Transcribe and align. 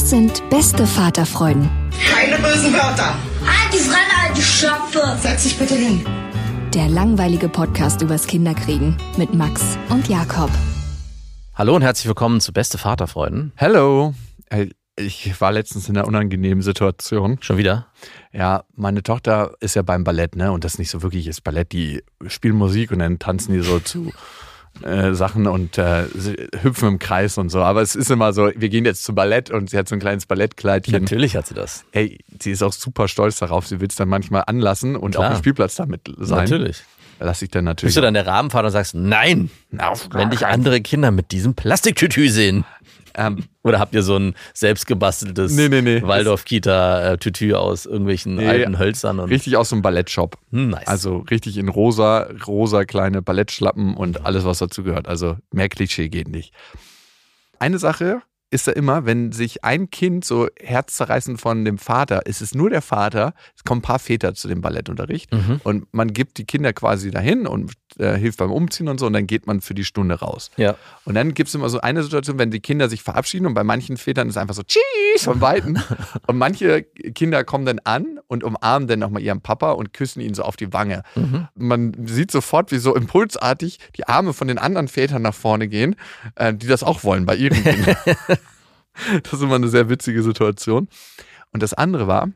Das 0.00 0.08
sind 0.08 0.48
beste 0.48 0.86
Vaterfreuden. 0.86 1.68
Keine 2.10 2.36
bösen 2.36 2.72
Wörter. 2.72 3.14
Halt 3.44 3.70
die 3.70 3.76
Fremde, 3.76 4.14
alte 4.26 4.40
Schöpfe. 4.40 5.18
Setz 5.20 5.42
dich 5.42 5.58
bitte 5.58 5.74
hin. 5.74 6.02
Der 6.72 6.88
langweilige 6.88 7.50
Podcast 7.50 8.00
übers 8.00 8.26
Kinderkriegen 8.26 8.96
mit 9.18 9.34
Max 9.34 9.76
und 9.90 10.08
Jakob. 10.08 10.48
Hallo 11.54 11.76
und 11.76 11.82
herzlich 11.82 12.06
willkommen 12.08 12.40
zu 12.40 12.54
Beste 12.54 12.78
Vaterfreuden. 12.78 13.52
Hello. 13.56 14.14
Hey, 14.48 14.70
Ich 14.96 15.38
war 15.38 15.52
letztens 15.52 15.86
in 15.90 15.98
einer 15.98 16.08
unangenehmen 16.08 16.62
Situation. 16.62 17.36
Schon 17.42 17.58
wieder? 17.58 17.88
Ja, 18.32 18.64
meine 18.74 19.02
Tochter 19.02 19.52
ist 19.60 19.76
ja 19.76 19.82
beim 19.82 20.02
Ballett, 20.02 20.34
ne? 20.34 20.50
Und 20.50 20.64
das 20.64 20.74
ist 20.74 20.78
nicht 20.78 20.90
so 20.90 21.02
wirklich 21.02 21.26
ist 21.26 21.44
Ballett. 21.44 21.72
Die 21.72 22.02
spielen 22.26 22.56
Musik 22.56 22.90
und 22.90 23.00
dann 23.00 23.18
tanzen 23.18 23.52
die 23.52 23.60
so 23.60 23.78
zu 23.80 24.10
äh, 24.82 25.12
Sachen 25.12 25.46
und 25.46 25.78
äh, 25.78 26.04
hüpfen 26.62 26.88
im 26.88 26.98
Kreis 26.98 27.36
und 27.38 27.50
so. 27.50 27.62
Aber 27.62 27.82
es 27.82 27.94
ist 27.94 28.10
immer 28.10 28.32
so, 28.32 28.50
wir 28.54 28.68
gehen 28.68 28.84
jetzt 28.84 29.04
zum 29.04 29.14
Ballett 29.14 29.50
und 29.50 29.70
sie 29.70 29.76
hat 29.76 29.88
so 29.88 29.94
ein 29.94 30.00
kleines 30.00 30.26
Ballettkleidchen. 30.26 31.02
Natürlich 31.02 31.36
hat 31.36 31.46
sie 31.46 31.54
das. 31.54 31.84
Ey, 31.92 32.18
sie 32.40 32.50
ist 32.50 32.62
auch 32.62 32.72
super 32.72 33.08
stolz 33.08 33.38
darauf. 33.38 33.66
Sie 33.66 33.80
will 33.80 33.88
es 33.88 33.96
dann 33.96 34.08
manchmal 34.08 34.44
anlassen 34.46 34.96
und 34.96 35.14
Klar. 35.14 35.28
auf 35.28 35.36
dem 35.36 35.38
Spielplatz 35.38 35.76
damit 35.76 36.02
sein. 36.18 36.48
Natürlich. 36.48 36.82
Da 37.18 37.26
lasse 37.26 37.44
ich 37.44 37.50
dann 37.50 37.64
natürlich. 37.64 37.88
Bist 37.88 37.98
du 37.98 38.00
dann 38.00 38.14
der 38.14 38.26
Rahmenvater 38.26 38.66
und 38.66 38.72
sagst, 38.72 38.94
nein, 38.94 39.50
auf 39.76 40.08
wenn 40.12 40.30
dich 40.30 40.46
andere 40.46 40.80
Kinder 40.80 41.10
mit 41.10 41.32
diesem 41.32 41.54
Plastiktütü 41.54 42.30
sehen? 42.30 42.64
Ähm, 43.20 43.44
Oder 43.62 43.78
habt 43.78 43.94
ihr 43.94 44.02
so 44.02 44.16
ein 44.16 44.34
selbstgebasteltes 44.54 45.52
Nee, 45.52 45.68
nee, 45.68 45.82
nee. 45.82 46.02
Waldorf-Kita-Tütü 46.02 47.52
aus 47.54 47.86
irgendwelchen 47.86 48.38
alten 48.40 48.78
Hölzern? 48.78 49.18
Und 49.20 49.28
richtig 49.30 49.56
aus 49.56 49.68
so 49.68 49.74
einem 49.76 49.82
Ballettshop. 49.82 50.38
Hm, 50.50 50.70
nice. 50.70 50.86
Also 50.86 51.18
richtig 51.30 51.56
in 51.58 51.68
rosa, 51.68 52.28
rosa 52.46 52.84
kleine 52.84 53.22
Ballettschlappen 53.22 53.94
und 53.94 54.24
alles, 54.24 54.44
was 54.44 54.58
dazu 54.58 54.82
gehört. 54.82 55.06
Also 55.08 55.36
mehr 55.52 55.68
Klischee 55.68 56.08
geht 56.08 56.28
nicht. 56.28 56.54
Eine 57.58 57.78
Sache 57.78 58.22
ist 58.52 58.66
da 58.66 58.72
immer, 58.72 59.06
wenn 59.06 59.30
sich 59.30 59.62
ein 59.62 59.90
Kind 59.90 60.24
so 60.24 60.48
herzzerreißend 60.60 61.40
von 61.40 61.64
dem 61.64 61.78
Vater, 61.78 62.26
ist 62.26 62.40
es 62.40 62.52
nur 62.52 62.68
der 62.68 62.82
Vater, 62.82 63.32
es 63.56 63.62
kommen 63.62 63.78
ein 63.78 63.82
paar 63.82 64.00
Väter 64.00 64.34
zu 64.34 64.48
dem 64.48 64.60
Ballettunterricht 64.60 65.32
Mhm. 65.32 65.60
und 65.62 65.86
man 65.94 66.12
gibt 66.12 66.36
die 66.38 66.44
Kinder 66.46 66.72
quasi 66.72 67.12
dahin 67.12 67.46
und 67.46 67.72
äh, 67.98 68.16
hilft 68.16 68.38
beim 68.38 68.50
Umziehen 68.50 68.88
und 68.88 68.98
so 68.98 69.06
und 69.06 69.12
dann 69.12 69.26
geht 69.26 69.46
man 69.46 69.60
für 69.60 69.74
die 69.74 69.84
Stunde 69.84 70.16
raus. 70.16 70.50
ja. 70.56 70.76
Und 71.04 71.14
dann 71.14 71.34
gibt 71.34 71.48
es 71.48 71.54
immer 71.54 71.68
so 71.68 71.80
eine 71.80 72.02
Situation, 72.02 72.38
wenn 72.38 72.50
die 72.50 72.60
Kinder 72.60 72.88
sich 72.88 73.02
verabschieden 73.02 73.46
und 73.46 73.54
bei 73.54 73.64
manchen 73.64 73.96
Vätern 73.96 74.28
ist 74.28 74.34
es 74.34 74.38
einfach 74.38 74.54
so 74.54 74.62
Tschüss 74.62 75.24
von 75.24 75.40
Weitem. 75.40 75.78
und 76.26 76.38
manche 76.38 76.82
Kinder 76.82 77.44
kommen 77.44 77.66
dann 77.66 77.80
an 77.80 78.20
und 78.26 78.44
umarmen 78.44 78.88
dann 78.88 78.98
nochmal 78.98 79.22
ihren 79.22 79.40
Papa 79.40 79.72
und 79.72 79.92
küssen 79.92 80.20
ihn 80.20 80.34
so 80.34 80.42
auf 80.42 80.56
die 80.56 80.72
Wange. 80.72 81.02
Mhm. 81.14 81.48
Man 81.54 82.06
sieht 82.06 82.30
sofort, 82.30 82.70
wie 82.72 82.78
so 82.78 82.94
impulsartig 82.94 83.78
die 83.96 84.06
Arme 84.06 84.32
von 84.32 84.48
den 84.48 84.58
anderen 84.58 84.88
Vätern 84.88 85.22
nach 85.22 85.34
vorne 85.34 85.68
gehen, 85.68 85.96
äh, 86.36 86.54
die 86.54 86.66
das 86.66 86.82
auch 86.82 87.04
wollen 87.04 87.26
bei 87.26 87.36
ihren 87.36 87.62
Kindern. 87.62 87.96
das 89.22 89.32
ist 89.32 89.42
immer 89.42 89.56
eine 89.56 89.68
sehr 89.68 89.88
witzige 89.88 90.22
Situation. 90.22 90.88
Und 91.52 91.62
das 91.62 91.74
andere 91.74 92.06
war, 92.06 92.28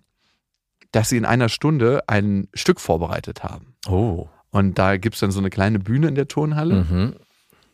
dass 0.93 1.09
sie 1.09 1.17
in 1.17 1.25
einer 1.25 1.49
Stunde 1.49 2.03
ein 2.07 2.49
Stück 2.55 2.81
vorbereitet 2.81 3.43
haben. 3.43 3.75
Oh. 3.89 4.29
Und 4.55 4.79
da 4.79 4.97
gibt 4.99 5.17
es 5.17 5.21
dann 5.21 5.33
so 5.33 5.41
eine 5.41 5.51
kleine 5.51 5.81
Bühne 5.81 6.07
in 6.07 6.15
der 6.15 6.29
Turnhalle. 6.29 6.87
Mhm. 6.89 7.15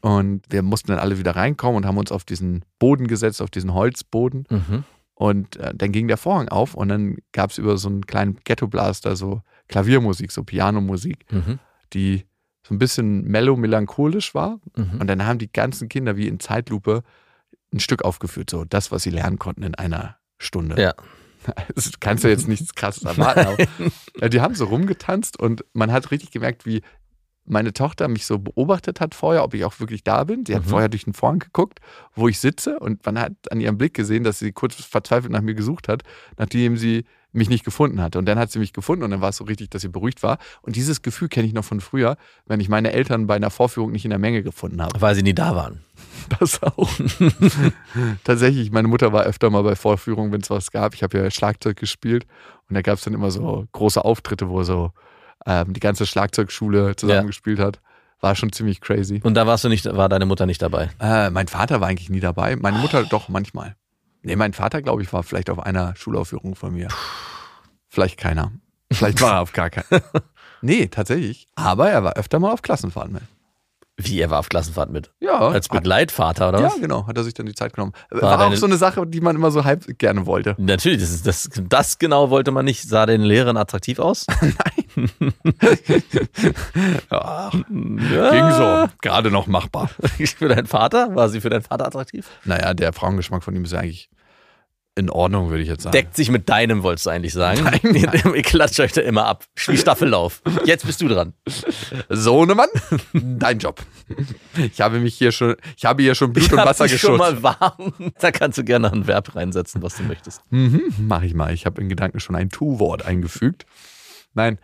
Und 0.01 0.43
wir 0.49 0.63
mussten 0.63 0.89
dann 0.89 0.99
alle 0.99 1.19
wieder 1.19 1.37
reinkommen 1.37 1.77
und 1.77 1.87
haben 1.87 1.99
uns 1.99 2.11
auf 2.11 2.25
diesen 2.25 2.65
Boden 2.79 3.07
gesetzt, 3.07 3.43
auf 3.43 3.51
diesen 3.51 3.75
Holzboden. 3.75 4.47
Mhm. 4.49 4.85
Und 5.15 5.57
äh, 5.57 5.75
dann 5.75 5.93
ging 5.93 6.09
der 6.09 6.17
Vorhang 6.17 6.49
auf 6.49 6.73
und 6.75 6.89
dann 6.89 7.19
gab 7.33 7.51
es 7.51 7.59
über 7.59 7.77
so 7.77 7.91
einen 7.91 8.07
kleinen 8.07 8.39
Ghetto-Blaster 8.45 9.15
so 9.15 9.43
Klaviermusik, 9.69 10.33
so 10.33 10.43
Pianomusik, 10.43 11.19
Mhm. 11.31 11.59
die 11.93 12.25
so 12.67 12.75
ein 12.75 12.79
bisschen 12.79 13.25
mellow-melancholisch 13.25 14.35
war. 14.35 14.59
Mhm. 14.75 15.01
Und 15.01 15.07
dann 15.07 15.27
haben 15.27 15.39
die 15.39 15.53
ganzen 15.53 15.91
Kinder 15.91 16.17
wie 16.17 16.29
in 16.29 16.41
Zeitlupe 16.41 17.03
ein 17.75 17.81
Stück 17.81 18.03
aufgeführt, 18.07 18.49
so 18.49 18.65
das, 18.65 18.91
was 18.91 19.03
sie 19.03 19.11
lernen 19.11 19.39
konnten 19.39 19.65
in 19.65 19.75
einer 19.75 20.17
Stunde. 20.39 20.81
Ja. 20.81 20.95
Das 21.75 21.91
kannst 22.01 22.25
du 22.25 22.29
jetzt 22.29 22.49
nichts 22.49 22.75
krasses 22.75 23.05
erwarten. 23.05 23.41
Aber, 23.41 23.57
ja, 24.21 24.29
die 24.29 24.41
haben 24.41 24.55
so 24.55 24.65
rumgetanzt 24.67 25.39
und 25.39 25.65
man 25.73 25.93
hat 25.93 26.11
richtig 26.11 26.31
gemerkt, 26.31 26.67
wie 26.67 26.83
meine 27.47 27.73
Tochter 27.73 28.07
mich 28.09 28.27
so 28.27 28.39
beobachtet 28.39 29.01
hat 29.01 29.15
vorher, 29.15 29.43
ob 29.43 29.55
ich 29.55 29.65
auch 29.65 29.81
wirklich 29.81 30.05
da 30.05 30.25
bin. 30.25 30.45
Sie 30.47 30.55
hat 30.55 30.65
Mhm. 30.67 30.69
vorher 30.71 30.89
durch 30.89 31.05
den 31.05 31.15
Vorhang 31.15 31.39
geguckt, 31.41 31.81
wo 32.15 32.29
ich 32.29 32.39
sitze 32.39 32.79
und 32.79 33.05
man 33.07 33.19
hat 33.19 33.33
an 33.51 33.61
ihrem 33.61 33.77
Blick 33.79 33.95
gesehen, 33.95 34.23
dass 34.25 34.39
sie 34.39 34.53
kurz 34.53 34.75
verzweifelt 34.77 35.33
nach 35.33 35.41
mir 35.41 35.55
gesucht 35.55 35.89
hat, 35.89 36.03
nachdem 36.39 36.77
sie 36.77 37.05
mich 37.33 37.49
nicht 37.49 37.65
gefunden 37.65 38.01
hatte. 38.01 38.19
Und 38.19 38.27
dann 38.27 38.39
hat 38.39 38.51
sie 38.51 38.59
mich 38.59 38.73
gefunden 38.73 39.05
und 39.05 39.11
dann 39.11 39.21
war 39.21 39.31
es 39.31 39.37
so 39.37 39.45
richtig, 39.45 39.71
dass 39.71 39.83
sie 39.83 39.89
beruhigt 39.89 40.23
war. 40.23 40.39
Und 40.63 40.77
dieses 40.77 41.03
Gefühl 41.03 41.29
kenne 41.29 41.47
ich 41.47 41.53
noch 41.53 41.65
von 41.65 41.81
früher, 41.81 42.17
wenn 42.47 42.61
ich 42.61 42.69
meine 42.69 42.93
Eltern 42.93 43.27
bei 43.27 43.37
einer 43.37 43.51
Vorführung 43.51 43.93
nicht 43.93 44.05
in 44.05 44.11
der 44.11 44.19
Menge 44.19 44.43
gefunden 44.43 44.83
habe. 44.83 45.01
Weil 45.01 45.15
sie 45.15 45.23
nie 45.23 45.35
da 45.35 45.55
waren. 45.55 45.81
Das 46.39 46.63
auch. 46.63 46.89
Tatsächlich, 48.25 48.71
meine 48.71 48.87
Mutter 48.87 49.13
war 49.13 49.25
öfter 49.25 49.51
mal 49.51 49.63
bei 49.63 49.75
Vorführungen, 49.75 50.31
wenn 50.31 50.43
es 50.43 50.51
was 50.51 50.71
gab. 50.71 50.95
Ich 50.95 51.03
habe 51.03 51.19
ja 51.19 51.29
Schlagzeug 51.29 51.77
gespielt 51.77 52.25
und 52.69 52.75
da 52.75 52.83
gab 52.83 52.99
es 52.99 53.05
dann 53.05 53.15
immer 53.15 53.33
so 53.33 53.67
große 53.73 54.05
Auftritte, 54.05 54.49
wo 54.49 54.63
so 54.63 54.93
ähm, 55.45 55.73
die 55.73 55.81
ganze 55.81 56.07
Schlagzeugschule 56.07 56.95
zusammengespielt 56.95 57.59
hat. 57.59 57.81
War 58.21 58.37
schon 58.37 58.53
ziemlich 58.53 58.81
crazy. 58.81 59.21
Und 59.25 59.35
da 59.35 59.47
warst 59.47 59.65
du 59.65 59.69
nicht, 59.69 59.87
war 59.87 60.09
deine 60.09 60.27
Mutter 60.27 60.47
nicht 60.47 60.63
dabei. 60.63 60.91
Äh, 61.01 61.31
mein 61.31 61.49
Vater 61.49 61.81
war 61.81 61.89
eigentlich 61.89 62.11
nie 62.11 62.21
dabei. 62.21 62.55
Meine 62.55 62.79
Mutter 62.79 63.03
doch 63.05 63.29
manchmal. 63.29 63.75
Nee, 64.23 64.37
mein 64.37 64.53
Vater, 64.53 64.83
glaube 64.83 65.03
ich, 65.03 65.13
war 65.13 65.23
vielleicht 65.23 65.51
auf 65.51 65.61
einer 65.61 65.95
Schulaufführung 65.97 66.55
von 66.55 66.75
mir. 66.75 66.89
Vielleicht 67.89 68.19
keiner. 68.19 68.53
Vielleicht 68.93 69.21
war 69.21 69.35
er 69.35 69.41
auf 69.41 69.53
gar 69.53 69.71
keinen. 69.71 70.03
Nee, 70.63 70.89
tatsächlich. 70.89 71.49
Aber 71.55 71.89
er 71.89 72.05
war 72.05 72.19
öfter 72.19 72.39
mal 72.39 72.53
auf 72.53 72.61
Klassenfahrten 72.61 73.15
mit. 73.15 73.23
Wie, 74.03 74.21
er 74.21 74.31
war 74.31 74.39
auf 74.39 74.49
Klassenfahrt 74.49 74.91
mit? 74.91 75.11
Ja. 75.21 75.39
Als 75.39 75.69
Begleitvater, 75.69 76.49
oder 76.49 76.61
ja, 76.61 76.67
was? 76.67 76.81
genau. 76.81 77.07
Hat 77.07 77.17
er 77.19 77.25
sich 77.25 77.35
dann 77.35 77.45
die 77.47 77.55
Zeit 77.55 77.75
genommen. 77.75 77.93
War, 78.11 78.39
War 78.39 78.47
auch 78.47 78.55
so 78.55 78.65
eine 78.67 78.77
Sache, 78.77 79.07
die 79.07 79.21
man 79.21 79.37
immer 79.37 79.51
so 79.51 79.65
halb 79.65 79.99
gerne 79.99 80.25
wollte. 80.25 80.55
Natürlich, 80.59 81.01
das, 81.01 81.11
ist, 81.11 81.27
das, 81.27 81.51
das 81.69 81.99
genau 81.99 82.31
wollte 82.31 82.51
man 82.51 82.65
nicht. 82.65 82.89
Sah 82.89 83.05
den 83.05 83.21
Lehrerin 83.23 83.57
attraktiv 83.57 83.99
aus? 83.99 84.27
Ja, 87.11 87.51
ja. 87.51 88.31
ging 88.31 88.51
so. 88.57 88.89
Gerade 89.03 89.31
noch 89.31 89.47
machbar. 89.47 89.91
Für 90.37 90.49
deinen 90.49 90.67
Vater? 90.67 91.15
War 91.15 91.29
sie 91.29 91.41
für 91.41 91.51
deinen 91.51 91.63
Vater 91.63 91.87
attraktiv? 91.87 92.29
Naja, 92.45 92.75
der 92.75 92.93
Frauengeschmack 92.93 93.43
von 93.45 93.55
ihm 93.55 93.65
ist 93.65 93.73
ja 93.73 93.81
eigentlich 93.81 94.11
in 95.01 95.11
Ordnung, 95.11 95.51
würde 95.51 95.63
ich 95.63 95.69
jetzt 95.69 95.83
sagen. 95.83 95.93
Deckt 95.93 96.15
sich 96.15 96.31
mit 96.31 96.49
deinem, 96.49 96.83
wolltest 96.85 97.07
du 97.07 97.11
eigentlich 97.11 97.33
sagen. 97.33 97.63
Nein, 97.65 97.81
nein. 97.83 98.35
Ihr 98.35 98.43
klatscht 98.43 98.79
euch 98.81 98.93
da 98.93 99.01
immer 99.01 99.27
ab. 99.27 99.45
Wie 99.67 99.77
Staffellauf. 99.77 100.43
Jetzt 100.65 100.87
bist 100.87 101.01
du 101.01 101.09
dran. 101.09 101.35
Sohnemann, 102.09 102.69
dein 103.13 103.59
Job. 103.59 103.81
Ich 104.57 104.81
habe 104.81 105.01
mich 105.01 105.15
hier 105.17 105.33
schon, 105.33 105.57
ich 105.77 105.85
habe 105.85 106.03
hier 106.03 106.15
schon 106.15 106.33
Blut 106.33 106.47
Ich 106.47 106.53
und 106.53 106.59
Wasser 106.59 106.87
dich 106.87 107.01
schon 107.01 107.19
geschützt. 107.19 107.43
mal 107.43 107.59
warm. 107.61 107.93
Da 108.21 108.31
kannst 108.31 108.59
du 108.59 108.65
gerne 108.65 108.93
ein 108.93 109.07
Verb 109.07 109.35
reinsetzen, 109.35 109.83
was 109.83 109.97
du 109.97 110.03
möchtest. 110.05 110.43
Mhm, 110.51 110.83
mach 110.99 111.23
ich 111.23 111.35
mal. 111.35 111.53
Ich 111.53 111.67
habe 111.67 111.81
in 111.81 111.89
Gedanken 111.89 112.21
schon 112.21 112.37
ein 112.37 112.49
Tu-Wort 112.51 113.05
eingefügt. 113.05 113.67
Nein. 114.35 114.59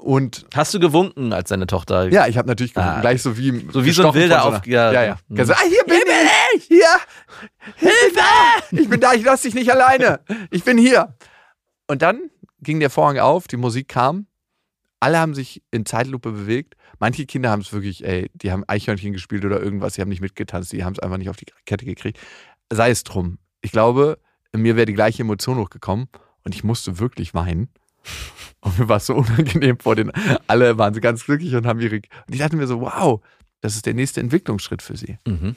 Und 0.00 0.46
Hast 0.54 0.72
du 0.74 0.78
gewunken, 0.78 1.32
als 1.32 1.48
deine 1.48 1.66
Tochter. 1.66 2.08
ja, 2.12 2.28
ich 2.28 2.38
habe 2.38 2.46
natürlich 2.46 2.72
gewunken, 2.72 2.98
Ah. 2.98 3.00
gleich 3.00 3.20
so 3.20 3.36
wie 3.36 3.66
So 3.72 3.84
wie 3.84 3.90
so 3.90 4.06
ein 4.06 4.14
wilder 4.14 4.44
auf- 4.44 4.64
ja. 4.66 4.92
ja, 4.92 5.02
ja. 5.04 5.16
Mhm. 5.26 5.40
Ah, 5.40 5.56
hier 5.68 5.82
bin 5.86 5.96
ich. 6.06 6.30
Hier. 6.60 6.86
Hilfe! 7.76 8.20
Ich 8.70 8.88
bin 8.88 9.00
da, 9.00 9.14
ich 9.14 9.24
lasse 9.24 9.44
dich 9.44 9.54
nicht 9.54 9.70
alleine. 9.70 10.20
Ich 10.50 10.64
bin 10.64 10.78
hier. 10.78 11.14
Und 11.86 12.02
dann 12.02 12.30
ging 12.60 12.80
der 12.80 12.90
Vorhang 12.90 13.18
auf, 13.18 13.48
die 13.48 13.56
Musik 13.56 13.88
kam. 13.88 14.26
Alle 15.00 15.18
haben 15.18 15.34
sich 15.34 15.62
in 15.70 15.86
Zeitlupe 15.86 16.32
bewegt. 16.32 16.74
Manche 16.98 17.26
Kinder 17.26 17.50
haben 17.50 17.62
es 17.62 17.72
wirklich, 17.72 18.04
ey, 18.04 18.30
die 18.34 18.50
haben 18.50 18.64
Eichhörnchen 18.66 19.12
gespielt 19.12 19.44
oder 19.44 19.60
irgendwas, 19.62 19.94
die 19.94 20.00
haben 20.00 20.08
nicht 20.08 20.20
mitgetanzt, 20.20 20.72
die 20.72 20.84
haben 20.84 20.94
es 20.94 20.98
einfach 20.98 21.18
nicht 21.18 21.28
auf 21.28 21.36
die 21.36 21.46
Kette 21.66 21.84
gekriegt. 21.84 22.18
Sei 22.70 22.90
es 22.90 23.04
drum. 23.04 23.38
Ich 23.60 23.70
glaube, 23.70 24.18
mir 24.52 24.76
wäre 24.76 24.86
die 24.86 24.94
gleiche 24.94 25.22
Emotion 25.22 25.58
hochgekommen 25.58 26.08
und 26.44 26.54
ich 26.54 26.64
musste 26.64 26.98
wirklich 26.98 27.34
weinen. 27.34 27.68
Und 28.60 28.78
mir 28.78 28.88
war 28.88 28.96
es 28.96 29.06
so 29.06 29.14
unangenehm 29.14 29.78
vor 29.78 29.94
den. 29.94 30.10
Alle 30.46 30.78
waren 30.78 30.94
so 30.94 31.00
ganz 31.00 31.24
glücklich 31.24 31.54
und 31.54 31.66
haben 31.66 31.80
ihre. 31.80 31.96
Und 31.96 32.32
ich 32.32 32.38
dachte 32.38 32.56
mir 32.56 32.66
so, 32.66 32.80
wow, 32.80 33.20
das 33.60 33.76
ist 33.76 33.86
der 33.86 33.94
nächste 33.94 34.20
Entwicklungsschritt 34.20 34.82
für 34.82 34.96
sie. 34.96 35.18
Mhm. 35.26 35.56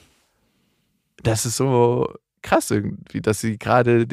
Das 1.24 1.46
ist 1.46 1.58
so 1.58 2.14
krass 2.42 2.72
irgendwie, 2.72 3.22
dass 3.22 3.42
sie 3.42 3.58
gerade 3.58 4.08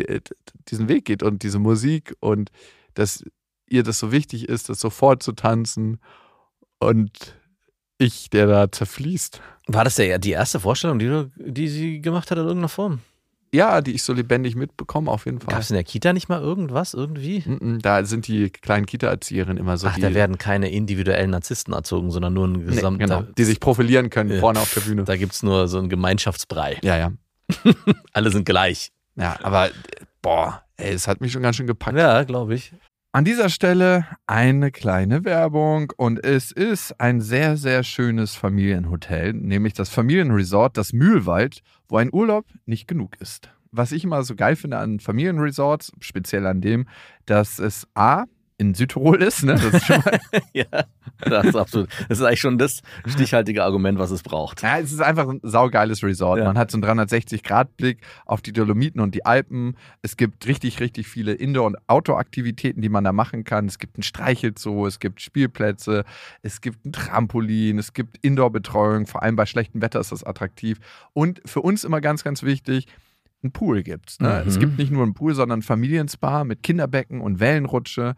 diesen 0.68 0.88
Weg 0.88 1.06
geht 1.06 1.22
und 1.22 1.42
diese 1.42 1.58
Musik 1.58 2.14
und 2.20 2.50
dass 2.94 3.24
ihr 3.68 3.82
das 3.82 3.98
so 3.98 4.12
wichtig 4.12 4.48
ist, 4.48 4.68
das 4.68 4.80
sofort 4.80 5.22
zu 5.22 5.32
tanzen 5.32 6.00
und 6.78 7.36
ich, 7.98 8.30
der 8.30 8.46
da 8.46 8.70
zerfließt. 8.70 9.40
War 9.66 9.84
das 9.84 9.98
ja 9.98 10.18
die 10.18 10.30
erste 10.30 10.60
Vorstellung, 10.60 10.98
die, 10.98 11.06
du, 11.06 11.30
die 11.36 11.68
sie 11.68 12.00
gemacht 12.00 12.30
hat 12.30 12.38
in 12.38 12.44
irgendeiner 12.44 12.68
Form? 12.68 13.00
Ja, 13.52 13.80
die 13.80 13.92
ich 13.92 14.02
so 14.02 14.12
lebendig 14.12 14.56
mitbekomme, 14.56 15.10
auf 15.10 15.24
jeden 15.26 15.40
Fall. 15.40 15.48
Gab 15.52 15.60
es 15.60 15.70
in 15.70 15.74
der 15.74 15.84
Kita 15.84 16.12
nicht 16.12 16.28
mal 16.28 16.40
irgendwas 16.40 16.92
irgendwie? 16.94 17.40
Mm, 17.46 17.78
Da 17.80 18.04
sind 18.04 18.26
die 18.28 18.50
kleinen 18.50 18.84
Kita-Erzieherinnen 18.86 19.56
immer 19.58 19.78
so, 19.78 19.86
Ach, 19.86 19.94
die, 19.94 20.00
da 20.02 20.12
werden 20.14 20.36
keine 20.38 20.70
individuellen 20.70 21.30
Narzissten 21.30 21.72
erzogen, 21.72 22.10
sondern 22.10 22.34
nur 22.34 22.46
ein 22.46 22.52
nee, 22.52 22.64
gesamter. 22.64 22.98
genau, 23.06 23.22
die 23.22 23.44
sich 23.44 23.60
profilieren 23.60 24.10
können 24.10 24.30
Ja. 24.30 24.40
vorne 24.40 24.60
auf 24.60 24.72
der 24.74 24.82
Bühne. 24.82 25.04
Da 25.04 25.16
gibt 25.16 25.32
es 25.32 25.42
nur 25.42 25.66
so 25.68 25.78
einen 25.78 25.88
Gemeinschaftsbrei. 25.88 26.78
Ja, 26.82 26.96
ja. 26.98 27.12
Alle 28.12 28.30
sind 28.30 28.44
gleich. 28.44 28.90
Ja, 29.16 29.36
aber 29.42 29.70
boah, 30.22 30.62
ey, 30.76 30.92
es 30.92 31.08
hat 31.08 31.20
mich 31.20 31.32
schon 31.32 31.42
ganz 31.42 31.56
schön 31.56 31.66
gepackt. 31.66 31.96
Ja, 31.96 32.22
glaube 32.24 32.54
ich. 32.54 32.72
An 33.10 33.24
dieser 33.24 33.48
Stelle 33.48 34.04
eine 34.26 34.70
kleine 34.70 35.24
Werbung 35.24 35.90
und 35.96 36.22
es 36.22 36.52
ist 36.52 37.00
ein 37.00 37.22
sehr, 37.22 37.56
sehr 37.56 37.82
schönes 37.82 38.34
Familienhotel, 38.34 39.32
nämlich 39.32 39.72
das 39.72 39.88
Familienresort, 39.88 40.76
das 40.76 40.92
Mühlwald, 40.92 41.62
wo 41.88 41.96
ein 41.96 42.10
Urlaub 42.12 42.44
nicht 42.66 42.86
genug 42.86 43.18
ist. 43.18 43.50
Was 43.70 43.92
ich 43.92 44.04
immer 44.04 44.22
so 44.24 44.34
geil 44.34 44.56
finde 44.56 44.76
an 44.76 45.00
Familienresorts, 45.00 45.90
speziell 46.00 46.46
an 46.46 46.60
dem, 46.60 46.86
dass 47.24 47.58
es 47.58 47.88
A, 47.94 48.24
in 48.58 48.74
Südtirol 48.74 49.22
ist, 49.22 49.44
ne? 49.44 49.54
Das 49.54 49.72
ist 49.72 49.86
schon 49.86 50.02
mal, 50.04 50.18
ja, 50.52 50.64
das 51.20 51.46
ist 51.46 51.56
absolut. 51.56 51.88
Das 52.08 52.18
ist 52.18 52.24
eigentlich 52.24 52.40
schon 52.40 52.58
das 52.58 52.82
stichhaltige 53.06 53.62
Argument, 53.62 54.00
was 54.00 54.10
es 54.10 54.24
braucht. 54.24 54.62
ja, 54.62 54.80
es 54.80 54.92
ist 54.92 55.00
einfach 55.00 55.28
ein 55.28 55.38
saugeiles 55.44 56.02
Resort. 56.02 56.40
Ja. 56.40 56.44
Man 56.44 56.58
hat 56.58 56.72
so 56.72 56.78
einen 56.78 57.00
360-Grad-Blick 57.00 58.00
auf 58.26 58.42
die 58.42 58.52
Dolomiten 58.52 59.00
und 59.00 59.14
die 59.14 59.24
Alpen. 59.24 59.76
Es 60.02 60.16
gibt 60.16 60.46
richtig, 60.48 60.80
richtig 60.80 61.06
viele 61.06 61.34
Indoor- 61.34 61.66
und 61.66 61.76
Outdoor-Aktivitäten, 61.86 62.82
die 62.82 62.88
man 62.88 63.04
da 63.04 63.12
machen 63.12 63.44
kann. 63.44 63.66
Es 63.66 63.78
gibt 63.78 63.96
ein 63.96 64.02
Streichelzoo, 64.02 64.86
es 64.86 64.98
gibt 64.98 65.20
Spielplätze, 65.20 66.04
es 66.42 66.60
gibt 66.60 66.84
ein 66.84 66.92
Trampolin, 66.92 67.78
es 67.78 67.92
gibt 67.92 68.18
Indoor-Betreuung. 68.22 69.06
Vor 69.06 69.22
allem 69.22 69.36
bei 69.36 69.46
schlechtem 69.46 69.80
Wetter 69.82 70.00
ist 70.00 70.10
das 70.10 70.24
attraktiv. 70.24 70.78
Und 71.12 71.40
für 71.46 71.60
uns 71.60 71.84
immer 71.84 72.00
ganz, 72.00 72.24
ganz 72.24 72.42
wichtig, 72.42 72.88
ein 73.44 73.52
Pool 73.52 73.82
gibt's. 73.82 74.18
Ne? 74.20 74.42
Mhm. 74.42 74.48
Es 74.48 74.58
gibt 74.58 74.78
nicht 74.78 74.90
nur 74.90 75.04
einen 75.04 75.14
Pool, 75.14 75.34
sondern 75.34 75.60
ein 75.60 75.62
Familienspa 75.62 76.42
mit 76.44 76.62
Kinderbecken 76.62 77.20
und 77.20 77.38
Wellenrutsche, 77.40 78.16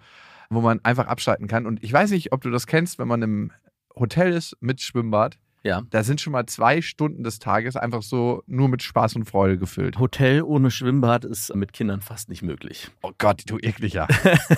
wo 0.51 0.61
man 0.61 0.81
einfach 0.85 1.07
abschalten 1.07 1.47
kann. 1.47 1.67
Und 1.67 1.83
ich 1.83 1.93
weiß 1.93 2.11
nicht, 2.11 2.33
ob 2.33 2.43
du 2.43 2.51
das 2.51 2.67
kennst, 2.67 2.99
wenn 2.99 3.09
man 3.09 3.23
im 3.23 3.53
Hotel 3.95 4.33
ist 4.33 4.57
mit 4.61 4.81
Schwimmbad. 4.81 5.39
Ja. 5.63 5.83
Da 5.91 6.03
sind 6.03 6.23
schon 6.23 6.33
mal 6.33 6.47
zwei 6.47 6.81
Stunden 6.81 7.23
des 7.23 7.39
Tages 7.39 7.77
einfach 7.77 8.03
so 8.03 8.43
nur 8.47 8.69
mit 8.69 8.83
Spaß 8.83 9.17
und 9.17 9.27
Freude 9.27 9.59
gefüllt. 9.59 9.99
Hotel 9.99 10.43
ohne 10.43 10.71
Schwimmbad 10.71 11.27
ist 11.27 11.55
mit 11.55 11.75
Kindern 11.75 12.01
fast 12.01 12.31
nicht 12.31 12.43
möglich. 12.43 12.91
Oh 13.03 13.13
Gott, 13.19 13.43
du 13.47 13.59
ekliger. 13.59 14.09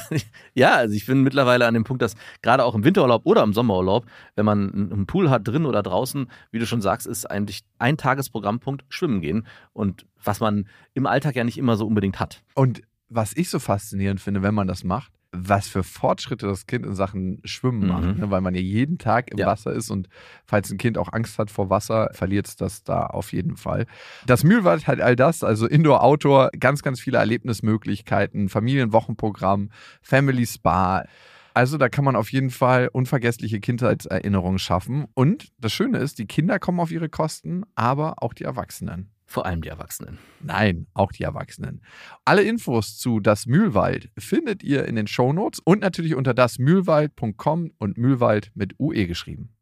ja, 0.55 0.77
also 0.77 0.95
ich 0.95 1.07
bin 1.07 1.23
mittlerweile 1.23 1.67
an 1.67 1.75
dem 1.75 1.83
Punkt, 1.83 2.03
dass 2.03 2.15
gerade 2.41 2.65
auch 2.65 2.77
im 2.77 2.85
Winterurlaub 2.85 3.27
oder 3.27 3.43
im 3.43 3.53
Sommerurlaub, 3.53 4.07
wenn 4.37 4.45
man 4.45 4.73
einen 4.73 4.93
einen 4.93 5.07
Pool 5.07 5.29
hat, 5.29 5.47
drin 5.47 5.67
oder 5.67 5.83
draußen, 5.83 6.31
wie 6.53 6.61
du 6.61 6.67
schon 6.67 6.81
sagst, 6.81 7.09
ist 7.09 7.29
eigentlich 7.29 7.65
ein 7.79 7.97
Tagesprogrammpunkt 7.97 8.85
Schwimmen 8.89 9.21
gehen. 9.21 9.47
Und 9.73 10.07
was 10.23 10.39
man 10.39 10.69
im 10.95 11.07
Alltag 11.07 11.35
ja 11.35 11.43
nicht 11.43 11.59
immer 11.59 11.77
so 11.77 11.85
unbedingt 11.85 12.21
hat. 12.21 12.43
Und 12.55 12.83
was 13.09 13.37
ich 13.37 13.51
so 13.51 13.59
faszinierend 13.59 14.21
finde, 14.21 14.43
wenn 14.43 14.55
man 14.55 14.69
das 14.69 14.85
macht, 14.85 15.13
was 15.35 15.67
für 15.67 15.83
Fortschritte 15.83 16.47
das 16.47 16.67
Kind 16.67 16.85
in 16.85 16.95
Sachen 16.95 17.41
Schwimmen 17.45 17.87
macht, 17.89 18.05
Mhm. 18.05 18.21
ne? 18.21 18.31
weil 18.31 18.43
man 18.43 18.55
ja 18.55 18.61
jeden 18.61 18.99
Tag 18.99 19.31
im 19.31 19.39
Ja. 19.39 19.47
Wasser 19.47 19.73
ist 19.73 19.91
und 19.91 20.09
falls 20.45 20.71
ein 20.71 20.77
Kind 20.77 20.99
auch 20.99 21.11
Angst 21.13 21.39
hat 21.39 21.51
vor 21.51 21.71
Wasser, 21.71 22.11
verliert 22.13 22.47
es 22.49 22.57
das 22.57 22.85
da 22.85 23.07
auf 23.07 23.33
jeden 23.33 23.57
Fall. 23.57 23.87
Das 24.27 24.45
Mühlwald 24.45 24.87
hat 24.87 25.01
all 25.01 25.17
das, 25.17 25.43
also 25.43 25.67
Indoor, 25.67 26.03
Outdoor, 26.05 26.51
ganz, 26.61 26.83
ganz 26.83 27.01
viele 27.01 27.17
Erlebnismöglichkeiten, 27.19 28.49
Familienwochenprogramm, 28.49 29.71
Family 30.03 30.47
Spa. 30.47 31.05
Also 31.55 31.77
da 31.79 31.89
kann 31.89 32.05
man 32.05 32.17
auf 32.17 32.33
jeden 32.33 32.51
Fall 32.51 32.89
unvergessliche 32.93 33.61
Kindheitserinnerungen 33.61 34.59
schaffen. 34.59 35.07
Und 35.15 35.49
das 35.59 35.73
Schöne 35.73 35.99
ist, 35.99 36.19
die 36.19 36.27
Kinder 36.27 36.59
kommen 36.59 36.81
auf 36.81 36.91
ihre 36.91 37.09
Kosten, 37.11 37.63
aber 37.75 38.23
auch 38.23 38.33
die 38.35 38.45
Erwachsenen. 38.45 39.11
Vor 39.33 39.47
allem 39.47 39.63
die 39.63 39.71
Erwachsenen. 39.71 40.19
Nein, 40.41 40.89
auch 40.93 41.11
die 41.11 41.23
Erwachsenen. 41.23 41.81
Alle 42.27 42.43
Infos 42.43 42.99
zu 42.99 43.19
Das 43.19 43.47
Mühlwald 43.47 44.11
findet 44.19 44.63
ihr 44.63 44.85
in 44.85 44.95
den 44.95 45.07
Shownotes 45.07 45.59
und 45.65 45.81
natürlich 45.81 46.15
unter 46.15 46.35
dasmühlwald.com 46.35 47.71
und 47.79 47.97
Mühlwald 47.97 48.51
mit 48.55 48.79
UE 48.79 49.07
geschrieben. 49.07 49.55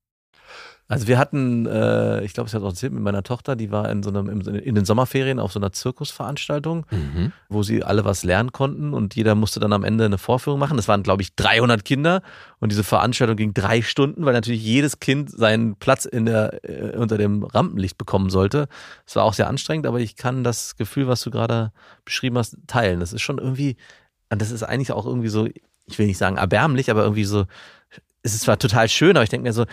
Also 0.91 1.07
wir 1.07 1.19
hatten, 1.19 1.67
äh, 1.67 2.25
ich 2.25 2.35
glaube, 2.35 2.49
es 2.49 2.55
hat 2.55 2.63
auch 2.63 2.71
erzählt 2.71 2.93
mit 2.93 3.05
meiner 3.05 3.23
Tochter, 3.23 3.55
die 3.55 3.71
war 3.71 3.89
in 3.89 4.03
so 4.03 4.11
einem, 4.11 4.41
in 4.41 4.75
den 4.75 4.85
Sommerferien 4.85 5.39
auf 5.39 5.53
so 5.53 5.61
einer 5.61 5.71
Zirkusveranstaltung, 5.71 6.85
wo 7.49 7.63
sie 7.63 7.85
alle 7.85 8.05
was 8.05 8.25
lernen 8.25 8.51
konnten 8.51 8.93
und 8.93 9.15
jeder 9.15 9.37
musste 9.37 9.61
dann 9.61 9.73
am 9.73 9.85
Ende 9.85 10.05
eine 10.05 10.19
Vorführung 10.19 10.59
machen. 10.59 10.77
Das 10.77 10.89
waren, 10.89 11.05
glaube 11.05 11.23
ich, 11.23 11.37
300 11.37 11.85
Kinder 11.85 12.23
und 12.59 12.73
diese 12.73 12.83
Veranstaltung 12.83 13.37
ging 13.37 13.55
drei 13.55 13.83
Stunden, 13.83 14.25
weil 14.25 14.33
natürlich 14.33 14.65
jedes 14.65 14.99
Kind 14.99 15.31
seinen 15.31 15.77
Platz 15.77 16.07
in 16.07 16.27
der, 16.27 16.59
äh, 16.69 16.97
unter 16.97 17.19
dem 17.19 17.45
Rampenlicht 17.45 17.97
bekommen 17.97 18.29
sollte. 18.29 18.67
Es 19.07 19.15
war 19.15 19.23
auch 19.23 19.35
sehr 19.35 19.47
anstrengend, 19.47 19.87
aber 19.87 20.01
ich 20.01 20.17
kann 20.17 20.43
das 20.43 20.75
Gefühl, 20.75 21.07
was 21.07 21.23
du 21.23 21.31
gerade 21.31 21.71
beschrieben 22.05 22.37
hast, 22.37 22.57
teilen. 22.67 22.99
Das 22.99 23.13
ist 23.13 23.23
schon 23.23 23.39
irgendwie, 23.39 23.77
und 24.29 24.43
das 24.43 24.51
ist 24.51 24.65
eigentlich 24.65 24.91
auch 24.91 25.07
irgendwie 25.07 25.29
so, 25.29 25.47
ich 25.87 25.99
will 26.01 26.07
nicht 26.07 26.19
sagen 26.19 26.37
erbärmlich, 26.37 26.91
aber 26.91 27.05
irgendwie 27.05 27.25
so, 27.25 27.45
es 28.25 28.35
ist 28.35 28.43
zwar 28.43 28.59
total 28.59 28.89
schön, 28.89 29.17
aber 29.17 29.23
ich 29.23 29.31
denke 29.31 29.45
mir 29.45 29.53
so, 29.53 29.67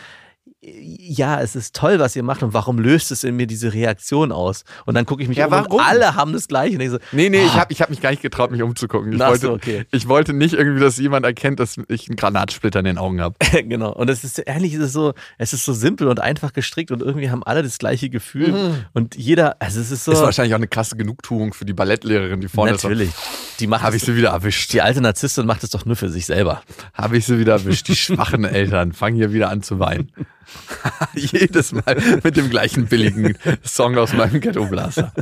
ja, 0.59 1.39
es 1.39 1.55
ist 1.55 1.75
toll, 1.75 1.99
was 1.99 2.15
ihr 2.15 2.23
macht 2.23 2.41
und 2.41 2.53
warum 2.53 2.79
löst 2.79 3.11
es 3.11 3.23
in 3.23 3.35
mir 3.35 3.45
diese 3.45 3.73
Reaktion 3.73 4.31
aus? 4.31 4.63
Und 4.87 4.95
dann 4.95 5.05
gucke 5.05 5.21
ich 5.21 5.29
mich 5.29 5.37
Ja, 5.37 5.45
um 5.45 5.53
und 5.53 5.65
warum? 5.69 5.79
alle 5.79 6.15
haben 6.15 6.33
das 6.33 6.47
Gleiche. 6.47 6.79
Und 6.79 6.89
so, 6.89 6.97
Nee, 7.11 7.29
nee, 7.29 7.45
ich 7.45 7.53
habe 7.53 7.71
ich 7.71 7.79
hab 7.81 7.91
mich 7.91 8.01
gar 8.01 8.09
nicht 8.09 8.23
getraut, 8.23 8.49
mich 8.49 8.63
umzugucken. 8.63 9.13
Ich, 9.13 9.21
Ach 9.21 9.29
wollte, 9.29 9.45
so, 9.47 9.53
okay. 9.53 9.85
ich 9.91 10.07
wollte 10.07 10.33
nicht 10.33 10.55
irgendwie, 10.55 10.79
dass 10.81 10.97
jemand 10.97 11.25
erkennt, 11.27 11.59
dass 11.59 11.75
ich 11.89 12.09
einen 12.09 12.15
Granatsplitter 12.15 12.79
in 12.79 12.85
den 12.85 12.97
Augen 12.97 13.21
habe. 13.21 13.35
genau. 13.65 13.93
Und 13.93 14.09
es 14.09 14.23
ist 14.23 14.39
ehrlich, 14.39 14.73
es 14.73 14.79
ist 14.79 14.93
so, 14.93 15.13
es 15.37 15.53
ist 15.53 15.63
so 15.63 15.73
simpel 15.73 16.07
und 16.07 16.19
einfach 16.19 16.53
gestrickt 16.53 16.89
und 16.91 17.01
irgendwie 17.03 17.29
haben 17.29 17.43
alle 17.43 17.61
das 17.61 17.77
gleiche 17.77 18.09
Gefühl 18.09 18.83
und 18.93 19.15
jeder, 19.15 19.61
also 19.61 19.79
es 19.79 19.91
ist 19.91 20.05
so 20.05 20.11
Ist 20.11 20.21
wahrscheinlich 20.21 20.53
auch 20.55 20.59
eine 20.59 20.67
krasse 20.67 20.95
Genugtuung 20.97 21.53
für 21.53 21.65
die 21.65 21.73
Ballettlehrerin, 21.73 22.41
die 22.41 22.47
vorne 22.47 22.71
natürlich. 22.71 23.11
Die 23.59 23.67
macht 23.67 23.83
Habe 23.83 23.95
ich 23.95 24.01
sie 24.01 24.15
wieder 24.15 24.29
erwischt. 24.29 24.73
die 24.73 24.81
alte 24.81 25.01
Narzisstin 25.01 25.45
macht 25.45 25.63
es 25.63 25.69
doch 25.69 25.85
nur 25.85 25.95
für 25.95 26.09
sich 26.09 26.25
selber. 26.25 26.63
Habe 26.93 27.17
ich 27.17 27.25
sie 27.27 27.37
wieder 27.37 27.53
erwischt. 27.53 27.87
Die 27.87 27.95
schwachen 27.95 28.43
Eltern 28.43 28.93
fangen 28.93 29.15
hier 29.17 29.31
wieder 29.33 29.49
an 29.49 29.61
zu 29.61 29.79
weinen. 29.79 30.11
Jedes 31.13 31.71
Mal 31.71 31.97
mit 32.23 32.37
dem 32.37 32.49
gleichen 32.49 32.87
billigen 32.87 33.37
Song 33.63 33.97
aus 33.97 34.13
meinem 34.13 34.39
Ghetto-Blaster. 34.39 35.13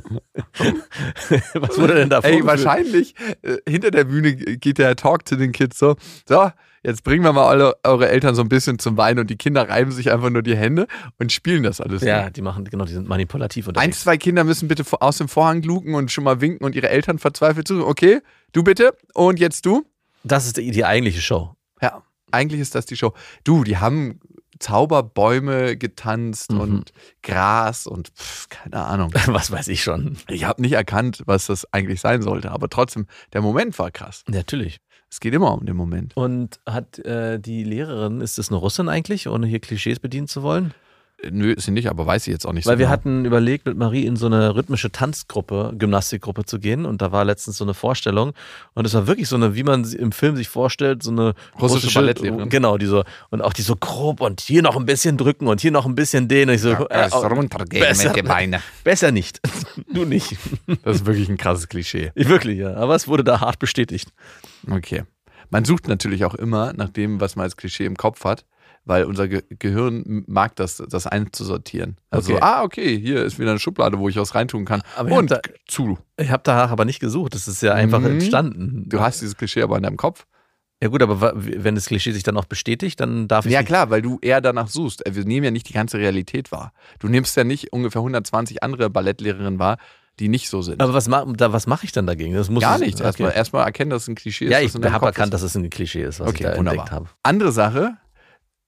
was 1.54 1.78
wurde 1.78 1.96
denn 1.96 2.10
da 2.10 2.20
Ey, 2.20 2.46
wahrscheinlich 2.46 3.16
äh, 3.42 3.58
hinter 3.68 3.92
der 3.92 4.06
Bühne 4.06 4.36
geht 4.36 4.78
der 4.78 4.96
Talk 4.96 5.28
zu 5.28 5.36
den 5.36 5.52
Kids 5.52 5.78
so, 5.78 5.96
so, 6.28 6.52
jetzt 6.84 7.04
bringen 7.04 7.24
wir 7.24 7.34
mal 7.34 7.48
alle 7.48 7.76
eure 7.84 8.08
Eltern 8.10 8.36
so 8.36 8.42
ein 8.42 8.50
bisschen 8.50 8.80
zum 8.80 8.98
Weinen 8.98 9.20
und 9.20 9.30
die 9.30 9.38
Kinder 9.38 9.68
reiben 9.68 9.92
sich 9.92 10.12
einfach 10.12 10.30
nur 10.30 10.44
die 10.44 10.56
Hände 10.56 10.88
und 11.18 11.32
spielen 11.32 11.64
das 11.64 11.82
alles. 11.82 12.04
Ja, 12.04 12.30
die 12.30 12.42
machen, 12.42 12.66
genau, 12.66 12.86
die 12.86 12.94
sind 12.94 13.08
manipulativ 13.08 13.66
Ein, 13.66 13.70
unterwegs. 13.70 14.02
zwei 14.02 14.18
Kinder 14.18 14.44
müssen 14.44 14.68
bitte 14.68 14.84
aus 15.02 15.18
dem 15.18 15.28
Vorhang 15.28 15.64
luken 15.64 15.96
und 15.96 16.12
schon 16.12 16.24
mal 16.24 16.42
winken 16.42 16.66
und 16.66 16.76
ihre 16.76 16.90
Eltern 16.90 17.20
verzweifelt 17.20 17.68
zu. 17.68 17.86
Okay, 17.86 18.22
du 18.54 18.64
bitte 18.64 18.96
und 19.14 19.40
jetzt 19.40 19.66
du. 19.66 19.86
Das 20.24 20.46
ist 20.46 20.58
die, 20.58 20.72
die 20.72 20.86
eigentliche 20.86 21.22
Show. 21.22 21.56
Ja, 21.82 22.04
eigentlich 22.32 22.62
ist 22.62 22.76
das 22.76 22.86
die 22.86 22.96
Show. 22.96 23.14
Du, 23.44 23.64
die 23.64 23.78
haben 23.78 24.20
Zauberbäume 24.60 25.78
getanzt 25.78 26.52
Mhm. 26.52 26.60
und 26.60 26.94
Gras 27.24 27.88
und 27.88 28.10
pff, 28.10 28.50
keine 28.50 28.84
Ahnung. 28.86 29.12
Was 29.28 29.52
weiß 29.52 29.68
ich 29.70 29.84
schon. 29.84 30.18
Ich 30.30 30.46
habe 30.46 30.62
nicht 30.62 30.74
erkannt, 30.74 31.24
was 31.26 31.48
das 31.48 31.72
eigentlich 31.74 32.02
sein 32.02 32.22
sollte, 32.22 32.52
aber 32.52 32.70
trotzdem, 32.70 33.08
der 33.34 33.42
Moment 33.42 33.78
war 33.80 33.92
krass. 33.92 34.24
Natürlich. 34.28 34.78
Es 35.10 35.20
geht 35.20 35.34
immer 35.34 35.54
um 35.54 35.66
den 35.66 35.76
Moment. 35.76 36.16
Und 36.18 36.60
hat 36.66 37.00
äh, 37.00 37.40
die 37.40 37.64
Lehrerin, 37.64 38.22
ist 38.22 38.38
das 38.38 38.50
eine 38.50 38.58
Russin 38.58 38.90
eigentlich, 38.90 39.28
ohne 39.28 39.48
hier 39.48 39.60
Klischees 39.60 40.00
bedienen 40.00 40.28
zu 40.28 40.42
wollen? 40.44 40.74
Nö, 41.32 41.54
ist 41.54 41.66
sie 41.66 41.72
nicht, 41.72 41.90
aber 41.90 42.06
weiß 42.06 42.26
sie 42.26 42.32
jetzt 42.32 42.46
auch 42.46 42.52
nicht 42.52 42.66
Weil 42.66 42.76
so 42.76 42.80
wir 42.80 42.86
genau. 42.86 42.92
hatten 42.94 43.26
überlegt, 43.26 43.66
mit 43.66 43.78
Marie 43.78 44.06
in 44.06 44.16
so 44.16 44.26
eine 44.26 44.54
rhythmische 44.56 44.92
Tanzgruppe, 44.92 45.74
Gymnastikgruppe 45.78 46.44
zu 46.46 46.60
gehen. 46.60 46.86
Und 46.86 47.02
da 47.02 47.12
war 47.12 47.24
letztens 47.24 47.58
so 47.58 47.64
eine 47.64 47.74
Vorstellung. 47.74 48.34
Und 48.74 48.86
es 48.86 48.94
war 48.94 49.08
wirklich 49.08 49.30
so 49.30 49.36
eine, 49.38 49.56
wie 49.56 49.64
man 49.64 49.86
im 49.94 50.12
Film 50.12 50.36
sich 50.36 50.50
vorstellt, 50.50 51.04
so 51.04 51.12
eine 51.12 51.34
Russische 51.60 51.94
Ballettlehrerin. 51.94 52.50
Genau, 52.50 52.78
die 52.78 52.86
so, 52.86 53.04
und 53.30 53.42
auch 53.42 53.54
die 53.54 53.62
so 53.62 53.76
grob 53.76 54.22
und 54.22 54.42
hier 54.42 54.62
noch 54.62 54.76
ein 54.76 54.86
bisschen 54.86 55.18
drücken 55.18 55.48
und 55.48 55.62
hier 55.62 55.72
noch 55.72 55.86
ein 55.86 55.96
bisschen 55.96 56.28
den. 56.28 56.50
Und 56.50 56.56
ich 56.56 56.62
so, 56.62 56.70
äh, 56.70 57.08
runtergehen 57.08 57.82
besser, 57.82 58.10
mit 58.10 58.18
den 58.18 58.26
Beinen. 58.26 58.62
besser 58.84 59.12
nicht. 59.12 59.40
du 59.94 60.06
nicht. 60.06 60.36
Das 60.84 60.98
ist 60.98 61.06
wirklich 61.06 61.30
ein 61.30 61.38
krasses 61.38 61.70
Klischee. 61.70 62.12
Wirklich, 62.16 62.60
ja. 62.60 62.76
Aber 62.76 62.96
es 62.96 63.08
wurde 63.08 63.24
da 63.24 63.40
hart 63.40 63.60
bestätigt. 63.60 64.10
Okay. 64.70 65.04
Man 65.50 65.64
sucht 65.64 65.88
natürlich 65.88 66.26
auch 66.26 66.36
immer 66.36 66.74
nach 66.74 66.90
dem, 66.90 67.22
was 67.22 67.36
man 67.36 67.44
als 67.44 67.56
Klischee 67.56 67.86
im 67.86 67.96
Kopf 67.96 68.24
hat, 68.26 68.46
weil 68.86 69.04
unser 69.06 69.28
Ge 69.28 69.44
Gehirn 69.60 70.24
mag 70.28 70.56
das, 70.56 70.82
das 70.90 71.08
einzusortieren. 71.08 71.98
Also, 72.10 72.34
Okay. 72.34 72.42
ah, 72.44 72.64
okay, 72.64 73.00
hier 73.00 73.24
ist 73.24 73.40
wieder 73.40 73.50
eine 73.52 73.60
Schublade, 73.60 74.00
wo 74.00 74.08
ich 74.10 74.16
was 74.18 74.36
reintun 74.36 74.66
kann. 74.66 74.82
Aber 74.96 75.10
ich 75.10 75.16
Und 75.18 75.32
hab 75.32 75.42
zu. 75.68 75.98
Ich 76.18 76.30
habe 76.32 76.44
danach 76.46 76.70
aber 76.72 76.86
nicht 76.86 77.00
gesucht. 77.00 77.34
Das 77.36 77.48
ist 77.48 77.62
ja 77.62 77.74
einfach 77.74 78.00
Mhm. 78.00 78.06
entstanden. 78.06 78.86
Du 78.88 79.00
hast 79.02 79.22
dieses 79.22 79.36
Klischee 79.38 79.62
aber 79.64 79.78
in 79.78 79.84
deinem 79.84 79.98
Kopf. 79.98 80.26
ja 80.84 80.90
gut, 80.90 81.02
aber 81.02 81.34
wenn 81.36 81.74
das 81.76 81.86
Klischee 81.88 82.12
sich 82.12 82.24
dann 82.24 82.38
auch 82.38 82.46
bestätigt, 82.46 83.00
dann 83.00 83.28
darf 83.28 83.46
ich 83.46 83.52
Ja 83.54 83.64
klar, 83.64 83.90
weil 83.90 84.02
du 84.02 84.20
eher 84.22 84.40
danach 84.42 84.68
suchst. 84.68 85.06
Äh, 85.08 85.16
Wir 85.16 85.26
nehmen 85.26 85.44
ja 85.46 85.52
nicht 85.52 85.68
die 85.70 85.74
ganze 85.74 85.98
Realität 85.98 86.52
wahr. 86.52 86.74
Du 87.00 87.08
nimmst 87.08 87.36
ja 87.38 87.44
nicht 87.44 87.74
ungefähr 87.74 88.02
120 88.02 88.62
andere 88.62 88.90
Ballettlehrerinnen 88.90 89.58
wahr, 89.58 89.78
die 90.20 90.28
nicht 90.30 90.50
so 90.50 90.62
sind. 90.62 90.82
Aber 90.82 90.94
was, 90.94 91.08
ma 91.08 91.26
da, 91.26 91.52
was 91.54 91.66
mache 91.66 91.86
ich 91.86 91.92
dann 91.92 92.06
dagegen? 92.06 92.34
Das 92.36 92.50
muss 92.50 92.62
Gar 92.62 92.76
ich- 92.80 92.86
nichts. 92.88 93.02
Okay. 93.02 93.08
Erstmal, 93.08 93.32
erstmal 93.34 93.66
erkennen, 93.66 93.90
dass 93.90 94.04
es 94.04 94.08
ein 94.10 94.16
Klischee 94.16 94.46
ist. 94.46 94.52
Ja, 94.52 94.60
ich 94.60 94.74
habe 94.76 95.06
erkannt, 95.08 95.28
ist. 95.28 95.32
dass 95.34 95.42
es 95.42 95.56
ein 95.56 95.70
Klischee 95.70 96.04
ist, 96.04 96.20
was 96.20 96.28
Okay, 96.30 96.44
ich 96.44 96.50
da 96.52 96.58
wunderbar. 96.58 96.74
entdeckt 96.86 96.92
habe. 96.92 97.10
Andere 97.24 97.52
Sache, 97.52 97.98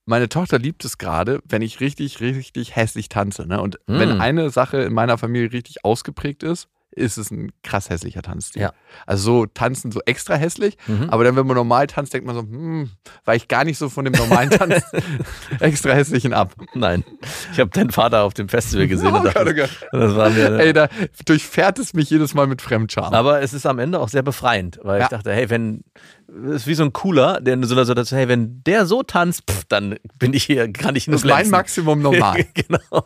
meine 0.08 0.30
Tochter 0.30 0.58
liebt 0.58 0.84
es 0.86 0.98
gerade, 0.98 1.40
wenn 1.46 1.62
ich 1.62 1.80
richtig, 1.80 2.20
richtig 2.22 2.76
hässlich 2.76 3.10
tanze. 3.10 3.46
Ne? 3.46 3.62
Und 3.62 3.78
Mm. 3.88 4.00
wenn 4.00 4.22
eine 4.22 4.50
Sache 4.50 4.78
in 4.78 4.94
meiner 4.94 5.18
Familie 5.18 5.52
richtig 5.52 5.86
ausgeprägt 5.86 6.42
ist, 6.44 6.68
ist 6.92 7.18
es 7.18 7.30
ein 7.30 7.52
krass 7.62 7.92
hässlicher 7.92 8.24
Tanzstil. 8.24 8.62
Ja. 8.64 8.74
Also 9.06 9.24
so 9.24 9.46
tanzen 9.46 9.92
so 9.92 10.00
extra 10.08 10.34
hässlich, 10.34 10.78
Mhm. 10.88 11.12
aber 11.12 11.26
dann, 11.26 11.36
wenn 11.36 11.46
man 11.46 11.56
normal 11.56 11.86
tanzt, 11.86 12.12
denkt 12.14 12.26
man 12.26 12.34
so, 12.36 12.42
hm, 12.42 12.90
weicht 13.24 13.50
gar 13.50 13.66
nicht 13.66 13.78
so 13.78 13.90
von 13.90 14.04
dem 14.06 14.14
normalen 14.14 14.50
Tanz 14.50 14.82
extra 15.60 15.92
hässlichen 15.92 16.34
ab. 16.34 16.56
Nein, 16.74 17.04
ich 17.52 17.60
habe 17.60 17.70
deinen 17.70 17.92
Vater 17.92 18.24
auf 18.24 18.34
dem 18.34 18.50
Festival 18.50 18.88
gesehen 18.88 19.14
Oh 19.14 19.18
und 19.18 19.26
dachte, 19.26 19.54
Gott, 19.54 19.70
oh 19.92 19.98
das 19.98 20.16
war 20.16 20.30
mir. 20.32 20.58
Ey, 20.60 20.74
da 20.74 20.88
durchfährt 21.26 21.78
es 21.78 21.94
mich 21.94 22.10
jedes 22.10 22.34
Mal 22.34 22.48
mit 22.48 22.64
Fremdscham. 22.64 23.14
Aber 23.14 23.42
es 23.42 23.54
ist 23.54 23.68
am 23.68 23.78
Ende 23.78 24.00
auch 24.00 24.10
sehr 24.10 24.24
befreiend, 24.24 24.80
weil 24.82 24.98
Ja. 25.00 25.04
ich 25.06 25.10
dachte, 25.10 25.32
hey, 25.34 25.52
wenn, 25.52 25.84
ist 26.28 26.68
wie 26.68 26.74
so 26.74 26.84
ein 26.84 26.94
Cooler, 26.94 27.40
der 27.40 27.58
so 27.66 27.74
einer 27.74 27.86
Situation, 27.86 28.18
hey, 28.18 28.28
wenn 28.28 28.62
der 28.64 28.86
so 28.86 29.02
tanzt, 29.04 29.44
pff, 29.50 29.64
dann 29.70 29.96
bin 30.20 30.34
ich 30.34 30.44
hier, 30.44 30.72
kann 30.72 30.96
ich 30.96 31.08
nur 31.08 31.16
das 31.16 31.22
ist 31.22 31.26
mein 31.26 31.36
glänzen. 31.36 31.52
Maximum 31.52 32.02
normal. 32.02 32.46
genau. 32.54 33.06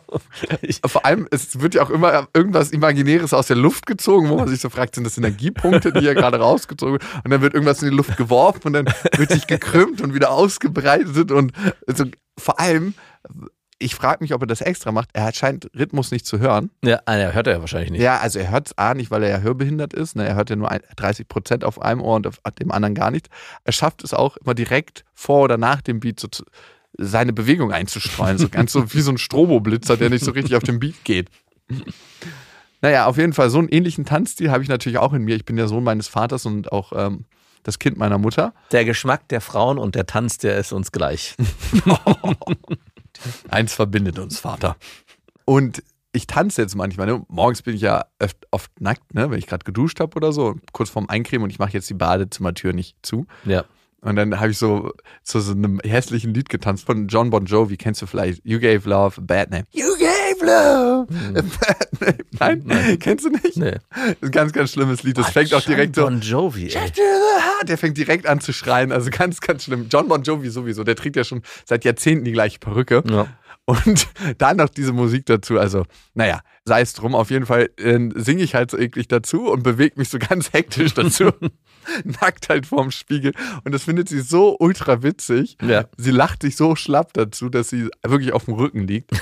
Ich, 0.60 0.80
Vor 0.86 1.04
allem, 1.04 1.28
es 1.30 1.60
wird 1.60 1.74
ja 1.74 1.82
auch 1.82 1.90
immer 1.90 2.28
irgendwas 2.34 2.70
Imaginäres 2.70 3.32
aus 3.32 3.46
der 3.46 3.56
Luft 3.56 3.86
gezogen, 3.86 4.28
wo 4.28 4.36
man 4.36 4.48
sich 4.48 4.60
so 4.60 4.70
fragt, 4.70 4.96
sind 4.96 5.04
das 5.04 5.18
Energiepunkte, 5.18 5.92
die 5.92 6.00
hier 6.00 6.14
gerade 6.14 6.38
rausgezogen 6.38 6.94
werden? 6.94 7.20
Und 7.24 7.30
dann 7.30 7.42
wird 7.42 7.54
irgendwas 7.54 7.82
in 7.82 7.90
die 7.90 7.96
Luft 7.96 8.16
geworfen 8.16 8.62
und 8.64 8.72
dann 8.72 8.86
wird 9.16 9.30
sich 9.30 9.46
gekrümmt 9.46 10.00
und 10.00 10.14
wieder 10.14 10.30
ausgebreitet 10.30 11.30
und 11.30 11.52
so, 11.86 12.04
vor 12.38 12.58
allem, 12.58 12.94
ich 13.82 13.94
frage 13.94 14.22
mich, 14.22 14.32
ob 14.34 14.42
er 14.42 14.46
das 14.46 14.60
extra 14.60 14.92
macht. 14.92 15.10
Er 15.12 15.32
scheint 15.34 15.70
Rhythmus 15.78 16.10
nicht 16.10 16.26
zu 16.26 16.38
hören. 16.38 16.70
ja, 16.84 17.00
ah, 17.06 17.16
ja, 17.16 17.30
hört 17.30 17.46
er 17.46 17.54
ja 17.54 17.60
wahrscheinlich 17.60 17.90
nicht. 17.90 18.00
Ja, 18.02 18.18
also 18.18 18.38
er 18.38 18.50
hört 18.50 18.68
es 18.68 18.78
A 18.78 18.94
nicht, 18.94 19.10
weil 19.10 19.22
er 19.22 19.30
ja 19.30 19.38
hörbehindert 19.40 19.92
ist. 19.92 20.16
Ne? 20.16 20.26
Er 20.26 20.34
hört 20.34 20.50
ja 20.50 20.56
nur 20.56 20.70
ein- 20.70 20.80
30 20.96 21.28
Prozent 21.28 21.64
auf 21.64 21.80
einem 21.80 22.00
Ohr 22.00 22.16
und 22.16 22.26
auf 22.26 22.38
dem 22.58 22.70
anderen 22.70 22.94
gar 22.94 23.10
nicht. 23.10 23.28
Er 23.64 23.72
schafft 23.72 24.02
es 24.04 24.14
auch 24.14 24.36
immer 24.38 24.54
direkt 24.54 25.04
vor 25.14 25.42
oder 25.42 25.58
nach 25.58 25.80
dem 25.82 26.00
Beat 26.00 26.20
so 26.20 26.28
zu, 26.28 26.44
seine 26.98 27.32
Bewegung 27.32 27.72
einzustreuen. 27.72 28.38
So 28.38 28.48
ganz 28.48 28.72
so 28.72 28.84
wie 28.94 29.00
so 29.00 29.10
ein 29.10 29.18
Stroboblitzer, 29.18 29.96
der 29.96 30.10
nicht 30.10 30.24
so 30.24 30.30
richtig 30.32 30.56
auf 30.56 30.62
den 30.62 30.78
Beat 30.80 31.04
geht. 31.04 31.28
Naja, 32.80 33.06
auf 33.06 33.16
jeden 33.16 33.32
Fall, 33.32 33.48
so 33.48 33.58
einen 33.58 33.68
ähnlichen 33.68 34.04
Tanzstil 34.04 34.50
habe 34.50 34.62
ich 34.62 34.68
natürlich 34.68 34.98
auch 34.98 35.12
in 35.12 35.22
mir. 35.22 35.36
Ich 35.36 35.44
bin 35.44 35.56
der 35.56 35.68
Sohn 35.68 35.84
meines 35.84 36.08
Vaters 36.08 36.46
und 36.46 36.72
auch 36.72 36.92
ähm, 36.94 37.24
das 37.62 37.78
Kind 37.78 37.96
meiner 37.96 38.18
Mutter. 38.18 38.52
Der 38.72 38.84
Geschmack 38.84 39.28
der 39.28 39.40
Frauen 39.40 39.78
und 39.78 39.94
der 39.94 40.06
Tanz, 40.06 40.38
der 40.38 40.56
ist 40.58 40.72
uns 40.72 40.90
gleich. 40.92 41.34
Eins 43.48 43.74
verbindet 43.74 44.18
uns, 44.18 44.38
Vater. 44.38 44.76
Und 45.44 45.82
ich 46.12 46.26
tanze 46.26 46.62
jetzt 46.62 46.76
manchmal. 46.76 47.06
Ne? 47.06 47.24
Morgens 47.28 47.62
bin 47.62 47.74
ich 47.74 47.80
ja 47.80 48.04
oft, 48.20 48.36
oft 48.50 48.80
nackt, 48.80 49.14
ne? 49.14 49.30
wenn 49.30 49.38
ich 49.38 49.46
gerade 49.46 49.64
geduscht 49.64 50.00
habe 50.00 50.14
oder 50.16 50.32
so, 50.32 50.56
kurz 50.72 50.90
vorm 50.90 51.08
Eincremen 51.08 51.44
und 51.44 51.50
ich 51.50 51.58
mache 51.58 51.72
jetzt 51.72 51.88
die 51.88 51.94
Badezimmertür 51.94 52.72
nicht 52.72 52.96
zu. 53.02 53.26
Ja. 53.44 53.64
Und 54.02 54.16
dann 54.16 54.40
habe 54.40 54.50
ich 54.50 54.58
so 54.58 54.92
zu 55.22 55.40
so 55.40 55.52
einem 55.52 55.80
hässlichen 55.84 56.34
Lied 56.34 56.48
getanzt 56.48 56.84
von 56.84 57.06
John 57.06 57.30
Bon 57.30 57.44
Jovi. 57.44 57.76
Kennst 57.76 58.02
du 58.02 58.06
vielleicht? 58.06 58.44
You 58.44 58.58
gave 58.58 58.88
love 58.88 59.20
a 59.20 59.24
bad 59.24 59.50
name. 59.50 59.64
You 59.70 59.91
a 60.48 61.06
bad 62.38 62.64
name. 62.64 62.64
Nein, 62.64 62.98
kennst 62.98 63.24
du 63.24 63.30
nicht? 63.30 63.56
Nee. 63.56 63.76
Ein 64.20 64.30
ganz, 64.30 64.52
ganz 64.52 64.72
schlimmes 64.72 65.02
Lied. 65.02 65.18
Das 65.18 65.30
fängt 65.30 65.52
auch 65.54 65.62
direkt 65.62 65.96
so. 65.96 66.02
Bon 66.02 66.20
Jovi, 66.20 66.68
ey. 66.68 66.70
Heart. 66.72 67.68
Der 67.68 67.78
fängt 67.78 67.96
direkt 67.96 68.26
an 68.26 68.40
zu 68.40 68.52
schreien. 68.52 68.92
Also 68.92 69.10
ganz, 69.10 69.40
ganz 69.40 69.64
schlimm. 69.64 69.86
John 69.90 70.08
Bon 70.08 70.22
Jovi 70.22 70.50
sowieso. 70.50 70.84
Der 70.84 70.96
trägt 70.96 71.16
ja 71.16 71.24
schon 71.24 71.42
seit 71.64 71.84
Jahrzehnten 71.84 72.24
die 72.24 72.32
gleiche 72.32 72.58
Perücke. 72.58 73.02
Ja. 73.08 73.28
Und 73.64 74.08
dann 74.38 74.56
noch 74.56 74.68
diese 74.68 74.92
Musik 74.92 75.26
dazu. 75.26 75.58
Also, 75.58 75.84
naja, 76.14 76.40
sei 76.64 76.80
es 76.80 76.92
drum. 76.94 77.14
Auf 77.14 77.30
jeden 77.30 77.46
Fall 77.46 77.70
äh, 77.78 77.98
singe 78.14 78.42
ich 78.42 78.54
halt 78.54 78.70
so 78.70 78.78
eklig 78.78 79.08
dazu 79.08 79.50
und 79.50 79.62
bewege 79.62 79.94
mich 79.98 80.08
so 80.08 80.18
ganz 80.28 80.52
hektisch 80.52 80.94
dazu. 80.94 81.30
Nackt 82.20 82.48
halt 82.48 82.66
vorm 82.66 82.90
Spiegel. 82.90 83.32
Und 83.64 83.72
das 83.72 83.84
findet 83.84 84.08
sie 84.08 84.20
so 84.20 84.56
ultra 84.58 85.02
witzig. 85.02 85.56
Ja. 85.62 85.84
Sie 85.96 86.10
lacht 86.10 86.42
sich 86.42 86.56
so 86.56 86.76
schlapp 86.76 87.12
dazu, 87.12 87.48
dass 87.48 87.68
sie 87.70 87.88
wirklich 88.02 88.32
auf 88.32 88.46
dem 88.46 88.54
Rücken 88.54 88.86
liegt. 88.86 89.10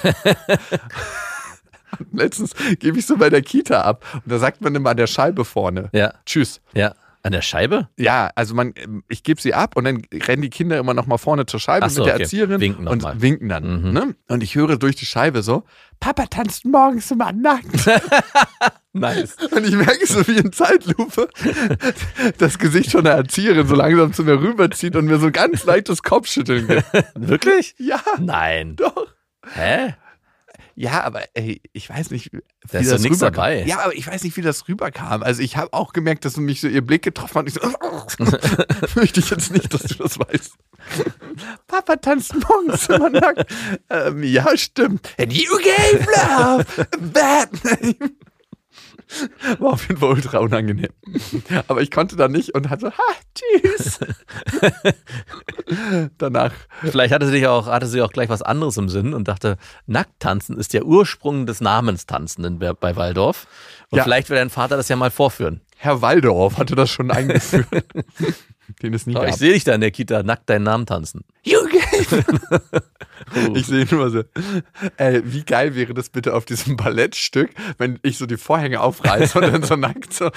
Letztens 2.13 2.55
gebe 2.79 2.99
ich 2.99 3.07
so 3.07 3.17
bei 3.17 3.31
der 3.31 3.43
Kita 3.43 3.83
ab. 3.83 4.05
Und 4.15 4.31
da 4.31 4.39
sagt 4.39 4.61
man 4.61 4.75
immer 4.75 4.91
an 4.91 4.97
der 4.97 5.07
Scheibe 5.07 5.45
vorne. 5.45 5.91
Ja. 5.93 6.15
Tschüss. 6.27 6.61
Ja. 6.73 6.95
An 7.23 7.33
der 7.33 7.43
Scheibe? 7.43 7.89
Ja, 7.99 8.31
also 8.35 8.55
man, 8.55 8.73
ich 9.09 9.23
gebe 9.23 9.41
sie 9.41 9.53
ab 9.53 9.77
und 9.77 9.85
dann 9.85 10.03
rennen 10.27 10.41
die 10.41 10.49
Kinder 10.49 10.79
immer 10.79 10.95
noch 10.95 11.07
mal 11.07 11.19
vorne 11.19 11.45
zur 11.45 11.61
Scheibe 11.61 11.89
so, 11.91 12.01
mit 12.01 12.07
der 12.07 12.15
okay. 12.15 12.23
Erzieherin 12.23 12.61
Winken 12.61 12.89
und 12.89 13.03
mal. 13.03 13.21
winken 13.21 13.49
dann. 13.49 13.83
Mhm. 13.83 13.93
Ne? 13.93 14.15
Und 14.29 14.43
ich 14.43 14.55
höre 14.55 14.79
durch 14.79 14.97
die 14.97 15.05
Scheibe 15.05 15.43
so, 15.43 15.65
Papa 16.01 16.27
tanzt 16.27 16.65
morgens 16.65 17.11
immer 17.11 17.33
nackt. 17.33 17.91
Nice. 18.93 19.37
Und 19.53 19.65
ich 19.65 19.77
merke 19.77 20.05
so 20.05 20.27
wie 20.27 20.37
in 20.39 20.53
Zeitlupe, 20.53 21.29
das 22.39 22.59
Gesicht 22.59 22.91
von 22.91 23.05
der 23.05 23.15
Erzieherin 23.15 23.65
so 23.69 23.77
langsam 23.77 24.13
zu 24.13 24.25
mir 24.25 24.41
rüberzieht 24.41 24.97
und 24.97 25.05
mir 25.05 25.19
so 25.19 25.31
ganz 25.31 25.65
leichtes 25.65 26.03
Kopfschütteln 26.03 26.67
gibt. 26.67 26.85
Wirklich? 27.15 27.77
Ja, 27.79 28.01
Nein. 28.19 28.75
doch. 28.75 29.07
Hä? 29.55 29.95
Ja, 30.81 31.03
aber 31.03 31.25
ey, 31.35 31.61
ich 31.75 31.91
weiß 31.91 32.11
nicht, 32.11 32.33
wie 32.33 32.41
Da 32.73 32.79
ist 32.79 32.91
das 32.91 33.03
nichts 33.03 33.19
rüberkam. 33.19 33.35
dabei. 33.35 33.65
Ja, 33.67 33.81
aber 33.81 33.95
ich 33.95 34.07
weiß 34.07 34.23
nicht, 34.25 34.35
wie 34.39 34.41
das 34.41 34.67
rüberkam. 34.67 35.23
Also 35.23 35.43
ich 35.43 35.59
habe 35.59 35.75
auch 35.75 35.93
gemerkt, 35.93 36.25
dass 36.25 36.39
mich 36.39 36.63
so 36.63 36.69
ihr 36.69 36.81
Blick 36.81 37.03
getroffen 37.03 37.41
hat. 37.41 37.49
Ich 37.49 37.53
so, 37.53 37.61
möchte 38.95 39.21
ich 39.21 39.29
jetzt 39.29 39.53
nicht, 39.53 39.75
dass 39.75 39.83
du 39.83 39.95
das 40.03 40.19
weißt. 40.19 40.55
Papa 41.67 41.97
tanzt 41.97 42.33
morgens 42.49 42.89
immer 42.89 43.11
nackt. 43.11 43.45
Ähm, 43.91 44.23
ja, 44.23 44.57
stimmt. 44.57 45.07
And 45.19 45.31
you 45.35 45.51
gave 45.59 46.07
love 46.17 46.65
bad 47.13 47.51
name. 47.63 48.13
War 49.59 49.73
auf 49.73 49.89
jeden 49.89 50.01
Fall 50.01 50.11
ultra 50.11 50.39
unangenehm. 50.39 50.91
Aber 51.69 51.83
ich 51.83 51.91
konnte 51.91 52.17
da 52.17 52.29
nicht 52.29 52.55
und 52.55 52.71
hatte, 52.71 52.93
ha, 52.93 53.03
tschüss. 53.35 53.99
Danach 56.19 56.53
Vielleicht 56.83 57.13
hatte 57.13 57.29
sie 57.29 57.47
auch, 57.47 57.67
hatte 57.67 57.87
sie 57.87 58.03
auch 58.03 58.13
gleich 58.13 58.29
was 58.29 58.43
anderes 58.43 58.77
im 58.77 58.89
Sinn 58.89 59.15
und 59.15 59.29
dachte, 59.29 59.57
Nackttanzen 59.87 60.57
ist 60.57 60.73
der 60.73 60.85
Ursprung 60.85 61.47
des 61.47 61.61
Namens 61.61 62.07
Tanzen 62.07 62.45
in, 62.45 62.59
bei 62.59 62.97
Waldorf. 62.97 63.47
Und 63.91 63.99
Ja. 63.99 64.05
vielleicht 64.05 64.31
will 64.31 64.37
dein 64.37 64.51
Vater 64.51 64.77
das 64.77 64.89
ja 64.89 64.97
mal 64.97 65.11
vorführen. 65.11 65.61
Herr 65.77 66.03
Waldorf 66.03 66.59
hatte 66.59 66.75
das 66.77 66.91
schon 66.91 67.11
eingeführt. 67.11 67.67
Den 68.83 68.95
es 68.95 69.05
nie 69.07 69.17
Aber 69.17 69.25
gab. 69.25 69.35
ich 69.35 69.41
sehe 69.41 69.53
dich 69.53 69.65
da 69.65 69.75
in 69.75 69.81
der 69.81 69.91
Kita 69.91 70.23
nackt 70.23 70.49
deinen 70.49 70.63
Namen 70.63 70.87
tanzen. 70.87 71.25
You 71.43 71.60
Ich 73.55 73.67
sehe 73.67 73.87
nur 73.91 74.11
so, 74.11 74.25
ey, 74.97 75.23
wie 75.25 75.45
geil 75.45 75.75
wäre 75.75 75.95
das 75.95 76.09
bitte 76.09 76.35
auf 76.35 76.47
diesem 76.47 76.77
Ballettstück, 76.77 77.51
wenn 77.79 77.99
ich 78.03 78.19
so 78.19 78.27
die 78.27 78.37
Vorhänge 78.37 78.81
aufreiße 78.81 79.39
und 79.39 79.53
dann 79.53 79.63
so 79.63 79.77
nackt 79.77 80.13
so, 80.13 80.31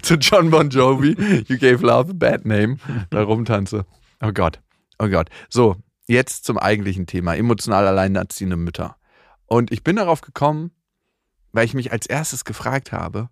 zu 0.00 0.14
John 0.14 0.50
Bon 0.50 0.68
Jovi, 0.68 1.44
You 1.46 1.58
gave 1.58 1.86
love 1.86 2.10
a 2.10 2.14
bad 2.14 2.44
name, 2.46 2.78
da 3.10 3.22
rumtanze. 3.22 3.84
Oh 4.20 4.32
Gott, 4.32 4.60
oh 4.98 5.08
Gott. 5.08 5.28
So, 5.48 5.76
jetzt 6.06 6.44
zum 6.44 6.58
eigentlichen 6.58 7.06
Thema, 7.06 7.36
emotional 7.36 7.86
alleinerziehende 7.86 8.56
Mütter. 8.56 8.96
Und 9.46 9.70
ich 9.70 9.84
bin 9.84 9.96
darauf 9.96 10.20
gekommen, 10.20 10.72
weil 11.52 11.66
ich 11.66 11.74
mich 11.74 11.92
als 11.92 12.06
erstes 12.06 12.44
gefragt 12.44 12.92
habe, 12.92 13.28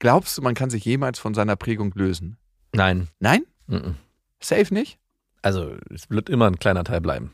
glaubst 0.00 0.36
du, 0.36 0.42
man 0.42 0.54
kann 0.54 0.70
sich 0.70 0.84
jemals 0.84 1.18
von 1.18 1.34
seiner 1.34 1.56
Prägung 1.56 1.92
lösen? 1.94 2.36
Nein. 2.72 3.08
Nein? 3.20 3.44
Mhm. 3.66 3.94
Safe 4.40 4.72
nicht? 4.74 4.98
Also, 5.42 5.74
es 5.94 6.08
wird 6.10 6.28
immer 6.28 6.46
ein 6.46 6.58
kleiner 6.58 6.84
Teil 6.84 7.00
bleiben. 7.00 7.32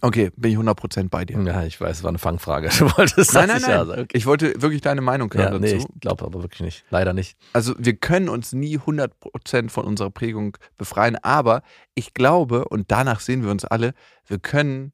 Okay, 0.00 0.30
bin 0.36 0.50
ich 0.52 0.56
100% 0.56 1.10
bei 1.10 1.26
dir. 1.26 1.38
Ja, 1.42 1.64
ich 1.64 1.78
weiß, 1.78 1.98
es 1.98 2.02
war 2.02 2.08
eine 2.08 2.18
Fangfrage. 2.18 2.68
Du 2.78 2.86
wolltest 2.96 3.34
Nein, 3.34 3.48
das 3.48 3.48
nein, 3.48 3.56
nicht 3.56 3.62
nein. 3.68 3.70
ja 3.76 3.84
sagen. 3.84 4.08
Ich 4.12 4.24
wollte 4.24 4.54
wirklich 4.62 4.80
deine 4.80 5.02
Meinung 5.02 5.30
Ja, 5.34 5.50
hören 5.50 5.60
nee, 5.60 5.72
dazu. 5.74 5.86
ich 5.94 6.00
glaube 6.00 6.24
aber 6.24 6.40
wirklich 6.42 6.60
nicht. 6.62 6.84
Leider 6.90 7.12
nicht. 7.12 7.36
Also 7.52 7.74
wir 7.78 7.94
können 7.96 8.30
uns 8.30 8.52
nie 8.54 8.78
100% 8.78 9.68
von 9.68 9.84
unserer 9.84 10.10
Prägung 10.10 10.56
befreien, 10.78 11.16
aber 11.22 11.62
ich 11.94 12.14
glaube, 12.14 12.64
und 12.68 12.90
danach 12.90 13.20
sehen 13.20 13.42
wir 13.44 13.50
uns 13.50 13.66
alle, 13.66 13.92
wir 14.26 14.38
können 14.38 14.92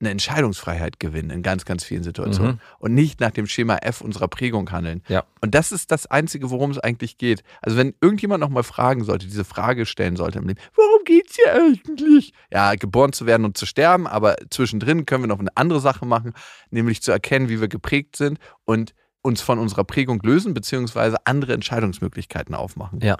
eine 0.00 0.10
Entscheidungsfreiheit 0.10 0.98
gewinnen 0.98 1.30
in 1.30 1.42
ganz, 1.42 1.64
ganz 1.64 1.84
vielen 1.84 2.02
Situationen 2.02 2.54
Mhm. 2.54 2.60
und 2.80 2.94
nicht 2.94 3.20
nach 3.20 3.30
dem 3.30 3.46
Schema 3.46 3.76
F 3.76 4.00
unserer 4.00 4.26
Prägung 4.28 4.70
handeln. 4.72 5.02
Ja. 5.08 5.22
Und 5.40 5.54
das 5.54 5.70
ist 5.70 5.92
das 5.92 6.06
Einzige, 6.06 6.50
worum 6.50 6.72
es 6.72 6.78
eigentlich 6.80 7.16
geht. 7.16 7.44
Also 7.62 7.76
wenn 7.76 7.94
irgendjemand 8.00 8.40
nochmal 8.40 8.64
fragen 8.64 9.04
sollte, 9.04 9.26
diese 9.26 9.44
Frage 9.44 9.86
stellen 9.86 10.16
sollte 10.16 10.40
im 10.40 10.48
Leben, 10.48 10.60
worum 10.74 10.93
geht's 11.04 11.36
hier 11.36 11.54
eigentlich? 11.54 12.32
Ja, 12.50 12.74
geboren 12.74 13.12
zu 13.12 13.26
werden 13.26 13.44
und 13.44 13.56
zu 13.56 13.66
sterben, 13.66 14.06
aber 14.06 14.36
zwischendrin 14.50 15.06
können 15.06 15.22
wir 15.24 15.28
noch 15.28 15.38
eine 15.38 15.56
andere 15.56 15.80
Sache 15.80 16.06
machen, 16.06 16.32
nämlich 16.70 17.02
zu 17.02 17.12
erkennen, 17.12 17.48
wie 17.48 17.60
wir 17.60 17.68
geprägt 17.68 18.16
sind 18.16 18.38
und 18.64 18.94
uns 19.22 19.40
von 19.40 19.58
unserer 19.58 19.84
Prägung 19.84 20.20
lösen, 20.22 20.52
beziehungsweise 20.54 21.16
andere 21.24 21.54
Entscheidungsmöglichkeiten 21.54 22.54
aufmachen. 22.54 23.00
Ja. 23.00 23.16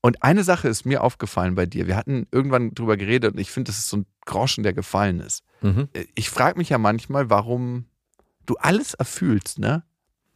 Und 0.00 0.22
eine 0.22 0.42
Sache 0.42 0.68
ist 0.68 0.84
mir 0.84 1.02
aufgefallen 1.04 1.54
bei 1.54 1.66
dir. 1.66 1.86
Wir 1.86 1.96
hatten 1.96 2.26
irgendwann 2.32 2.74
drüber 2.74 2.96
geredet 2.96 3.34
und 3.34 3.38
ich 3.38 3.50
finde, 3.50 3.70
das 3.70 3.78
ist 3.78 3.88
so 3.88 3.98
ein 3.98 4.06
Groschen, 4.24 4.64
der 4.64 4.72
gefallen 4.72 5.20
ist. 5.20 5.44
Mhm. 5.60 5.88
Ich 6.14 6.28
frage 6.28 6.58
mich 6.58 6.70
ja 6.70 6.78
manchmal, 6.78 7.30
warum 7.30 7.86
du 8.46 8.56
alles 8.56 8.94
erfühlst, 8.94 9.58
ne? 9.58 9.84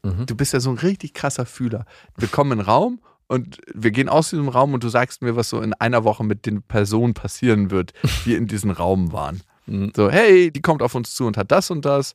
Mhm. 0.05 0.27
Du 0.27 0.37
bist 0.37 0.53
ja 0.53 0.61
so 0.61 0.71
ein 0.71 0.79
richtig 0.79 1.15
krasser 1.15 1.47
Fühler. 1.47 1.85
Wir 2.17 2.29
kommen 2.29 2.53
in 2.53 2.59
den 2.59 2.67
Raum 2.67 3.01
und 3.29 3.59
wir 3.75 3.91
gehen 3.91 4.09
aus 4.09 4.31
diesem 4.31 4.49
Raum 4.49 4.75
und 4.75 4.85
du 4.85 4.89
sagst 4.89 5.23
mir, 5.23 5.37
was 5.37 5.49
so 5.49 5.61
in 5.61 5.73
einer 5.75 6.05
Woche 6.05 6.25
mit 6.25 6.47
den 6.47 6.63
Personen 6.63 7.15
passieren 7.15 7.71
wird, 7.71 7.93
die 8.25 8.35
in 8.35 8.47
diesem 8.47 8.71
Raum 8.71 9.13
waren. 9.13 9.41
Mhm. 9.67 9.93
So, 9.97 10.11
hey, 10.11 10.51
die 10.53 10.63
kommt 10.63 10.83
auf 10.83 10.95
uns 10.95 11.15
zu 11.15 11.27
und 11.27 11.37
hat 11.37 11.51
das 11.51 11.71
und 11.71 11.85
das. 11.85 12.15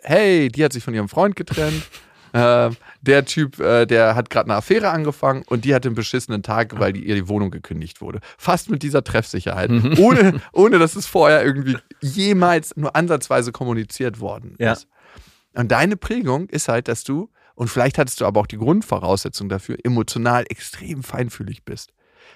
Hey, 0.00 0.48
die 0.48 0.64
hat 0.64 0.72
sich 0.72 0.84
von 0.84 0.94
ihrem 0.94 1.08
Freund 1.08 1.34
getrennt. 1.34 1.82
äh, 2.32 2.70
der 3.00 3.24
Typ, 3.24 3.58
äh, 3.58 3.84
der 3.86 4.14
hat 4.14 4.30
gerade 4.30 4.46
eine 4.48 4.56
Affäre 4.56 4.90
angefangen 4.90 5.42
und 5.48 5.64
die 5.64 5.74
hat 5.74 5.84
den 5.84 5.94
beschissenen 5.94 6.42
Tag, 6.44 6.78
weil 6.78 6.92
die, 6.92 7.04
ihr 7.04 7.16
die 7.16 7.28
Wohnung 7.28 7.50
gekündigt 7.50 8.00
wurde. 8.00 8.20
Fast 8.38 8.70
mit 8.70 8.82
dieser 8.84 9.02
Treffsicherheit. 9.02 9.70
Mhm. 9.70 9.94
Ohne, 9.98 10.40
ohne 10.52 10.78
dass 10.78 10.94
es 10.94 11.06
vorher 11.06 11.44
irgendwie 11.44 11.76
jemals 12.00 12.76
nur 12.76 12.94
ansatzweise 12.94 13.50
kommuniziert 13.52 14.20
worden 14.20 14.54
Ja. 14.58 14.72
ist. 14.72 14.86
Und 15.54 15.70
deine 15.70 15.96
Prägung 15.96 16.48
ist 16.48 16.68
halt, 16.68 16.88
dass 16.88 17.04
du, 17.04 17.30
und 17.54 17.68
vielleicht 17.68 17.98
hattest 17.98 18.20
du 18.20 18.26
aber 18.26 18.40
auch 18.40 18.46
die 18.46 18.58
Grundvoraussetzung 18.58 19.48
dafür, 19.48 19.76
emotional 19.84 20.44
extrem 20.48 21.02
feinfühlig 21.02 21.64
bist. 21.64 21.92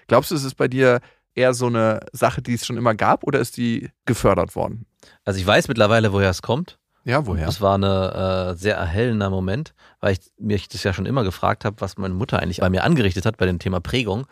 Glaubst 0.06 0.30
du, 0.30 0.34
es 0.34 0.44
ist 0.44 0.54
bei 0.54 0.68
dir 0.68 1.00
eher 1.34 1.54
so 1.54 1.66
eine 1.66 2.00
Sache, 2.12 2.42
die 2.42 2.54
es 2.54 2.66
schon 2.66 2.76
immer 2.76 2.94
gab, 2.94 3.24
oder 3.24 3.38
ist 3.38 3.56
die 3.56 3.90
gefördert 4.06 4.56
worden? 4.56 4.86
Also 5.24 5.40
ich 5.40 5.46
weiß 5.46 5.68
mittlerweile, 5.68 6.12
woher 6.12 6.30
es 6.30 6.42
kommt. 6.42 6.78
Ja, 7.04 7.26
woher? 7.26 7.46
Das 7.46 7.60
war 7.60 7.78
ein 7.78 7.82
äh, 7.82 8.54
sehr 8.56 8.76
erhellender 8.76 9.30
Moment, 9.30 9.72
weil 10.00 10.12
ich 10.12 10.20
mich 10.38 10.68
das 10.68 10.82
ja 10.82 10.92
schon 10.92 11.06
immer 11.06 11.24
gefragt 11.24 11.64
habe, 11.64 11.80
was 11.80 11.96
meine 11.96 12.14
Mutter 12.14 12.40
eigentlich 12.40 12.60
bei 12.60 12.68
mir 12.68 12.84
angerichtet 12.84 13.24
hat 13.24 13.38
bei 13.38 13.46
dem 13.46 13.58
Thema 13.58 13.80
Prägung. 13.80 14.26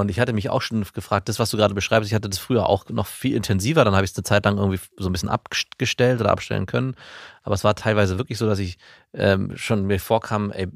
Und 0.00 0.10
ich 0.10 0.18
hatte 0.18 0.32
mich 0.32 0.50
auch 0.50 0.60
schon 0.60 0.84
gefragt, 0.92 1.28
das, 1.28 1.38
was 1.38 1.50
du 1.50 1.56
gerade 1.56 1.74
beschreibst, 1.74 2.10
ich 2.10 2.14
hatte 2.14 2.28
das 2.28 2.38
früher 2.38 2.68
auch 2.68 2.88
noch 2.88 3.06
viel 3.06 3.36
intensiver. 3.36 3.84
Dann 3.84 3.94
habe 3.94 4.04
ich 4.04 4.10
es 4.10 4.16
eine 4.16 4.24
Zeit 4.24 4.44
lang 4.44 4.58
irgendwie 4.58 4.80
so 4.96 5.08
ein 5.08 5.12
bisschen 5.12 5.28
abgestellt 5.28 6.20
oder 6.20 6.30
abstellen 6.30 6.66
können. 6.66 6.96
Aber 7.42 7.54
es 7.54 7.62
war 7.62 7.76
teilweise 7.76 8.18
wirklich 8.18 8.38
so, 8.38 8.46
dass 8.46 8.58
ich 8.58 8.76
ähm, 9.12 9.52
schon 9.56 9.86
mir 9.86 10.00
vorkam, 10.00 10.50
ey, 10.50 10.68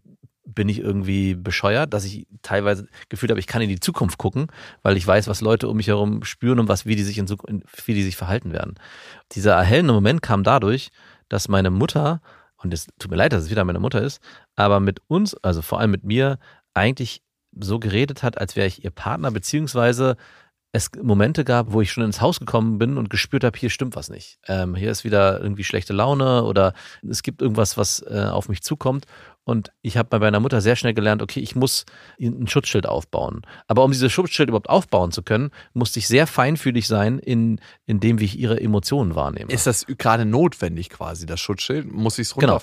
bin 0.45 0.69
ich 0.69 0.79
irgendwie 0.79 1.35
bescheuert, 1.35 1.93
dass 1.93 2.05
ich 2.05 2.29
teilweise 2.43 2.87
gefühlt 3.09 3.31
habe, 3.31 3.41
ich 3.41 3.49
kann 3.49 3.61
in 3.61 3.69
die 3.69 3.81
Zukunft 3.81 4.19
gucken, 4.19 4.47
weil 4.83 4.97
ich 4.97 5.07
weiß, 5.07 5.27
was 5.27 5.41
Leute 5.41 5.69
um 5.69 5.77
mich 5.77 5.89
herum 5.89 6.25
spüren 6.25 6.61
und 6.61 6.69
was, 6.69 6.87
wie 6.87 6.97
die 6.97 7.03
sich 7.03 7.19
in 7.19 7.27
Zukunft, 7.27 7.87
wie 7.87 7.95
die 7.95 8.05
sich 8.05 8.17
verhalten 8.17 8.53
werden. 8.53 8.77
Dieser 9.33 9.55
erhellende 9.55 9.93
Moment 9.93 10.23
kam 10.23 10.45
dadurch, 10.45 10.91
dass 11.29 11.49
meine 11.49 11.71
Mutter, 11.71 12.23
und 12.57 12.73
es 12.73 12.87
tut 12.99 13.11
mir 13.11 13.17
leid, 13.17 13.33
dass 13.33 13.45
es 13.45 13.51
wieder 13.51 13.65
meine 13.65 13.81
Mutter 13.81 14.01
ist, 14.01 14.21
aber 14.57 14.81
mit 14.81 15.01
uns, 15.09 15.35
also 15.35 15.61
vor 15.61 15.81
allem 15.81 15.91
mit 15.91 16.05
mir, 16.05 16.39
eigentlich 16.73 17.23
so 17.61 17.79
geredet 17.79 18.23
hat, 18.23 18.39
als 18.39 18.57
wäre 18.57 18.67
ich 18.67 18.85
ihr 18.85 18.91
Partner, 18.91 19.31
beziehungsweise 19.31 20.17
es 20.73 20.91
Momente 21.03 21.45
gab, 21.45 21.73
wo 21.73 21.81
ich 21.81 21.91
schon 21.91 22.05
ins 22.05 22.21
Haus 22.21 22.41
gekommen 22.41 22.79
bin 22.79 22.99
und 22.99 23.09
gespürt 23.09 23.43
habe, 23.43 23.59
hier 23.59 23.71
stimmt 23.71 23.97
was 23.97 24.11
nicht. 24.11 24.39
Ähm, 24.47 24.75
hier 24.75 24.91
ist 24.91 25.03
wieder 25.03 25.41
irgendwie 25.41 25.65
schlechte 25.65 25.95
Laune 25.95 26.45
oder 26.45 26.75
es 27.09 27.23
gibt 27.23 27.41
irgendwas, 27.41 27.79
was 27.79 28.05
äh, 28.07 28.27
auf 28.31 28.49
mich 28.49 28.63
zukommt. 28.63 29.07
Und 29.45 29.73
ich 29.81 29.97
habe 29.97 30.11
bei 30.11 30.19
meiner 30.19 30.41
Mutter 30.41 30.61
sehr 30.61 30.77
schnell 30.77 30.93
gelernt, 30.93 31.23
okay, 31.23 31.41
ich 31.41 31.57
muss 31.57 31.87
ein 32.21 32.47
Schutzschild 32.49 32.87
aufbauen. 32.87 33.47
Aber 33.67 33.83
um 33.83 33.93
dieses 33.93 34.13
Schutzschild 34.13 34.51
überhaupt 34.51 34.69
aufbauen 34.69 35.11
zu 35.11 35.23
können, 35.23 35.53
musste 35.73 36.01
ich 36.01 36.07
sehr 36.07 36.27
feinfühlig 36.27 36.87
sein 36.87 37.19
in, 37.19 37.59
in 37.87 37.99
dem, 37.99 38.21
wie 38.21 38.27
ich 38.27 38.39
ihre 38.39 38.61
Emotionen 38.61 39.15
wahrnehme. 39.15 39.51
Ist 39.51 39.67
das 39.67 39.87
gerade 39.87 40.27
notwendig 40.27 40.91
quasi, 40.91 41.25
das 41.25 41.41
Schutzschild? 41.41 41.91
Muss 41.91 42.19
ich 42.19 42.29
es 42.29 42.35
Genau. 42.35 42.59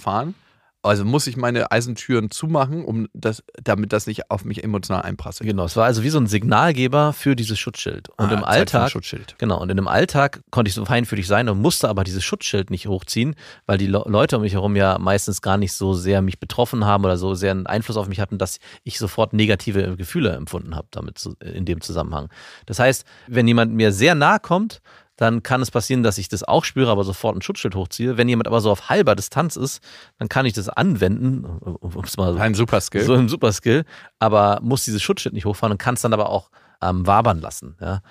Also 0.85 1.03
muss 1.05 1.27
ich 1.27 1.35
meine 1.37 1.71
Eisentüren 1.71 2.29
zumachen, 2.31 2.85
um 2.85 3.07
das, 3.13 3.43
damit 3.61 3.91
das 3.93 4.07
nicht 4.07 4.29
auf 4.31 4.45
mich 4.45 4.63
emotional 4.63 5.01
einprasselt? 5.03 5.47
Genau, 5.47 5.65
es 5.65 5.75
war 5.75 5.85
also 5.85 6.03
wie 6.03 6.09
so 6.09 6.19
ein 6.19 6.27
Signalgeber 6.27 7.13
für 7.13 7.35
dieses 7.35 7.59
Schutzschild. 7.59 8.09
Und 8.17 8.29
Ah, 8.31 8.33
im 8.33 8.43
Alltag, 8.43 8.91
Schutzschild. 8.91 9.35
genau, 9.37 9.59
und 9.61 9.69
in 9.69 9.77
dem 9.77 9.87
Alltag 9.87 10.41
konnte 10.51 10.69
ich 10.69 10.75
so 10.75 10.85
feinfühlig 10.85 11.27
sein 11.27 11.49
und 11.49 11.61
musste 11.61 11.89
aber 11.89 12.03
dieses 12.03 12.23
Schutzschild 12.23 12.69
nicht 12.69 12.87
hochziehen, 12.87 13.35
weil 13.65 13.77
die 13.77 13.87
Le 13.87 14.03
Leute 14.05 14.35
um 14.37 14.43
mich 14.43 14.53
herum 14.53 14.75
ja 14.75 14.97
meistens 14.99 15.41
gar 15.41 15.57
nicht 15.57 15.73
so 15.73 15.93
sehr 15.93 16.21
mich 16.21 16.39
betroffen 16.39 16.85
haben 16.85 17.03
oder 17.05 17.17
so 17.17 17.33
sehr 17.33 17.51
einen 17.51 17.65
Einfluss 17.67 17.97
auf 17.97 18.07
mich 18.07 18.19
hatten, 18.19 18.37
dass 18.37 18.59
ich 18.83 18.97
sofort 18.99 19.33
negative 19.33 19.97
Gefühle 19.97 20.31
empfunden 20.33 20.75
habe 20.75 20.87
damit 20.91 21.17
zu, 21.17 21.35
in 21.39 21.65
dem 21.65 21.81
Zusammenhang. 21.81 22.29
Das 22.65 22.79
heißt, 22.79 23.05
wenn 23.27 23.47
jemand 23.47 23.73
mir 23.73 23.91
sehr 23.91 24.15
nahe 24.15 24.39
kommt, 24.39 24.81
dann 25.17 25.43
kann 25.43 25.61
es 25.61 25.71
passieren, 25.71 26.03
dass 26.03 26.17
ich 26.17 26.27
das 26.27 26.43
auch 26.43 26.65
spüre, 26.65 26.91
aber 26.91 27.03
sofort 27.03 27.35
ein 27.37 27.41
Schutzschild 27.41 27.75
hochziehe. 27.75 28.17
Wenn 28.17 28.27
jemand 28.27 28.47
aber 28.47 28.59
so 28.61 28.71
auf 28.71 28.89
halber 28.89 29.15
Distanz 29.15 29.55
ist, 29.55 29.81
dann 30.17 30.27
kann 30.29 30.45
ich 30.45 30.53
das 30.53 30.67
anwenden, 30.69 31.45
um 31.45 32.03
es 32.03 32.17
mal 32.17 32.33
so 32.33 32.39
Ein 32.39 32.53
Superskill. 32.53 33.03
so 33.03 33.13
ein 33.13 33.29
super 33.29 33.51
Skill, 33.53 33.85
aber 34.19 34.59
muss 34.61 34.83
dieses 34.83 35.01
Schutzschild 35.01 35.33
nicht 35.33 35.45
hochfahren 35.45 35.71
und 35.71 35.77
kann 35.77 35.95
es 35.95 36.01
dann 36.01 36.13
aber 36.13 36.29
auch 36.29 36.49
ähm, 36.81 37.07
wabern 37.07 37.39
lassen. 37.39 37.77
Ja. 37.79 38.01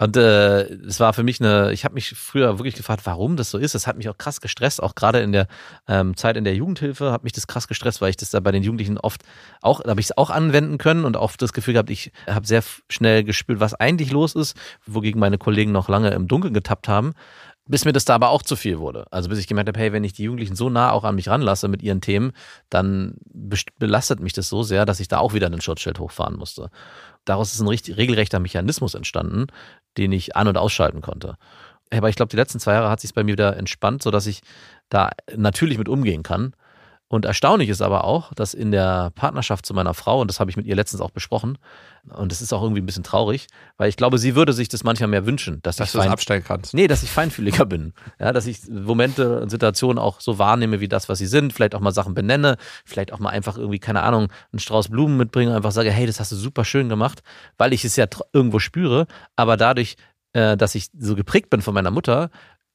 Und 0.00 0.16
äh, 0.16 0.62
es 0.62 0.98
war 0.98 1.12
für 1.12 1.22
mich 1.22 1.40
eine, 1.40 1.72
ich 1.72 1.84
habe 1.84 1.92
mich 1.92 2.14
früher 2.16 2.58
wirklich 2.58 2.74
gefragt, 2.74 3.02
warum 3.04 3.36
das 3.36 3.50
so 3.50 3.58
ist. 3.58 3.74
Das 3.74 3.86
hat 3.86 3.98
mich 3.98 4.08
auch 4.08 4.16
krass 4.16 4.40
gestresst, 4.40 4.82
auch 4.82 4.94
gerade 4.94 5.20
in 5.20 5.32
der 5.32 5.46
ähm, 5.88 6.16
Zeit 6.16 6.38
in 6.38 6.44
der 6.44 6.54
Jugendhilfe 6.54 7.12
hat 7.12 7.22
mich 7.22 7.34
das 7.34 7.46
krass 7.46 7.68
gestresst, 7.68 8.00
weil 8.00 8.08
ich 8.08 8.16
das 8.16 8.30
da 8.30 8.40
bei 8.40 8.50
den 8.50 8.62
Jugendlichen 8.62 8.96
oft 8.96 9.22
auch, 9.60 9.82
da 9.82 9.90
habe 9.90 10.00
ich 10.00 10.06
es 10.06 10.16
auch 10.16 10.30
anwenden 10.30 10.78
können 10.78 11.04
und 11.04 11.18
oft 11.18 11.42
das 11.42 11.52
Gefühl 11.52 11.74
gehabt, 11.74 11.90
ich 11.90 12.12
habe 12.26 12.46
sehr 12.46 12.64
schnell 12.88 13.24
gespürt, 13.24 13.60
was 13.60 13.74
eigentlich 13.74 14.10
los 14.10 14.34
ist, 14.34 14.56
wogegen 14.86 15.20
meine 15.20 15.36
Kollegen 15.36 15.70
noch 15.70 15.90
lange 15.90 16.12
im 16.12 16.28
Dunkeln 16.28 16.54
getappt 16.54 16.88
haben 16.88 17.12
bis 17.70 17.84
mir 17.84 17.92
das 17.92 18.04
da 18.04 18.16
aber 18.16 18.30
auch 18.30 18.42
zu 18.42 18.56
viel 18.56 18.80
wurde. 18.80 19.06
Also 19.12 19.28
bis 19.28 19.38
ich 19.38 19.46
gemerkt 19.46 19.68
habe, 19.68 19.78
hey, 19.78 19.92
wenn 19.92 20.02
ich 20.02 20.12
die 20.12 20.24
Jugendlichen 20.24 20.56
so 20.56 20.68
nah 20.68 20.90
auch 20.90 21.04
an 21.04 21.14
mich 21.14 21.28
ranlasse 21.28 21.68
mit 21.68 21.82
ihren 21.84 22.00
Themen, 22.00 22.32
dann 22.68 23.14
belastet 23.78 24.18
mich 24.18 24.32
das 24.32 24.48
so 24.48 24.64
sehr, 24.64 24.84
dass 24.86 24.98
ich 24.98 25.06
da 25.06 25.18
auch 25.18 25.34
wieder 25.34 25.46
ein 25.46 25.60
Schutzschild 25.60 26.00
hochfahren 26.00 26.36
musste. 26.36 26.70
Daraus 27.30 27.52
ist 27.54 27.60
ein 27.60 27.68
richtig, 27.68 27.96
regelrechter 27.96 28.40
Mechanismus 28.40 28.94
entstanden, 28.94 29.46
den 29.96 30.10
ich 30.10 30.34
an- 30.34 30.48
und 30.48 30.58
ausschalten 30.58 31.00
konnte. 31.00 31.36
Aber 31.92 32.08
ich 32.08 32.16
glaube, 32.16 32.30
die 32.30 32.36
letzten 32.36 32.58
zwei 32.58 32.72
Jahre 32.72 32.90
hat 32.90 32.98
sich 32.98 33.14
bei 33.14 33.22
mir 33.22 33.34
wieder 33.34 33.56
entspannt, 33.56 34.02
sodass 34.02 34.26
ich 34.26 34.40
da 34.88 35.10
natürlich 35.36 35.78
mit 35.78 35.88
umgehen 35.88 36.24
kann. 36.24 36.54
Und 37.10 37.24
erstaunlich 37.24 37.68
ist 37.68 37.82
aber 37.82 38.04
auch, 38.04 38.32
dass 38.34 38.54
in 38.54 38.70
der 38.70 39.10
Partnerschaft 39.16 39.66
zu 39.66 39.74
meiner 39.74 39.94
Frau, 39.94 40.20
und 40.20 40.28
das 40.28 40.38
habe 40.38 40.48
ich 40.48 40.56
mit 40.56 40.64
ihr 40.64 40.76
letztens 40.76 41.00
auch 41.00 41.10
besprochen, 41.10 41.58
und 42.14 42.30
das 42.30 42.40
ist 42.40 42.52
auch 42.52 42.62
irgendwie 42.62 42.80
ein 42.80 42.86
bisschen 42.86 43.02
traurig, 43.02 43.48
weil 43.78 43.88
ich 43.88 43.96
glaube, 43.96 44.16
sie 44.16 44.36
würde 44.36 44.52
sich 44.52 44.68
das 44.68 44.84
manchmal 44.84 45.08
mehr 45.08 45.26
wünschen, 45.26 45.60
dass, 45.62 45.74
dass 45.74 45.92
ich 45.92 46.00
fein, 46.00 46.12
abstellen 46.12 46.44
kannst. 46.46 46.72
Nee, 46.72 46.86
dass 46.86 47.02
ich 47.02 47.10
feinfühliger 47.10 47.66
bin. 47.66 47.94
Ja, 48.20 48.32
dass 48.32 48.46
ich 48.46 48.60
Momente 48.70 49.40
und 49.40 49.50
Situationen 49.50 49.98
auch 49.98 50.20
so 50.20 50.38
wahrnehme, 50.38 50.78
wie 50.78 50.86
das, 50.86 51.08
was 51.08 51.18
sie 51.18 51.26
sind. 51.26 51.52
Vielleicht 51.52 51.74
auch 51.74 51.80
mal 51.80 51.90
Sachen 51.90 52.14
benenne. 52.14 52.58
Vielleicht 52.84 53.12
auch 53.12 53.18
mal 53.18 53.30
einfach 53.30 53.58
irgendwie, 53.58 53.80
keine 53.80 54.04
Ahnung, 54.04 54.28
einen 54.52 54.60
Strauß 54.60 54.88
Blumen 54.88 55.16
mitbringe 55.16 55.50
und 55.50 55.56
einfach 55.56 55.72
sage, 55.72 55.90
hey, 55.90 56.06
das 56.06 56.20
hast 56.20 56.30
du 56.30 56.36
super 56.36 56.64
schön 56.64 56.88
gemacht, 56.88 57.24
weil 57.58 57.72
ich 57.72 57.84
es 57.84 57.96
ja 57.96 58.06
irgendwo 58.32 58.60
spüre. 58.60 59.08
Aber 59.34 59.56
dadurch, 59.56 59.96
äh, 60.32 60.56
dass 60.56 60.76
ich 60.76 60.90
so 60.96 61.16
geprägt 61.16 61.50
bin 61.50 61.60
von 61.60 61.74
meiner 61.74 61.90
Mutter, 61.90 62.30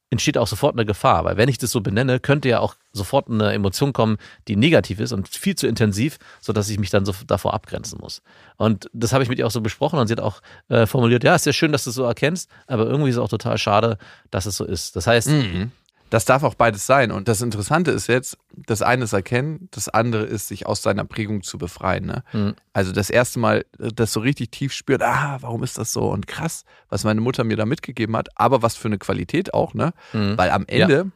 entsteht 0.09 0.37
auch 0.37 0.47
sofort 0.47 0.75
eine 0.75 0.85
Gefahr. 0.85 1.25
Weil 1.25 1.37
wenn 1.37 1.49
ich 1.49 1.57
das 1.57 1.71
so 1.71 1.81
benenne, 1.81 2.19
könnte 2.19 2.47
ja 2.49 2.59
auch 2.59 2.75
sofort 2.93 3.29
eine 3.29 3.51
Emotion 3.53 3.91
kommen, 3.93 4.17
die 4.47 4.55
negativ 4.55 4.99
ist 4.99 5.11
und 5.11 5.27
viel 5.27 5.55
zu 5.55 5.67
intensiv, 5.67 6.17
sodass 6.39 6.69
ich 6.69 6.79
mich 6.79 6.89
dann 6.89 7.05
so 7.05 7.13
davor 7.27 7.53
abgrenzen 7.53 7.99
muss. 7.99 8.21
Und 8.57 8.89
das 8.93 9.13
habe 9.13 9.23
ich 9.23 9.29
mit 9.29 9.39
ihr 9.39 9.47
auch 9.47 9.51
so 9.51 9.61
besprochen 9.61 9.99
und 9.99 10.07
sie 10.07 10.13
hat 10.13 10.21
auch 10.21 10.41
äh, 10.69 10.85
formuliert, 10.85 11.23
ja, 11.23 11.35
ist 11.35 11.43
sehr 11.43 11.53
schön, 11.53 11.71
dass 11.71 11.83
du 11.83 11.89
es 11.89 11.95
so 11.95 12.03
erkennst, 12.03 12.49
aber 12.67 12.85
irgendwie 12.85 13.09
ist 13.09 13.15
es 13.15 13.21
auch 13.21 13.29
total 13.29 13.57
schade, 13.57 13.97
dass 14.31 14.45
es 14.45 14.57
so 14.57 14.65
ist. 14.65 14.95
Das 14.95 15.07
heißt, 15.07 15.27
Mhm. 15.29 15.71
Das 16.09 16.25
darf 16.25 16.43
auch 16.43 16.55
beides 16.55 16.85
sein. 16.85 17.11
Und 17.11 17.27
das 17.27 17.41
Interessante 17.41 17.91
ist 17.91 18.07
jetzt, 18.07 18.37
das 18.53 18.81
eine 18.81 19.05
ist 19.05 19.13
erkennen, 19.13 19.67
das 19.71 19.89
andere 19.89 20.23
ist, 20.23 20.47
sich 20.47 20.65
aus 20.65 20.81
seiner 20.81 21.03
Prägung 21.03 21.41
zu 21.41 21.57
befreien. 21.57 22.05
Ne? 22.05 22.23
Mhm. 22.31 22.55
Also 22.73 22.91
das 22.91 23.09
erste 23.09 23.39
Mal, 23.39 23.65
das 23.77 24.13
so 24.13 24.19
richtig 24.19 24.51
tief 24.51 24.71
spürt, 24.71 25.01
ah, 25.01 25.37
warum 25.41 25.63
ist 25.63 25.77
das 25.77 25.91
so? 25.91 26.09
Und 26.09 26.27
krass, 26.27 26.63
was 26.89 27.03
meine 27.03 27.21
Mutter 27.21 27.43
mir 27.43 27.57
da 27.57 27.65
mitgegeben 27.65 28.15
hat, 28.15 28.29
aber 28.35 28.61
was 28.61 28.75
für 28.75 28.87
eine 28.87 28.97
Qualität 28.97 29.53
auch, 29.53 29.73
ne? 29.73 29.93
Mhm. 30.13 30.37
Weil 30.37 30.51
am 30.51 30.65
Ende 30.67 31.11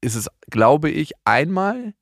ist 0.00 0.14
es, 0.14 0.28
glaube 0.50 0.90
ich, 0.90 1.12
einmal 1.24 1.94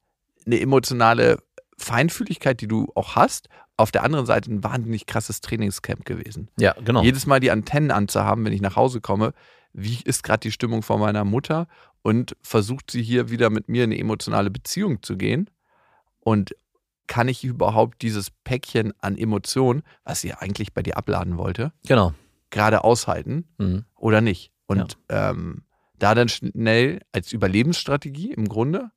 eine 0.46 0.60
emotionale 0.60 1.38
Feinfühligkeit, 1.78 2.60
die 2.60 2.68
du 2.68 2.90
auch 2.94 3.16
hast, 3.16 3.48
auf 3.76 3.90
der 3.90 4.04
anderen 4.04 4.26
Seite 4.26 4.52
ein 4.52 4.62
wahnsinnig 4.62 5.06
krasses 5.06 5.40
Trainingscamp 5.40 6.04
gewesen. 6.04 6.48
ja, 6.58 6.74
genau. 6.84 7.02
Jedes 7.02 7.26
Mal 7.26 7.40
die 7.40 7.50
Antennen 7.50 7.90
anzuhaben, 7.90 8.44
wenn 8.44 8.52
ich 8.52 8.60
nach 8.60 8.76
Hause 8.76 9.00
komme, 9.00 9.32
wie 9.72 10.00
ist 10.04 10.22
gerade 10.22 10.40
die 10.40 10.52
Stimmung 10.52 10.82
von 10.82 11.00
meiner 11.00 11.24
Mutter 11.24 11.66
und 12.02 12.36
versucht 12.42 12.90
sie 12.90 13.02
hier 13.02 13.30
wieder 13.30 13.50
mit 13.50 13.68
mir 13.68 13.84
in 13.84 13.90
eine 13.92 14.00
emotionale 14.00 14.50
Beziehung 14.50 15.02
zu 15.02 15.16
gehen 15.16 15.48
und 16.20 16.54
kann 17.06 17.28
ich 17.28 17.44
überhaupt 17.44 18.02
dieses 18.02 18.30
Päckchen 18.30 18.92
an 19.00 19.16
Emotionen, 19.18 19.82
was 20.04 20.20
sie 20.20 20.32
eigentlich 20.34 20.72
bei 20.72 20.82
dir 20.82 20.96
abladen 20.96 21.36
wollte, 21.36 21.72
Genau. 21.86 22.14
gerade 22.50 22.84
aushalten 22.84 23.44
Mhm. 23.58 23.84
oder 23.96 24.20
nicht? 24.20 24.50
Und 24.66 24.96
ähm, 25.08 25.64
da 25.98 26.14
dann 26.14 26.28
schnell 26.28 27.00
als 27.12 27.32
Überlebensstrategie 27.32 28.32
im 28.32 28.48
Grunde 28.48 28.90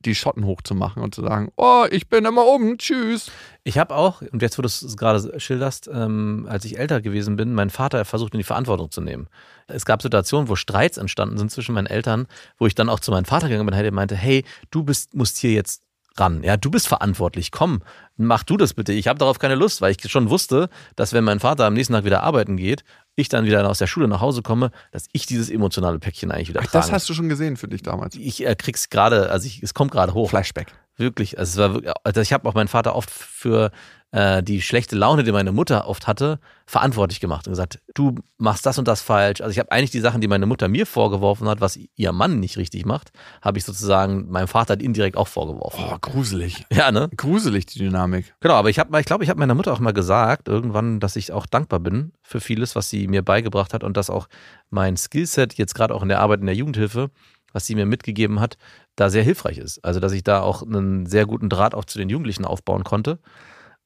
die 0.00 0.14
Schotten 0.14 0.44
hochzumachen 0.46 1.02
und 1.02 1.14
zu 1.14 1.22
sagen, 1.22 1.52
oh, 1.56 1.84
ich 1.90 2.08
bin 2.08 2.24
immer 2.24 2.46
oben, 2.46 2.78
tschüss. 2.78 3.30
Ich 3.64 3.76
habe 3.78 3.94
auch, 3.94 4.22
und 4.22 4.40
jetzt, 4.40 4.56
wo 4.56 4.62
du 4.62 4.66
es 4.66 4.96
gerade 4.96 5.38
schilderst, 5.38 5.90
ähm, 5.92 6.46
als 6.48 6.64
ich 6.64 6.78
älter 6.78 7.02
gewesen 7.02 7.36
bin, 7.36 7.52
meinen 7.52 7.70
Vater 7.70 8.04
versucht, 8.04 8.32
in 8.32 8.38
die 8.38 8.44
Verantwortung 8.44 8.90
zu 8.90 9.02
nehmen. 9.02 9.28
Es 9.66 9.84
gab 9.84 10.00
Situationen, 10.00 10.48
wo 10.48 10.56
Streits 10.56 10.96
entstanden 10.96 11.36
sind 11.36 11.50
zwischen 11.50 11.74
meinen 11.74 11.86
Eltern, 11.86 12.26
wo 12.58 12.66
ich 12.66 12.74
dann 12.74 12.88
auch 12.88 13.00
zu 13.00 13.10
meinem 13.10 13.26
Vater 13.26 13.48
gegangen 13.48 13.66
bin 13.66 13.86
und 13.86 13.94
meinte, 13.94 14.16
hey, 14.16 14.44
du 14.70 14.82
bist, 14.82 15.14
musst 15.14 15.36
hier 15.36 15.52
jetzt 15.52 15.82
ran. 16.16 16.42
Ja, 16.42 16.56
du 16.56 16.70
bist 16.70 16.88
verantwortlich. 16.88 17.50
Komm, 17.50 17.82
mach 18.16 18.42
du 18.42 18.56
das 18.56 18.74
bitte. 18.74 18.92
Ich 18.92 19.08
habe 19.08 19.18
darauf 19.18 19.38
keine 19.38 19.54
Lust, 19.54 19.80
weil 19.80 19.92
ich 19.92 20.10
schon 20.10 20.30
wusste, 20.30 20.68
dass 20.96 21.12
wenn 21.12 21.24
mein 21.24 21.40
Vater 21.40 21.66
am 21.66 21.74
nächsten 21.74 21.94
Tag 21.94 22.04
wieder 22.04 22.22
arbeiten 22.22 22.56
geht, 22.56 22.84
ich 23.16 23.28
dann 23.28 23.44
wieder 23.44 23.68
aus 23.68 23.78
der 23.78 23.86
Schule 23.86 24.08
nach 24.08 24.20
Hause 24.20 24.42
komme, 24.42 24.70
dass 24.92 25.06
ich 25.12 25.26
dieses 25.26 25.50
emotionale 25.50 25.98
Päckchen 25.98 26.30
eigentlich 26.30 26.48
wieder 26.48 26.60
Ach, 26.64 26.70
das 26.70 26.92
hast 26.92 27.08
du 27.08 27.14
schon 27.14 27.28
gesehen 27.28 27.56
für 27.56 27.68
dich 27.68 27.82
damals. 27.82 28.14
ich 28.16 28.46
äh, 28.46 28.54
krieg's 28.54 28.88
gerade, 28.88 29.30
also 29.30 29.46
ich, 29.46 29.62
es 29.62 29.74
kommt 29.74 29.90
gerade 29.90 30.14
hoch. 30.14 30.30
Flashback. 30.30 30.72
Wirklich. 30.96 31.38
Also 31.38 31.50
es 31.52 31.68
war 31.68 31.74
wirklich, 31.74 31.94
also 32.04 32.20
ich 32.20 32.32
habe 32.32 32.48
auch 32.48 32.54
meinen 32.54 32.68
Vater 32.68 32.94
oft 32.94 33.10
für 33.10 33.70
äh, 34.12 34.42
die 34.42 34.60
schlechte 34.60 34.96
Laune, 34.96 35.22
die 35.22 35.32
meine 35.32 35.52
Mutter 35.52 35.86
oft 35.86 36.06
hatte, 36.06 36.40
verantwortlich 36.66 37.20
gemacht 37.20 37.46
und 37.46 37.52
gesagt, 37.52 37.80
du 37.94 38.16
machst 38.38 38.66
das 38.66 38.78
und 38.78 38.88
das 38.88 39.00
falsch. 39.00 39.40
Also 39.40 39.52
ich 39.52 39.58
habe 39.58 39.70
eigentlich 39.70 39.90
die 39.90 40.00
Sachen, 40.00 40.20
die 40.20 40.28
meine 40.28 40.46
Mutter 40.46 40.68
mir 40.68 40.86
vorgeworfen 40.86 41.48
hat, 41.48 41.60
was 41.60 41.78
ihr 41.96 42.12
Mann 42.12 42.40
nicht 42.40 42.56
richtig 42.56 42.86
macht, 42.86 43.12
habe 43.42 43.58
ich 43.58 43.64
sozusagen 43.64 44.30
meinem 44.30 44.48
Vater 44.48 44.80
indirekt 44.80 45.16
auch 45.16 45.28
vorgeworfen. 45.28 45.84
Oh, 45.88 45.96
gruselig. 46.00 46.64
Ja, 46.80 46.92
ne? 46.92 47.10
Gruselig, 47.14 47.66
die 47.66 47.78
Dynamik. 47.78 48.32
Genau, 48.40 48.54
aber 48.54 48.70
ich 48.70 48.78
habe, 48.78 48.98
ich 49.00 49.04
glaube, 49.04 49.22
ich 49.22 49.28
habe 49.28 49.38
meiner 49.38 49.54
Mutter 49.54 49.72
auch 49.72 49.80
mal 49.80 49.92
gesagt, 49.92 50.48
irgendwann, 50.48 50.98
dass 50.98 51.14
ich 51.16 51.32
auch 51.32 51.44
dankbar 51.44 51.78
bin 51.78 52.12
für 52.22 52.40
vieles, 52.40 52.74
was 52.74 52.88
sie 52.88 53.06
mir 53.06 53.22
beigebracht 53.22 53.74
hat 53.74 53.84
und 53.84 53.96
dass 53.96 54.08
auch 54.08 54.28
mein 54.70 54.96
Skillset 54.96 55.54
jetzt 55.54 55.74
gerade 55.74 55.94
auch 55.94 56.02
in 56.02 56.08
der 56.08 56.20
Arbeit 56.20 56.40
in 56.40 56.46
der 56.46 56.54
Jugendhilfe, 56.54 57.10
was 57.52 57.66
sie 57.66 57.74
mir 57.74 57.84
mitgegeben 57.84 58.40
hat, 58.40 58.56
da 58.96 59.10
sehr 59.10 59.22
hilfreich 59.22 59.58
ist. 59.58 59.84
Also, 59.84 60.00
dass 60.00 60.12
ich 60.12 60.24
da 60.24 60.40
auch 60.40 60.62
einen 60.62 61.06
sehr 61.06 61.26
guten 61.26 61.48
Draht 61.48 61.74
auch 61.74 61.84
zu 61.84 61.98
den 61.98 62.08
Jugendlichen 62.08 62.44
aufbauen 62.44 62.84
konnte. 62.84 63.18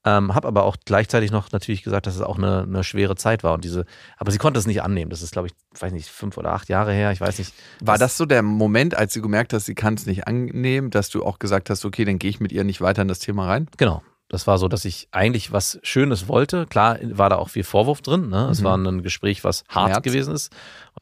Ähm, 0.07 0.35
habe 0.35 0.47
aber 0.49 0.65
auch 0.65 0.77
gleichzeitig 0.85 1.31
noch 1.31 1.51
natürlich 1.53 1.83
gesagt, 1.83 2.07
dass 2.07 2.15
es 2.15 2.21
auch 2.21 2.37
eine, 2.37 2.65
eine 2.65 2.85
schwere 2.85 3.17
Zeit 3.17 3.43
war 3.43 3.55
und 3.55 3.65
diese, 3.65 3.87
aber 4.19 4.31
sie 4.33 4.39
konnte 4.39 4.59
es 4.61 4.67
nicht 4.67 4.83
annehmen. 4.83 5.11
Das 5.11 5.23
ist, 5.23 5.33
glaube 5.33 5.49
ich, 5.49 5.55
weiß 5.81 5.93
nicht, 5.93 6.09
fünf 6.11 6.37
oder 6.37 6.53
acht 6.53 6.69
Jahre 6.69 6.93
her. 6.93 7.11
Ich 7.13 7.21
weiß 7.23 7.39
nicht. 7.39 7.55
War 7.81 7.97
das 7.97 8.17
so 8.19 8.27
der 8.27 8.43
Moment, 8.43 8.95
als 8.95 9.15
du 9.15 9.23
gemerkt 9.23 9.55
hast, 9.55 9.65
sie 9.65 9.75
kann 9.75 9.95
es 9.95 10.05
nicht 10.05 10.27
annehmen, 10.27 10.91
dass 10.91 11.09
du 11.09 11.25
auch 11.25 11.39
gesagt 11.39 11.71
hast, 11.71 11.85
okay, 11.87 12.05
dann 12.05 12.19
gehe 12.19 12.29
ich 12.29 12.39
mit 12.39 12.53
ihr 12.53 12.65
nicht 12.65 12.83
weiter 12.83 13.01
in 13.03 13.09
das 13.09 13.19
Thema 13.19 13.47
rein? 13.47 13.67
Genau. 13.79 14.03
Das 14.29 14.47
war 14.47 14.59
so, 14.59 14.69
dass 14.69 14.85
ich 14.85 15.09
eigentlich 15.13 15.53
was 15.53 15.79
Schönes 15.83 16.29
wollte. 16.29 16.67
Klar 16.67 16.99
war 17.03 17.31
da 17.31 17.37
auch 17.37 17.49
viel 17.51 17.65
Vorwurf 17.65 18.03
drin. 18.03 18.29
Ne? 18.31 18.49
Es 18.51 18.61
Mhm. 18.61 18.65
war 18.65 18.77
ein 18.77 19.03
Gespräch, 19.03 19.43
was 19.45 19.65
hart 19.69 19.91
Schmerz. 19.91 20.03
gewesen 20.03 20.35
ist, 20.35 20.53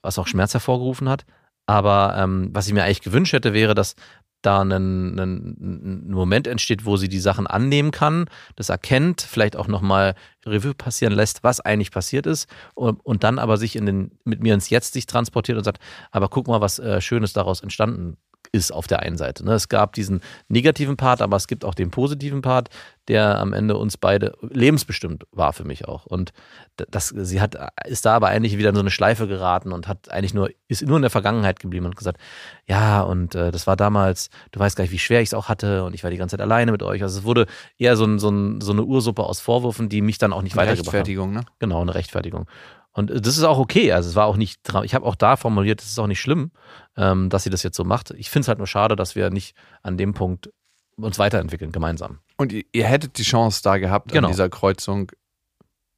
was 0.02 0.18
auch 0.18 0.26
Schmerz 0.26 0.52
hervorgerufen 0.54 1.08
hat. 1.08 1.24
Aber 1.66 2.14
ähm, 2.18 2.50
was 2.52 2.66
ich 2.66 2.72
mir 2.74 2.82
eigentlich 2.84 3.00
gewünscht 3.00 3.32
hätte, 3.32 3.52
wäre, 3.52 3.74
dass 3.74 3.94
da 4.42 4.62
ein, 4.62 4.72
ein, 4.72 5.18
ein 5.18 6.10
Moment 6.10 6.46
entsteht, 6.46 6.84
wo 6.84 6.96
sie 6.96 7.08
die 7.08 7.20
Sachen 7.20 7.46
annehmen 7.46 7.90
kann, 7.90 8.26
das 8.56 8.68
erkennt, 8.68 9.22
vielleicht 9.22 9.56
auch 9.56 9.68
nochmal 9.68 10.14
Revue 10.44 10.74
passieren 10.74 11.12
lässt, 11.12 11.44
was 11.44 11.60
eigentlich 11.60 11.90
passiert 11.90 12.26
ist 12.26 12.48
und, 12.74 13.04
und 13.04 13.24
dann 13.24 13.38
aber 13.38 13.56
sich 13.56 13.76
in 13.76 13.86
den, 13.86 14.10
mit 14.24 14.42
mir 14.42 14.54
ins 14.54 14.70
Jetzt 14.70 14.92
sich 14.92 15.06
transportiert 15.06 15.58
und 15.58 15.64
sagt, 15.64 15.80
aber 16.10 16.28
guck 16.28 16.48
mal, 16.48 16.60
was 16.60 16.78
äh, 16.78 17.00
Schönes 17.00 17.32
daraus 17.32 17.60
entstanden 17.60 18.16
ist 18.52 18.70
auf 18.70 18.86
der 18.86 19.00
einen 19.00 19.16
Seite. 19.16 19.44
Ne? 19.44 19.54
Es 19.54 19.68
gab 19.68 19.94
diesen 19.94 20.20
negativen 20.48 20.98
Part, 20.98 21.22
aber 21.22 21.36
es 21.36 21.48
gibt 21.48 21.64
auch 21.64 21.74
den 21.74 21.90
positiven 21.90 22.42
Part, 22.42 22.68
der 23.08 23.40
am 23.40 23.54
Ende 23.54 23.76
uns 23.76 23.96
beide 23.96 24.34
lebensbestimmt 24.42 25.24
war 25.32 25.54
für 25.54 25.64
mich 25.64 25.88
auch. 25.88 26.04
Und 26.04 26.32
das, 26.76 27.08
sie 27.08 27.40
hat, 27.40 27.56
ist 27.86 28.04
da 28.04 28.14
aber 28.14 28.28
eigentlich 28.28 28.58
wieder 28.58 28.68
in 28.68 28.74
so 28.74 28.82
eine 28.82 28.90
Schleife 28.90 29.26
geraten 29.26 29.72
und 29.72 29.88
hat 29.88 30.10
eigentlich 30.10 30.34
nur, 30.34 30.50
ist 30.68 30.82
nur 30.82 30.96
in 30.96 31.02
der 31.02 31.10
Vergangenheit 31.10 31.60
geblieben 31.60 31.86
und 31.86 31.96
gesagt, 31.96 32.20
ja, 32.66 33.00
und 33.00 33.34
äh, 33.34 33.50
das 33.50 33.66
war 33.66 33.76
damals, 33.76 34.28
du 34.52 34.60
weißt 34.60 34.76
gar 34.76 34.84
nicht, 34.84 34.92
wie 34.92 34.98
schwer 34.98 35.22
ich 35.22 35.30
es 35.30 35.34
auch 35.34 35.48
hatte 35.48 35.84
und 35.84 35.94
ich 35.94 36.04
war 36.04 36.10
die 36.10 36.18
ganze 36.18 36.36
Zeit 36.36 36.42
alleine 36.42 36.72
mit 36.72 36.82
euch. 36.82 37.02
Also 37.02 37.20
es 37.20 37.24
wurde 37.24 37.46
eher 37.78 37.96
so, 37.96 38.04
ein, 38.04 38.18
so, 38.18 38.30
ein, 38.30 38.60
so 38.60 38.72
eine 38.72 38.84
Ursuppe 38.84 39.24
aus 39.24 39.40
Vorwürfen, 39.40 39.88
die 39.88 40.02
mich 40.02 40.18
dann 40.18 40.32
auch 40.32 40.42
nicht 40.42 40.56
weitergebracht 40.56 40.88
haben. 40.88 40.96
Rechtfertigung, 40.96 41.32
ne? 41.32 41.44
Genau, 41.58 41.80
eine 41.80 41.94
Rechtfertigung. 41.94 42.46
Und 42.94 43.10
das 43.10 43.38
ist 43.38 43.44
auch 43.44 43.58
okay. 43.58 43.92
Also 43.92 44.10
es 44.10 44.16
war 44.16 44.26
auch 44.26 44.36
nicht, 44.36 44.60
ich 44.84 44.94
habe 44.94 45.06
auch 45.06 45.14
da 45.14 45.36
formuliert, 45.36 45.80
es 45.80 45.88
ist 45.88 45.98
auch 45.98 46.06
nicht 46.06 46.20
schlimm, 46.20 46.50
ähm, 46.96 47.30
dass 47.30 47.44
sie 47.44 47.50
das 47.50 47.62
jetzt 47.62 47.76
so 47.76 47.84
macht. 47.84 48.10
Ich 48.12 48.30
finde 48.30 48.42
es 48.42 48.48
halt 48.48 48.58
nur 48.58 48.66
schade, 48.66 48.96
dass 48.96 49.16
wir 49.16 49.30
nicht 49.30 49.56
an 49.82 49.96
dem 49.96 50.12
Punkt 50.12 50.50
uns 50.96 51.18
weiterentwickeln, 51.18 51.72
gemeinsam. 51.72 52.18
Und 52.36 52.52
ihr, 52.52 52.64
ihr 52.72 52.84
hättet 52.84 53.16
die 53.16 53.22
Chance 53.22 53.62
da 53.62 53.78
gehabt, 53.78 54.12
Genau. 54.12 54.28
an 54.28 54.32
dieser 54.32 54.50
Kreuzung 54.50 55.10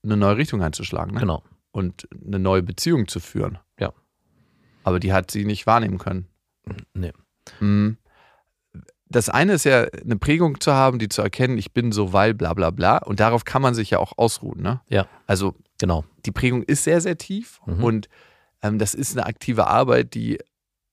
eine 0.04 0.16
neue 0.16 0.36
Richtung 0.36 0.62
einzuschlagen 0.62 1.14
ne? 1.14 1.20
Genau. 1.20 1.42
und 1.72 2.06
eine 2.24 2.38
neue 2.38 2.62
Beziehung 2.62 3.08
zu 3.08 3.18
führen. 3.18 3.58
Ja. 3.80 3.92
Aber 4.84 5.00
die 5.00 5.12
hat 5.12 5.30
sie 5.30 5.44
nicht 5.44 5.66
wahrnehmen 5.66 5.98
können. 5.98 6.28
Nee. 6.94 7.12
Hm. 7.58 7.96
Das 9.08 9.28
eine 9.28 9.54
ist 9.54 9.64
ja, 9.64 9.84
eine 9.84 10.16
Prägung 10.16 10.60
zu 10.60 10.72
haben, 10.72 10.98
die 10.98 11.08
zu 11.08 11.22
erkennen, 11.22 11.58
ich 11.58 11.72
bin 11.72 11.92
so, 11.92 12.12
weil 12.12 12.34
bla 12.34 12.54
bla 12.54 12.70
bla. 12.70 12.98
Und 12.98 13.20
darauf 13.20 13.44
kann 13.44 13.62
man 13.62 13.74
sich 13.74 13.90
ja 13.90 13.98
auch 13.98 14.16
ausruhen. 14.16 14.62
Ne? 14.62 14.80
Ja. 14.88 15.06
Also 15.26 15.54
Genau. 15.78 16.04
Die 16.26 16.32
Prägung 16.32 16.62
ist 16.62 16.84
sehr, 16.84 17.00
sehr 17.00 17.16
tief 17.18 17.60
Mhm. 17.66 17.84
und 17.84 18.08
ähm, 18.62 18.78
das 18.78 18.94
ist 18.94 19.16
eine 19.16 19.26
aktive 19.26 19.66
Arbeit, 19.66 20.14
die 20.14 20.38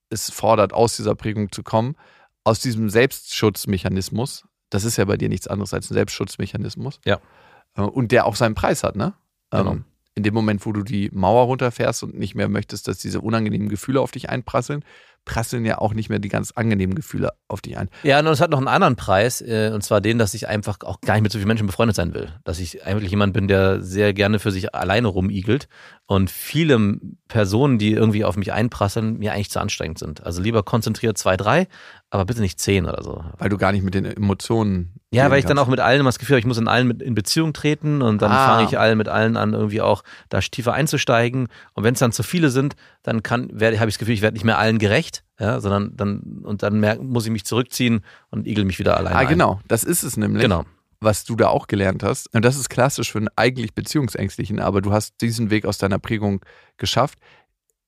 es 0.10 0.30
fordert, 0.30 0.74
aus 0.74 0.98
dieser 0.98 1.16
Prägung 1.16 1.52
zu 1.52 1.64
kommen, 1.64 1.96
aus 2.44 2.60
diesem 2.60 2.90
Selbstschutzmechanismus. 2.90 4.46
Das 4.70 4.84
ist 4.84 4.98
ja 4.98 5.06
bei 5.06 5.18
dir 5.18 5.30
nichts 5.30 5.48
anderes 5.48 5.74
als 5.74 5.90
ein 5.90 5.94
Selbstschutzmechanismus. 5.96 7.00
Ja. 7.06 7.20
Äh, 7.76 7.82
Und 7.82 8.12
der 8.12 8.26
auch 8.26 8.36
seinen 8.36 8.56
Preis 8.56 8.84
hat, 8.84 8.96
ne? 8.96 9.14
Genau. 9.52 9.72
Ähm, 9.74 9.86
in 10.16 10.24
dem 10.24 10.34
Moment, 10.34 10.66
wo 10.66 10.74
du 10.74 10.84
die 10.84 11.10
Mauer 11.14 11.46
runterfährst 11.46 12.04
und 12.04 12.18
nicht 12.18 12.36
mehr 12.36 12.50
möchtest, 12.50 12.88
dass 12.88 12.98
diese 12.98 13.22
unangenehmen 13.22 13.70
Gefühle 13.70 14.02
auf 14.02 14.12
dich 14.12 14.30
einprasseln, 14.30 14.84
prasseln 15.26 15.66
ja 15.66 15.78
auch 15.78 15.94
nicht 15.94 16.10
mehr 16.10 16.20
die 16.20 16.30
ganz 16.30 16.52
angenehmen 16.52 16.96
Gefühle 16.96 17.32
auf 17.48 17.62
dich 17.62 17.78
ein. 17.78 17.90
Ja, 18.04 18.20
und 18.20 18.28
es 18.28 18.42
hat 18.42 18.52
noch 18.52 18.58
einen 18.58 18.68
anderen 18.68 18.96
Preis, 18.96 19.42
äh, 19.42 19.72
und 19.74 19.84
zwar 19.84 20.02
den, 20.02 20.18
dass 20.18 20.34
ich 20.34 20.48
einfach 20.48 20.78
auch 20.84 21.00
gar 21.02 21.14
nicht 21.14 21.24
mit 21.24 21.32
so 21.32 21.38
vielen 21.38 21.48
Menschen 21.48 21.68
befreundet 21.68 21.96
sein 21.96 22.14
will. 22.14 22.30
Dass 22.44 22.60
ich 22.60 22.86
eigentlich 22.86 23.12
jemand 23.12 23.34
bin, 23.34 23.48
der 23.48 23.82
sehr 23.82 24.14
gerne 24.14 24.40
für 24.40 24.52
sich 24.52 24.74
alleine 24.74 25.08
rumigelt 25.08 25.68
und 26.06 26.30
viele 26.30 27.00
Personen, 27.28 27.78
die 27.78 27.92
irgendwie 27.92 28.26
auf 28.26 28.36
mich 28.36 28.52
einprasseln, 28.52 29.20
mir 29.20 29.34
eigentlich 29.34 29.52
zu 29.52 29.60
anstrengend 29.60 30.00
sind. 30.00 30.26
Also 30.26 30.42
lieber 30.42 30.64
konzentriert 30.64 31.18
zwei, 31.18 31.38
drei, 31.38 31.68
aber 32.12 32.26
bitte 32.26 32.42
nicht 32.42 32.60
zehn 32.60 32.86
oder 32.86 33.02
so. 33.04 33.24
Weil 33.40 33.50
du 33.50 33.58
gar 33.58 33.72
nicht 33.72 33.84
mit 33.84 33.94
den 33.96 34.06
Emotionen. 34.06 34.94
Ja, 35.12 35.30
weil 35.32 35.40
ich 35.40 35.46
dann 35.46 35.58
auch 35.58 35.68
mit 35.68 35.80
allen 35.80 36.00
immer 36.02 36.10
das 36.10 36.20
Gefühl 36.20 36.36
habe, 36.36 36.40
ich 36.42 36.46
muss 36.46 36.58
in 36.58 36.68
allen 36.68 36.88
mit 36.88 37.02
in 37.02 37.16
Beziehung 37.16 37.54
treten 37.54 38.02
und 38.02 38.22
dann 38.22 38.32
Ah. 38.32 38.48
fange 38.56 38.68
ich 38.68 38.78
allen 38.78 38.98
mit 38.98 39.08
allen 39.10 39.36
an, 39.38 39.54
irgendwie 39.54 39.82
auch 39.82 40.04
da 40.30 40.40
tiefer 40.40 40.74
einzusteigen. 40.74 41.48
Und 41.74 41.84
wenn 41.84 41.94
es 41.94 42.00
dann 42.00 42.12
zu 42.12 42.22
viele 42.24 42.50
sind, 42.50 42.76
dann 43.04 43.24
kann, 43.24 43.50
werde, 43.52 43.80
habe 43.80 43.90
ich 43.90 43.96
das 43.96 44.00
Gefühl, 44.00 44.14
ich 44.14 44.22
werde 44.22 44.36
nicht 44.36 44.44
mehr 44.46 44.58
allen 44.60 44.78
gerecht, 44.78 45.24
ja, 45.40 45.60
sondern 45.60 45.96
dann, 45.98 46.20
und 46.44 46.64
dann 46.64 46.80
merk, 46.80 47.02
muss 47.02 47.26
ich 47.26 47.32
mich 47.32 47.46
zurückziehen 47.46 48.04
und 48.30 48.46
igel 48.46 48.64
mich 48.66 48.78
wieder 48.78 48.96
alleine 48.98 49.16
Ah, 49.16 49.20
ein. 49.20 49.28
genau. 49.28 49.60
Das 49.68 49.84
ist 49.84 50.04
es 50.04 50.16
nämlich. 50.18 50.44
Genau. 50.44 50.66
was 51.04 51.24
du 51.24 51.36
da 51.36 51.48
auch 51.48 51.66
gelernt 51.68 52.04
hast. 52.04 52.32
Und 52.36 52.46
das 52.46 52.56
ist 52.58 52.70
klassisch 52.70 53.12
für 53.12 53.18
einen 53.18 53.30
eigentlich 53.36 53.74
Beziehungsängstlichen, 53.74 54.60
aber 54.60 54.82
du 54.82 54.92
hast 54.92 55.20
diesen 55.22 55.50
Weg 55.50 55.66
aus 55.66 55.80
deiner 55.80 55.98
Prägung 55.98 56.42
geschafft, 56.78 57.18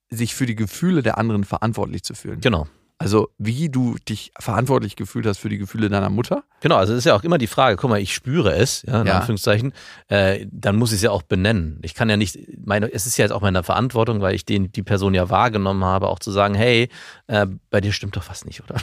sich 0.10 0.34
für 0.34 0.46
die 0.48 0.56
Gefühle 0.56 1.04
der 1.04 1.18
anderen 1.20 1.44
verantwortlich 1.44 2.04
zu 2.04 2.16
fühlen. 2.16 2.42
Genau. 2.42 2.68
Also 3.04 3.28
wie 3.38 3.68
du 3.68 3.98
dich 4.08 4.32
verantwortlich 4.40 4.96
gefühlt 4.96 5.26
hast 5.26 5.40
für 5.40 5.50
die 5.50 5.58
Gefühle 5.58 5.90
deiner 5.90 6.10
Mutter. 6.10 6.46
Genau, 6.64 6.78
also 6.78 6.94
es 6.94 7.00
ist 7.00 7.06
ja 7.06 7.14
auch 7.14 7.24
immer 7.26 7.38
die 7.38 7.48
Frage, 7.48 7.76
guck 7.76 7.90
mal, 7.90 8.00
ich 8.00 8.14
spüre 8.16 8.56
es, 8.56 8.84
ja, 8.88 9.02
in 9.02 9.08
Ja. 9.08 9.18
Anführungszeichen, 9.20 9.74
äh, 10.08 10.46
dann 10.50 10.78
muss 10.78 10.92
ich 10.92 10.96
es 10.96 11.02
ja 11.02 11.12
auch 11.12 11.22
benennen. 11.22 11.78
Ich 11.84 11.94
kann 11.94 12.10
ja 12.10 12.16
nicht, 12.16 12.40
meine, 12.66 12.90
es 12.92 13.06
ist 13.06 13.18
ja 13.18 13.26
jetzt 13.26 13.34
auch 13.34 13.42
meine 13.42 13.64
Verantwortung, 13.64 14.22
weil 14.22 14.34
ich 14.34 14.46
den, 14.46 14.72
die 14.72 14.82
Person 14.82 15.14
ja 15.14 15.30
wahrgenommen 15.30 15.84
habe, 15.84 16.08
auch 16.08 16.20
zu 16.20 16.32
sagen, 16.32 16.56
hey, 16.56 16.88
äh, 17.28 17.48
bei 17.70 17.82
dir 17.82 17.92
stimmt 17.92 18.16
doch 18.16 18.24
was 18.30 18.46
nicht, 18.46 18.64
oder? 18.64 18.76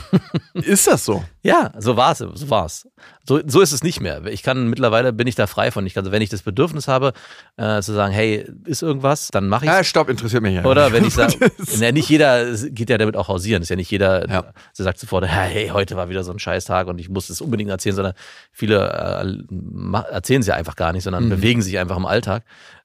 Ist 0.53 0.85
das 0.85 1.03
so? 1.05 1.23
Ja, 1.41 1.71
so 1.79 1.97
war 1.97 2.11
es, 2.11 2.19
so 2.19 2.49
war 2.51 2.65
es. 2.67 2.87
So, 3.27 3.39
so 3.45 3.61
ist 3.61 3.71
es 3.71 3.83
nicht 3.83 3.99
mehr. 3.99 4.25
Ich 4.25 4.43
kann 4.43 4.67
mittlerweile 4.67 5.11
bin 5.13 5.25
ich 5.27 5.33
da 5.35 5.47
frei 5.47 5.71
von. 5.71 5.85
Ich 5.87 5.93
kann, 5.95 6.01
also 6.03 6.11
wenn 6.11 6.21
ich 6.21 6.29
das 6.29 6.41
Bedürfnis 6.43 6.87
habe, 6.87 7.13
äh, 7.57 7.81
zu 7.81 7.93
sagen, 7.93 8.13
hey, 8.13 8.47
ist 8.65 8.81
irgendwas, 8.83 9.29
dann 9.29 9.47
mache 9.47 9.65
ich 9.65 9.71
Ah, 9.71 9.83
stopp, 9.83 10.09
interessiert 10.09 10.43
mich 10.43 10.55
ja. 10.55 10.65
Oder 10.65 10.91
wenn 10.91 11.05
ich 11.05 11.13
sage, 11.15 11.33
ja, 11.79 11.91
nicht 11.91 12.09
jeder 12.09 12.53
geht 12.69 12.89
ja 12.91 12.97
damit 12.99 13.15
auch 13.17 13.27
hausieren. 13.27 13.61
Ist 13.63 13.69
ja 13.69 13.75
nicht 13.75 13.89
jeder, 13.91 14.27
Ja. 14.29 14.41
der 14.41 14.53
sagt 14.85 14.99
sofort, 14.99 15.25
hey, 15.27 15.69
heute 15.69 15.95
war 15.95 16.09
wieder 16.09 16.23
so 16.23 16.31
ein 16.31 16.37
Scheißtag 16.39 16.87
und 16.87 16.99
ich 16.99 17.09
muss 17.09 17.29
es 17.29 17.41
unbedingt 17.41 17.70
erzählen, 17.71 17.95
sondern 17.95 18.13
viele 18.51 19.43
äh, 19.49 20.13
erzählen 20.13 20.41
ja 20.43 20.55
einfach 20.55 20.75
gar 20.75 20.93
nicht, 20.93 21.03
sondern 21.03 21.25
Mhm. 21.25 21.29
bewegen 21.29 21.61
sich 21.61 21.77
einfach 21.79 21.97
im 21.97 22.05
Alltag. 22.05 22.43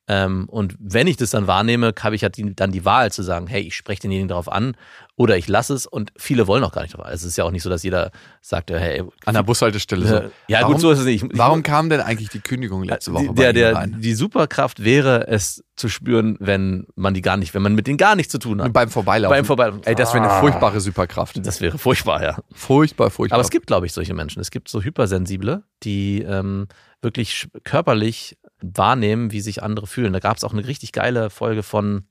Ähm, 0.09 0.49
und 0.49 0.77
wenn 0.79 1.09
ich 1.09 1.17
das 1.17 1.31
dann 1.31 1.47
wahrnehme, 1.47 1.93
habe 2.01 2.15
ich 2.15 2.23
halt 2.23 2.37
die, 2.37 2.55
dann 2.55 2.71
die 2.71 2.85
Wahl 2.85 3.11
zu 3.11 3.23
sagen, 3.23 3.49
hey, 3.49 3.63
ich 3.63 3.75
spreche 3.75 4.03
denjenigen 4.03 4.29
darauf 4.29 4.51
an 4.51 4.77
oder 5.19 5.39
ich 5.39 5.49
lasse 5.49 5.73
es 5.73 5.87
und 5.87 6.13
viele 6.19 6.47
wollen 6.47 6.63
auch 6.63 6.73
gar 6.73 6.83
nicht 6.83 6.95
drauf. 6.95 7.07
an. 7.07 7.13
Es 7.13 7.23
ist 7.23 7.37
ja 7.39 7.45
auch 7.45 7.51
nicht 7.51 7.63
so, 7.63 7.71
dass 7.71 7.83
jeder 7.83 8.11
sagt, 8.43 8.69
ja, 8.69 8.77
hey, 8.77 9.03
An 9.25 9.35
der 9.35 9.43
Bushaltestelle. 9.43 10.07
So. 10.07 10.15
äh, 10.17 10.31
ja 10.49 10.61
warum, 10.61 10.75
gut, 10.75 10.83
so 10.83 10.91
ist 10.91 10.99
es 10.99 11.05
nicht. 11.07 11.25
Ich- 11.25 11.31
Warum 11.39 11.63
kam 11.63 11.89
denn 11.89 12.01
eigentlich 12.03 12.29
die 12.29 12.41
Kündigung 12.41 12.83
letzte 12.85 13.15
Woche 13.15 13.23
die, 13.23 13.29
bei 13.29 13.35
der, 13.35 13.53
der, 13.55 13.75
rein? 13.75 13.97
die 13.99 14.13
Superkraft 14.15 14.85
wäre 14.85 15.27
es 15.29 15.65
zu 15.75 15.89
spüren, 15.89 16.37
wenn 16.39 16.87
man 16.97 17.15
die 17.15 17.23
gar 17.23 17.37
nicht, 17.39 17.55
wenn 17.55 17.63
man 17.63 17.75
mit 17.75 17.87
denen 17.87 17.97
gar 17.99 18.15
nichts 18.15 18.31
zu 18.31 18.39
tun 18.39 18.61
hat. 18.63 18.73
Beim 18.75 18.91
Vorbeilaufen. 18.91 19.35
Beim 19.35 19.45
Vorbeilaufen. 19.47 19.83
Ey, 19.85 19.95
das 19.95 20.13
wäre 20.13 20.25
eine 20.29 20.41
furchtbare 20.41 20.81
Superkraft. 20.81 21.45
Das 21.47 21.61
wäre 21.63 21.79
furchtbar, 21.79 22.23
ja. 22.23 22.39
Furchtbar, 22.53 23.11
furchtbar. 23.11 23.37
Aber 23.37 23.43
es 23.45 23.51
gibt, 23.51 23.67
glaube 23.67 23.87
ich, 23.87 23.93
solche 23.95 24.13
Menschen. 24.15 24.41
Es 24.41 24.51
gibt 24.51 24.69
so 24.69 24.83
Hypersensible, 24.83 25.63
die 25.83 26.21
ähm, 26.23 26.69
wirklich 27.01 27.49
körperlich 27.65 28.39
wahrnehmen, 28.61 29.33
wie 29.33 29.41
sich 29.41 29.63
andere 29.63 29.87
fühlen. 29.87 30.13
Da 30.13 30.19
gab 30.19 30.37
es 30.37 30.45
auch 30.45 30.53
eine 30.53 30.67
richtig 30.67 30.93
geile 30.93 31.31
Folge 31.31 31.63
von 31.63 32.05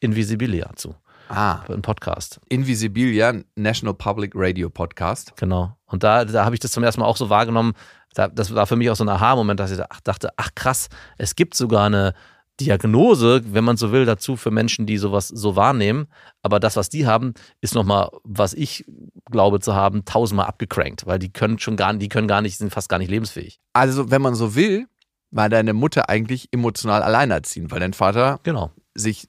Invisibilia 0.00 0.70
zu, 0.76 0.94
ah, 1.28 1.60
ein 1.68 1.82
Podcast. 1.82 2.40
Invisibilia, 2.48 3.34
National 3.56 3.94
Public 3.94 4.32
Radio 4.34 4.70
Podcast. 4.70 5.32
Genau. 5.36 5.76
Und 5.86 6.02
da, 6.02 6.24
da 6.24 6.44
habe 6.44 6.54
ich 6.54 6.60
das 6.60 6.72
zum 6.72 6.82
ersten 6.84 7.00
Mal 7.00 7.06
auch 7.06 7.16
so 7.16 7.30
wahrgenommen. 7.30 7.72
Da, 8.14 8.28
das 8.28 8.54
war 8.54 8.66
für 8.66 8.76
mich 8.76 8.90
auch 8.90 8.96
so 8.96 9.04
ein 9.04 9.08
Aha-Moment, 9.08 9.58
dass 9.60 9.70
ich 9.70 9.78
da- 9.78 9.86
ach, 9.90 10.00
dachte, 10.00 10.30
ach 10.36 10.50
krass, 10.54 10.88
es 11.18 11.34
gibt 11.36 11.54
sogar 11.54 11.86
eine, 11.86 12.14
Diagnose, 12.60 13.42
wenn 13.52 13.64
man 13.64 13.76
so 13.76 13.90
will, 13.90 14.04
dazu 14.04 14.36
für 14.36 14.50
Menschen, 14.52 14.86
die 14.86 14.96
sowas 14.96 15.26
so 15.28 15.56
wahrnehmen. 15.56 16.06
Aber 16.42 16.60
das, 16.60 16.76
was 16.76 16.88
die 16.88 17.06
haben, 17.06 17.34
ist 17.60 17.74
nochmal, 17.74 18.10
was 18.22 18.54
ich 18.54 18.84
glaube 19.30 19.58
zu 19.60 19.74
haben, 19.74 20.04
tausendmal 20.04 20.46
abgecrankt, 20.46 21.04
weil 21.06 21.18
die 21.18 21.32
können 21.32 21.58
schon 21.58 21.76
gar, 21.76 21.92
die 21.94 22.08
können 22.08 22.28
gar 22.28 22.42
nicht, 22.42 22.56
sind 22.58 22.72
fast 22.72 22.88
gar 22.88 22.98
nicht 22.98 23.10
lebensfähig. 23.10 23.58
Also, 23.72 24.10
wenn 24.10 24.22
man 24.22 24.34
so 24.36 24.54
will, 24.54 24.86
war 25.32 25.48
deine 25.48 25.72
Mutter 25.72 26.08
eigentlich 26.08 26.48
emotional 26.52 27.02
alleinerziehend, 27.02 27.72
weil 27.72 27.80
dein 27.80 27.92
Vater 27.92 28.38
Genau. 28.44 28.70
sich 28.94 29.28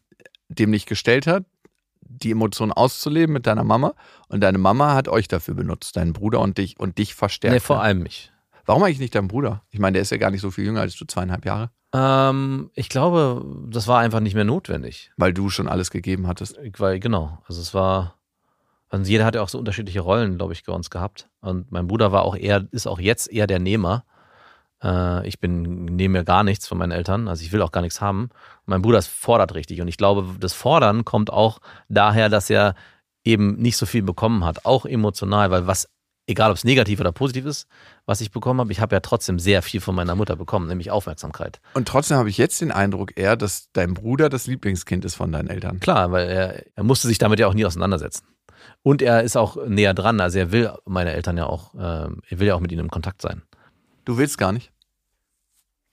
dem 0.49 0.69
nicht 0.69 0.86
gestellt 0.88 1.25
hat, 1.25 1.45
die 2.05 2.31
Emotionen 2.31 2.71
auszuleben 2.71 3.33
mit 3.33 3.47
deiner 3.47 3.63
Mama. 3.63 3.93
Und 4.27 4.41
deine 4.41 4.57
Mama 4.57 4.93
hat 4.93 5.07
euch 5.07 5.27
dafür 5.27 5.53
benutzt, 5.53 5.97
deinen 5.97 6.13
Bruder 6.13 6.39
und 6.39 6.57
dich 6.57 6.79
und 6.79 6.97
dich 6.97 7.15
verstärkt. 7.15 7.53
Nee, 7.53 7.59
vor 7.59 7.81
allem 7.81 8.03
mich. 8.03 8.31
Warum 8.65 8.83
eigentlich 8.83 8.99
nicht 8.99 9.15
dein 9.15 9.27
Bruder? 9.27 9.63
Ich 9.69 9.79
meine, 9.79 9.93
der 9.93 10.01
ist 10.01 10.11
ja 10.11 10.17
gar 10.17 10.31
nicht 10.31 10.41
so 10.41 10.51
viel 10.51 10.65
jünger 10.65 10.81
als 10.81 10.95
du, 10.95 11.05
zweieinhalb 11.05 11.45
Jahre. 11.45 11.69
Ähm, 11.93 12.71
ich 12.73 12.89
glaube, 12.89 13.45
das 13.69 13.87
war 13.87 13.99
einfach 13.99 14.19
nicht 14.19 14.33
mehr 14.33 14.43
notwendig. 14.43 15.11
Weil 15.17 15.33
du 15.33 15.49
schon 15.49 15.67
alles 15.67 15.91
gegeben 15.91 16.27
hattest. 16.27 16.57
Weil, 16.77 16.99
genau, 16.99 17.37
also 17.47 17.61
es 17.61 17.73
war, 17.73 18.15
also 18.89 19.09
jeder 19.09 19.25
hat 19.25 19.35
ja 19.35 19.41
auch 19.41 19.49
so 19.49 19.59
unterschiedliche 19.59 20.01
Rollen, 20.01 20.37
glaube 20.37 20.53
ich, 20.53 20.63
bei 20.63 20.73
uns 20.73 20.89
gehabt. 20.89 21.29
Und 21.41 21.71
mein 21.71 21.87
Bruder 21.87 22.11
war 22.11 22.23
auch 22.23 22.35
eher, 22.35 22.67
ist 22.71 22.87
auch 22.87 22.99
jetzt 22.99 23.31
eher 23.31 23.47
der 23.47 23.59
Nehmer. 23.59 24.03
Äh, 24.83 25.27
ich 25.27 25.39
bin, 25.39 25.85
nehme 25.85 26.19
mir 26.19 26.23
gar 26.25 26.43
nichts 26.43 26.67
von 26.67 26.77
meinen 26.77 26.91
Eltern, 26.91 27.27
also 27.27 27.43
ich 27.43 27.51
will 27.51 27.61
auch 27.61 27.71
gar 27.71 27.81
nichts 27.81 28.01
haben. 28.01 28.29
Mein 28.65 28.81
Bruder 28.81 29.01
fordert 29.01 29.55
richtig. 29.55 29.81
Und 29.81 29.88
ich 29.88 29.97
glaube, 29.97 30.25
das 30.39 30.53
Fordern 30.53 31.05
kommt 31.05 31.31
auch 31.31 31.59
daher, 31.89 32.29
dass 32.29 32.49
er 32.49 32.75
eben 33.23 33.55
nicht 33.55 33.77
so 33.77 33.85
viel 33.85 34.03
bekommen 34.03 34.45
hat, 34.45 34.65
auch 34.65 34.85
emotional, 34.85 35.49
weil 35.51 35.67
was, 35.67 35.89
egal 36.27 36.51
ob 36.51 36.57
es 36.57 36.63
negativ 36.63 36.99
oder 36.99 37.11
positiv 37.11 37.45
ist, 37.45 37.67
was 38.05 38.21
ich 38.21 38.31
bekommen 38.31 38.59
habe, 38.59 38.71
ich 38.71 38.79
habe 38.79 38.95
ja 38.95 38.99
trotzdem 38.99 39.39
sehr 39.39 39.61
viel 39.61 39.81
von 39.81 39.95
meiner 39.95 40.15
Mutter 40.15 40.35
bekommen, 40.35 40.67
nämlich 40.67 40.91
Aufmerksamkeit. 40.91 41.59
Und 41.73 41.88
trotzdem 41.88 42.17
habe 42.17 42.29
ich 42.29 42.38
jetzt 42.38 42.61
den 42.61 42.71
Eindruck 42.71 43.17
eher, 43.17 43.35
dass 43.35 43.69
dein 43.73 43.93
Bruder 43.95 44.29
das 44.29 44.45
Lieblingskind 44.47 45.05
ist 45.05 45.15
von 45.15 45.31
deinen 45.31 45.49
Eltern. 45.49 45.79
Klar, 45.79 46.11
weil 46.11 46.29
er, 46.29 46.63
er 46.75 46.83
musste 46.83 47.07
sich 47.07 47.17
damit 47.17 47.39
ja 47.39 47.47
auch 47.47 47.53
nie 47.53 47.65
auseinandersetzen. 47.65 48.27
Und 48.83 49.01
er 49.01 49.23
ist 49.23 49.35
auch 49.35 49.57
näher 49.67 49.93
dran. 49.93 50.19
Also 50.21 50.39
er 50.39 50.51
will 50.51 50.71
meine 50.85 51.13
Eltern 51.13 51.38
ja 51.38 51.45
auch, 51.47 51.73
ähm, 51.73 52.21
er 52.29 52.39
will 52.39 52.47
ja 52.47 52.55
auch 52.55 52.59
mit 52.59 52.71
ihnen 52.71 52.81
im 52.81 52.91
Kontakt 52.91 53.21
sein. 53.21 53.41
Du 54.05 54.17
willst 54.17 54.37
gar 54.37 54.51
nicht. 54.51 54.71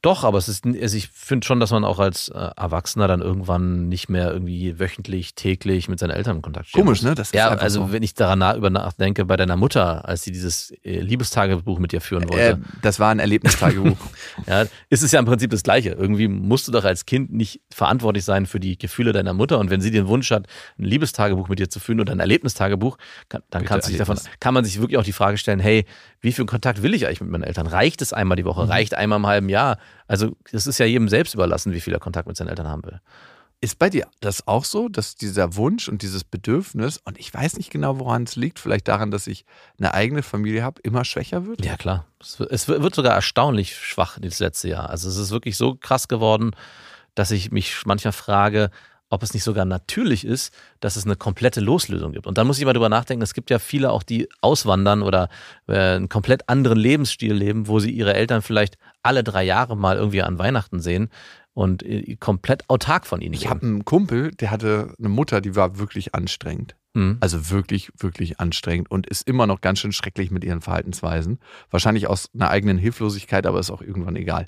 Doch, 0.03 0.25
aber 0.25 0.37
es 0.37 0.49
ist, 0.49 0.65
also 0.67 0.97
ich 0.97 1.09
finde 1.09 1.47
schon, 1.47 1.61
dass 1.61 1.71
man 1.71 1.85
auch 1.85 2.01
als 2.01 2.29
äh, 2.29 2.51
Erwachsener 2.57 3.07
dann 3.07 3.21
irgendwann 3.23 3.89
nicht 3.89 4.09
mehr 4.09 4.33
irgendwie 4.33 4.81
wöchentlich, 4.81 5.37
täglich 5.37 5.89
mit 5.89 6.01
seinen 6.01 6.11
Eltern 6.11 6.37
in 6.37 6.43
Kontakt 6.43 6.69
steht. 6.69 6.81
Komisch, 6.81 7.03
ne? 7.03 7.15
Das 7.15 7.29
ist 7.29 7.35
Ja, 7.35 7.51
also 7.51 7.87
so. 7.87 7.93
wenn 7.93 8.03
ich 8.03 8.15
daran 8.15 8.41
nach, 8.41 8.57
über 8.57 8.69
nachdenke, 8.69 9.25
bei 9.25 9.37
deiner 9.37 9.57
Mutter, 9.57 10.07
als 10.09 10.23
sie 10.25 10.33
dieses 10.33 10.73
äh, 10.85 11.01
Liebestagebuch 11.01 11.79
mit 11.79 11.93
dir 11.93 12.01
führen 12.01 12.29
wollte, 12.29 12.51
Äh, 12.51 12.57
das 12.83 12.99
war 12.99 13.11
ein 13.11 13.21
Erlebnistagebuch. 13.21 13.97
ja, 14.49 14.65
ist 14.91 15.03
es 15.05 15.13
ja 15.13 15.21
im 15.21 15.25
Prinzip 15.27 15.51
das 15.53 15.63
Gleiche. 15.63 15.91
Irgendwie 15.91 16.27
musst 16.27 16.67
du 16.67 16.73
doch 16.73 16.85
als 16.85 17.07
Kind 17.07 17.33
nicht 17.33 17.61
verantwortlich 17.73 18.25
sein 18.25 18.47
für 18.47 18.59
die 18.59 18.77
Gefühle 18.77 19.13
deiner 19.13 19.35
Mutter. 19.35 19.61
Und 19.61 19.71
wenn 19.71 19.81
sie 19.81 19.93
den 19.93 20.09
Wunsch 20.09 20.33
hat, 20.33 20.49
ein 20.79 20.85
Liebestagebuch 20.85 21.49
mit 21.49 21.61
dir 21.61 21.71
zu 21.71 21.79
führen 21.79 22.01
oder 22.01 22.13
ein 22.13 22.21
Erlebnistagebuch, 22.21 22.99
kann, 23.29 23.43
dann 23.51 23.65
du 23.65 23.79
dich 23.79 23.99
davon, 23.99 24.19
kann 24.41 24.53
man 24.53 24.65
sich 24.65 24.81
wirklich 24.81 24.99
auch 24.99 25.05
die 25.05 25.13
Frage 25.13 25.39
stellen, 25.39 25.61
hey, 25.61 25.85
wie 26.21 26.33
viel 26.33 26.47
Kontakt 26.47 26.83
will 26.83 26.95
ich 26.95 27.07
eigentlich 27.07 27.21
mit 27.21 27.31
meinen 27.31 27.45
Eltern? 27.45 27.67
Reicht 27.67 28.03
es 28.03 28.13
einmal 28.13 28.37
die 28.37 28.43
Mhm. 28.43 28.47
Woche? 28.47 28.69
Reicht 28.69 28.95
einmal 28.95 29.19
im 29.19 29.27
halben 29.27 29.49
Jahr? 29.49 29.79
Also 30.07 30.37
es 30.51 30.67
ist 30.67 30.79
ja 30.79 30.87
jedem 30.87 31.09
selbst 31.09 31.35
überlassen, 31.35 31.73
wie 31.73 31.81
viel 31.81 31.93
er 31.93 32.01
Kontakt 32.01 32.29
mit 32.29 32.37
seinen 32.37 32.49
Eltern 32.49 32.69
haben 32.69 32.85
will. 32.85 33.01
Ist 33.61 33.79
bei 33.79 33.89
dir 33.89 34.09
das 34.21 34.49
auch 34.49 34.65
so, 34.65 34.89
dass 34.89 35.15
dieser 35.15 35.55
Wunsch 35.55 35.89
und 35.89 36.03
dieses 36.03 36.25
Bedürfnis, 36.25 36.99
und 37.05 37.17
ich 37.21 37.33
weiß 37.33 37.59
nicht 37.59 37.71
genau, 37.71 38.01
woran 38.01 38.25
es 38.25 38.35
liegt, 38.35 38.59
vielleicht 38.59 38.89
daran, 38.89 39.13
dass 39.13 39.29
ich 39.29 39.45
eine 39.79 39.95
eigene 39.95 40.25
Familie 40.25 40.65
habe, 40.65 40.81
immer 40.83 41.05
schwächer 41.05 41.47
wird? 41.47 41.65
Ja, 41.65 41.77
klar. 41.77 42.07
Es 42.19 42.67
wird, 42.67 42.95
sogar 42.95 43.15
erstaunlich 43.15 43.77
schwach 43.77 44.19
das 44.21 44.41
letzte 44.41 44.69
Jahr. 44.69 44.91
Also 44.91 45.09
es 45.09 45.17
ist 45.17 45.31
wirklich 45.31 45.57
so 45.57 45.77
krass 45.77 46.09
geworden, 46.09 46.57
dass 47.15 47.31
ich 47.31 47.53
mich 47.53 47.87
manchmal 47.87 48.13
frage, 48.13 48.71
ob 49.11 49.23
es 49.23 49.35
nicht 49.35 49.45
sogar 49.45 49.67
natürlich 49.67 50.25
ist, 50.25 50.53
dass 50.81 50.97
es 50.97 51.05
eine 51.05 51.17
komplette 51.17 51.61
Loslösung 51.61 52.13
gibt. 52.13 52.27
Und 52.27 52.39
dann 52.39 52.47
muss 52.47 52.59
ich 52.59 52.65
mal 52.65 52.73
drüber 52.73 52.89
nachdenken, 52.89 53.23
es 53.23 53.35
gibt 53.35 53.51
ja 53.51 53.59
viele 53.59 53.93
auch, 53.93 54.03
die 54.03 54.27
auswandern 54.41 55.03
oder 55.03 55.29
äh, 55.69 55.77
einen 55.77 56.09
komplett 56.09 56.49
anderen 56.49 56.79
Lebensstil 56.79 57.35
leben, 57.35 57.69
wo 57.69 57.79
sie 57.79 57.91
ihre 57.91 58.15
Eltern 58.15 58.43
vielleicht 58.43 58.79
alle 59.03 59.25
drei 59.25 59.45
Jahre 59.45 59.77
mal 59.77 59.97
irgendwie 59.97 60.23
an 60.23 60.39
Weihnachten 60.39 60.81
sehen 60.81 61.09
und 61.55 61.83
äh, 61.83 62.17
komplett 62.17 62.69
autark 62.69 63.07
von 63.07 63.21
ihnen 63.21 63.35
Ich 63.35 63.49
habe 63.49 63.63
einen 63.63 63.85
Kumpel, 63.85 64.31
der 64.33 64.51
hatte 64.51 64.95
eine 64.99 65.09
Mutter, 65.09 65.41
die 65.41 65.55
war 65.57 65.79
wirklich 65.79 66.15
anstrengend. 66.15 66.77
Mhm. 66.95 67.19
Also 67.21 67.51
wirklich, 67.51 67.91
wirklich 67.97 68.41
anstrengend 68.41 68.91
und 68.91 69.07
ist 69.07 69.27
immer 69.27 69.47
noch 69.47 69.61
ganz 69.61 69.81
schön 69.81 69.93
schrecklich 69.93 70.31
mit 70.31 70.45
ihren 70.45 70.61
Verhaltensweisen. 70.61 71.39
Wahrscheinlich 71.71 72.07
aus 72.07 72.31
einer 72.35 72.51
eigenen 72.51 72.79
Hilflosigkeit, 72.79 73.47
aber 73.47 73.61
ist 73.61 73.71
auch 73.71 73.83
irgendwann 73.83 74.17
egal. 74.17 74.47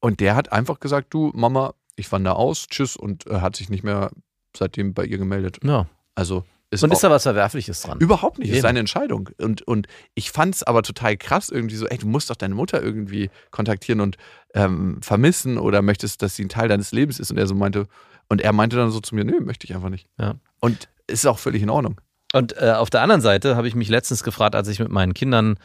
Und 0.00 0.20
der 0.20 0.36
hat 0.36 0.52
einfach 0.52 0.80
gesagt, 0.80 1.12
du 1.14 1.32
Mama, 1.34 1.74
ich 1.96 2.10
wandere 2.12 2.36
aus, 2.36 2.66
tschüss 2.68 2.96
und 2.96 3.26
äh, 3.26 3.40
hat 3.40 3.56
sich 3.56 3.70
nicht 3.70 3.82
mehr 3.82 4.10
seitdem 4.56 4.94
bei 4.94 5.04
ihr 5.04 5.18
gemeldet. 5.18 5.58
Ja. 5.64 5.86
Also 6.14 6.44
ist 6.70 6.82
Und 6.82 6.92
ist 6.92 7.02
da 7.04 7.10
was 7.10 7.22
Verwerfliches 7.22 7.82
dran? 7.82 7.98
überhaupt 8.00 8.38
nicht, 8.38 8.48
ist 8.48 8.56
Eben. 8.56 8.62
seine 8.62 8.80
Entscheidung. 8.80 9.30
Und, 9.38 9.62
und 9.62 9.86
ich 10.14 10.30
fand 10.30 10.54
es 10.54 10.62
aber 10.62 10.82
total 10.82 11.16
krass, 11.16 11.48
irgendwie 11.48 11.76
so, 11.76 11.86
ey, 11.86 11.98
du 11.98 12.06
musst 12.06 12.28
doch 12.30 12.36
deine 12.36 12.54
Mutter 12.54 12.82
irgendwie 12.82 13.30
kontaktieren 13.50 14.00
und 14.00 14.16
ähm, 14.54 15.00
vermissen 15.02 15.58
oder 15.58 15.82
möchtest, 15.82 16.22
dass 16.22 16.34
sie 16.34 16.44
ein 16.44 16.48
Teil 16.48 16.68
deines 16.68 16.92
Lebens 16.92 17.20
ist. 17.20 17.30
Und 17.30 17.38
er 17.38 17.46
so 17.46 17.54
meinte, 17.54 17.86
und 18.28 18.40
er 18.40 18.52
meinte 18.52 18.76
dann 18.76 18.90
so 18.90 19.00
zu 19.00 19.14
mir, 19.14 19.24
nö, 19.24 19.40
möchte 19.40 19.64
ich 19.64 19.74
einfach 19.74 19.90
nicht. 19.90 20.08
Ja. 20.18 20.34
Und 20.60 20.88
ist 21.06 21.26
auch 21.26 21.38
völlig 21.38 21.62
in 21.62 21.70
Ordnung. 21.70 22.00
Und 22.32 22.60
äh, 22.60 22.72
auf 22.72 22.90
der 22.90 23.02
anderen 23.02 23.20
Seite 23.20 23.56
habe 23.56 23.68
ich 23.68 23.74
mich 23.74 23.88
letztens 23.88 24.24
gefragt, 24.24 24.54
als 24.56 24.68
ich 24.68 24.80
mit 24.80 24.90
meinen 24.90 25.14
Kindern 25.14 25.58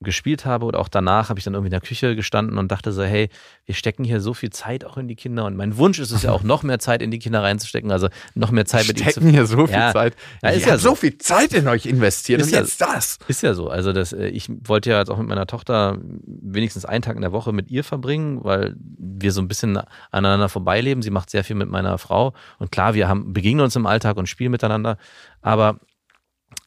gespielt 0.00 0.44
habe 0.44 0.66
oder 0.66 0.78
auch 0.78 0.88
danach 0.88 1.30
habe 1.30 1.38
ich 1.38 1.44
dann 1.44 1.54
irgendwie 1.54 1.68
in 1.68 1.72
der 1.72 1.80
Küche 1.80 2.14
gestanden 2.14 2.58
und 2.58 2.70
dachte 2.70 2.92
so, 2.92 3.02
hey, 3.02 3.30
wir 3.64 3.74
stecken 3.74 4.04
hier 4.04 4.20
so 4.20 4.34
viel 4.34 4.50
Zeit 4.50 4.84
auch 4.84 4.98
in 4.98 5.08
die 5.08 5.16
Kinder 5.16 5.46
und 5.46 5.56
mein 5.56 5.78
Wunsch 5.78 5.98
ist 5.98 6.10
es 6.10 6.22
ja 6.22 6.32
auch 6.32 6.42
noch 6.42 6.62
mehr 6.62 6.78
Zeit 6.78 7.00
in 7.00 7.10
die 7.10 7.18
Kinder 7.18 7.42
reinzustecken, 7.42 7.90
also 7.90 8.08
noch 8.34 8.50
mehr 8.50 8.66
Zeit 8.66 8.86
mit 8.88 8.98
ihnen 8.98 9.06
zu 9.06 9.12
stecken 9.12 9.30
hier 9.30 9.46
so 9.46 9.66
viel 9.66 9.74
Ja. 9.74 9.92
Zeit. 9.94 10.14
Ja, 10.42 10.50
ist 10.50 10.58
ich 10.58 10.66
ja 10.66 10.76
so. 10.76 10.90
so 10.90 10.94
viel 10.96 11.16
Zeit 11.16 11.54
in 11.54 11.66
euch 11.66 11.86
investiert 11.86 12.42
Ist 12.42 12.48
und 12.48 12.52
ja- 12.52 12.60
jetzt 12.60 12.78
das. 12.80 13.18
Ist 13.26 13.42
ja 13.42 13.54
so. 13.54 13.70
Also 13.70 13.94
das, 13.94 14.12
äh, 14.12 14.26
ich 14.28 14.50
wollte 14.64 14.90
ja 14.90 14.98
jetzt 14.98 15.08
auch 15.10 15.18
mit 15.18 15.28
meiner 15.28 15.46
Tochter 15.46 15.96
wenigstens 16.26 16.84
einen 16.84 17.00
Tag 17.00 17.16
in 17.16 17.22
der 17.22 17.32
Woche 17.32 17.52
mit 17.54 17.70
ihr 17.70 17.82
verbringen, 17.82 18.44
weil 18.44 18.76
wir 18.76 19.32
so 19.32 19.40
ein 19.40 19.48
bisschen 19.48 19.80
aneinander 20.10 20.50
vorbeileben. 20.50 21.02
Sie 21.02 21.10
macht 21.10 21.30
sehr 21.30 21.42
viel 21.42 21.56
mit 21.56 21.70
meiner 21.70 21.96
Frau. 21.96 22.34
Und 22.58 22.70
klar, 22.70 22.92
wir 22.92 23.08
haben, 23.08 23.32
begegnen 23.32 23.62
uns 23.64 23.74
im 23.76 23.86
Alltag 23.86 24.18
und 24.18 24.28
spielen 24.28 24.50
miteinander. 24.50 24.98
Aber 25.40 25.78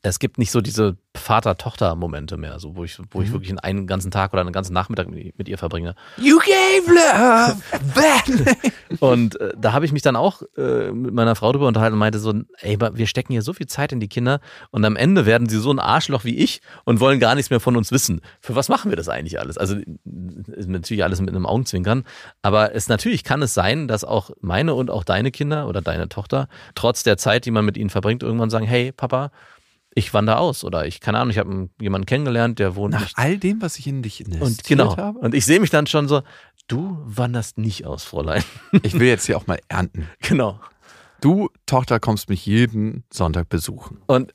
es 0.02 0.20
gibt 0.20 0.38
nicht 0.38 0.52
so 0.52 0.62
diese 0.62 0.98
Vater-Tochter-Momente 1.16 2.38
mehr, 2.38 2.60
so 2.60 2.76
wo 2.76 2.86
ich, 2.86 2.98
wo 3.12 3.22
ich 3.22 3.34
wirklich 3.34 3.54
einen 3.62 3.86
ganzen 3.86 4.12
Tag 4.12 4.32
oder 4.32 4.42
einen 4.42 4.54
ganzen 4.54 4.72
Nachmittag 4.74 5.10
mit, 5.10 5.38
mit 5.38 5.50
ihr 5.50 5.58
verbringe. 5.58 5.96
You 6.18 6.40
gave 6.40 6.88
love 6.88 7.58
back. 7.94 8.58
Und 9.02 9.40
äh, 9.42 9.52
da 9.58 9.74
habe 9.74 9.86
ich 9.86 9.92
mich 9.92 10.02
dann 10.02 10.16
auch 10.16 10.42
äh, 10.56 10.92
mit 10.92 11.14
meiner 11.14 11.36
Frau 11.36 11.52
drüber 11.52 11.68
unterhalten 11.68 11.94
und 11.94 12.00
meinte 12.00 12.20
so, 12.20 12.34
ey, 12.60 12.76
aber 12.76 12.98
wir 12.98 13.08
stecken 13.08 13.34
hier 13.34 13.42
so 13.42 13.54
viel 13.54 13.68
Zeit 13.68 13.92
in 13.92 14.00
die 14.00 14.08
Kinder 14.08 14.40
und 14.72 14.84
am 14.86 14.96
Ende 14.96 15.26
werden 15.26 15.48
sie 15.50 15.58
so 15.60 15.72
ein 15.72 15.80
Arschloch 15.80 16.24
wie 16.24 16.38
ich 16.38 16.62
und 16.86 17.00
wollen 17.00 17.20
gar 17.20 17.36
nichts 17.36 17.50
mehr 17.50 17.60
von 17.60 17.76
uns 17.76 17.92
wissen. 17.92 18.22
Für 18.40 18.56
was 18.56 18.70
machen 18.70 18.92
wir 18.92 18.98
das 18.98 19.10
eigentlich 19.10 19.40
alles? 19.40 19.58
Also 19.58 19.76
ist 19.76 20.70
natürlich 20.70 21.04
alles 21.04 21.22
mit 21.22 21.30
einem 21.30 21.46
Augenzwinkern, 21.46 22.04
aber 22.42 22.74
es 22.74 22.88
natürlich 22.88 23.24
kann 23.24 23.42
es 23.42 23.54
sein, 23.54 23.88
dass 23.88 24.04
auch 24.04 24.32
meine 24.42 24.74
und 24.74 24.90
auch 24.90 25.04
deine 25.04 25.32
Kinder 25.32 25.68
oder 25.68 25.82
deine 25.82 26.10
Tochter 26.10 26.48
trotz 26.76 27.04
der 27.04 27.18
Zeit, 27.18 27.46
die 27.46 27.52
man 27.52 27.66
mit 27.66 27.78
ihnen 27.78 27.90
verbringt, 27.90 28.24
irgendwann 28.24 28.50
sagen, 28.50 28.66
hey 28.66 28.92
Papa, 28.92 29.32
ich 29.94 30.14
wandere 30.14 30.38
aus 30.38 30.64
oder 30.64 30.86
ich 30.86 31.00
keine 31.00 31.20
Ahnung, 31.20 31.32
ich 31.32 31.38
habe 31.38 31.70
jemanden 31.82 32.06
kennengelernt, 32.06 32.60
der 32.60 32.76
wohnt 32.76 32.94
Nach 32.94 33.02
nicht 33.02 33.18
all 33.18 33.38
dem, 33.38 33.62
was 33.62 33.78
ich 33.80 33.88
in 33.88 34.02
dich 34.02 34.22
investiert 34.22 34.42
und 34.42 34.68
genau. 34.68 34.98
habe. 34.98 35.20
Und 35.20 35.34
ich 35.34 35.46
sehe 35.46 35.60
mich 35.60 35.70
dann 35.70 35.88
schon 35.88 36.08
so, 36.08 36.22
du 36.68 36.98
wanderst 37.04 37.58
nicht 37.58 37.86
aus, 37.86 38.04
Fräulein. 38.04 38.44
Ich 38.84 38.94
will 38.94 39.08
jetzt 39.08 39.26
hier 39.26 39.38
auch 39.38 39.48
mal 39.48 39.60
ernten. 39.68 40.08
genau. 40.22 40.60
Du, 41.22 41.50
Tochter, 41.66 42.00
kommst 42.00 42.30
mich 42.30 42.46
jeden 42.46 43.04
Sonntag 43.12 43.50
besuchen. 43.50 43.98
Und 44.08 44.34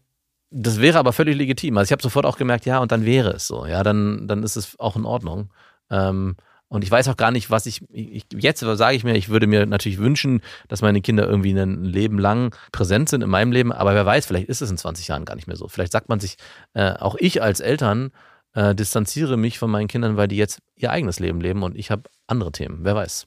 das 0.50 0.80
wäre 0.80 0.98
aber 0.98 1.12
völlig 1.12 1.36
legitim. 1.36 1.78
Also 1.78 1.88
ich 1.88 1.92
habe 1.92 2.02
sofort 2.02 2.26
auch 2.26 2.36
gemerkt, 2.36 2.66
ja, 2.66 2.78
und 2.78 2.92
dann 2.92 3.04
wäre 3.04 3.30
es 3.30 3.46
so. 3.46 3.66
Ja, 3.66 3.82
dann, 3.82 4.28
dann 4.28 4.42
ist 4.42 4.56
es 4.56 4.78
auch 4.78 4.96
in 4.96 5.04
Ordnung. 5.04 5.50
Ähm, 5.90 6.36
und 6.74 6.82
ich 6.82 6.90
weiß 6.90 7.06
auch 7.06 7.16
gar 7.16 7.30
nicht, 7.30 7.50
was 7.50 7.66
ich, 7.66 7.82
ich 7.92 8.26
jetzt 8.34 8.58
sage 8.58 8.96
ich 8.96 9.04
mir, 9.04 9.14
ich 9.14 9.28
würde 9.28 9.46
mir 9.46 9.64
natürlich 9.64 9.98
wünschen, 9.98 10.42
dass 10.66 10.82
meine 10.82 11.00
Kinder 11.00 11.24
irgendwie 11.24 11.52
ein 11.52 11.84
Leben 11.84 12.18
lang 12.18 12.54
präsent 12.72 13.08
sind 13.08 13.22
in 13.22 13.30
meinem 13.30 13.52
Leben. 13.52 13.72
Aber 13.72 13.94
wer 13.94 14.04
weiß, 14.04 14.26
vielleicht 14.26 14.48
ist 14.48 14.60
es 14.60 14.70
in 14.70 14.76
20 14.76 15.06
Jahren 15.06 15.24
gar 15.24 15.36
nicht 15.36 15.46
mehr 15.46 15.56
so. 15.56 15.68
Vielleicht 15.68 15.92
sagt 15.92 16.08
man 16.08 16.18
sich, 16.18 16.36
äh, 16.72 16.94
auch 16.94 17.14
ich 17.14 17.40
als 17.40 17.60
Eltern 17.60 18.10
äh, 18.54 18.74
distanziere 18.74 19.36
mich 19.36 19.58
von 19.58 19.70
meinen 19.70 19.86
Kindern, 19.86 20.16
weil 20.16 20.26
die 20.26 20.36
jetzt 20.36 20.62
ihr 20.74 20.90
eigenes 20.90 21.20
Leben 21.20 21.40
leben 21.40 21.62
und 21.62 21.76
ich 21.76 21.92
habe 21.92 22.02
andere 22.26 22.50
Themen. 22.50 22.80
Wer 22.82 22.96
weiß. 22.96 23.26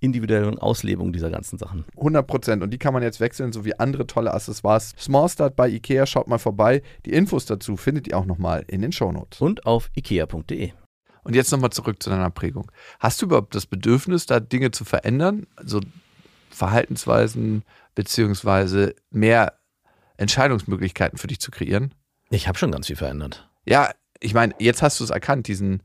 individuellen 0.00 0.58
Auslebung 0.58 1.12
dieser 1.12 1.30
ganzen 1.30 1.58
Sachen. 1.58 1.84
100 1.96 2.26
Prozent. 2.26 2.62
Und 2.62 2.70
die 2.70 2.78
kann 2.78 2.94
man 2.94 3.02
jetzt 3.02 3.20
wechseln, 3.20 3.52
sowie 3.52 3.74
andere 3.78 4.06
tolle 4.06 4.34
Accessoires. 4.34 4.94
Small 4.98 5.28
Start 5.28 5.56
bei 5.56 5.68
Ikea, 5.68 6.06
schaut 6.06 6.28
mal 6.28 6.38
vorbei. 6.38 6.82
Die 7.06 7.12
Infos 7.12 7.46
dazu 7.46 7.76
findet 7.76 8.08
ihr 8.08 8.18
auch 8.18 8.26
nochmal 8.26 8.64
in 8.68 8.82
den 8.82 8.92
Shownotes. 8.92 9.40
Und 9.40 9.66
auf 9.66 9.90
ikea.de. 9.96 10.72
Und 11.24 11.34
jetzt 11.34 11.50
nochmal 11.50 11.70
zurück 11.70 12.02
zu 12.02 12.10
deiner 12.10 12.30
Prägung. 12.30 12.70
Hast 13.00 13.22
du 13.22 13.26
überhaupt 13.26 13.54
das 13.54 13.66
Bedürfnis, 13.66 14.26
da 14.26 14.40
Dinge 14.40 14.70
zu 14.70 14.84
verändern? 14.84 15.46
Also 15.56 15.80
Verhaltensweisen 16.50 17.64
beziehungsweise 17.94 18.94
mehr 19.10 19.54
Entscheidungsmöglichkeiten 20.16 21.18
für 21.18 21.26
dich 21.26 21.40
zu 21.40 21.50
kreieren? 21.50 21.94
Ich 22.30 22.46
habe 22.46 22.58
schon 22.58 22.70
ganz 22.70 22.86
viel 22.86 22.96
verändert. 22.96 23.48
Ja, 23.64 23.90
ich 24.20 24.34
meine, 24.34 24.54
jetzt 24.58 24.82
hast 24.82 25.00
du 25.00 25.04
es 25.04 25.10
erkannt, 25.10 25.48
diesen 25.48 25.82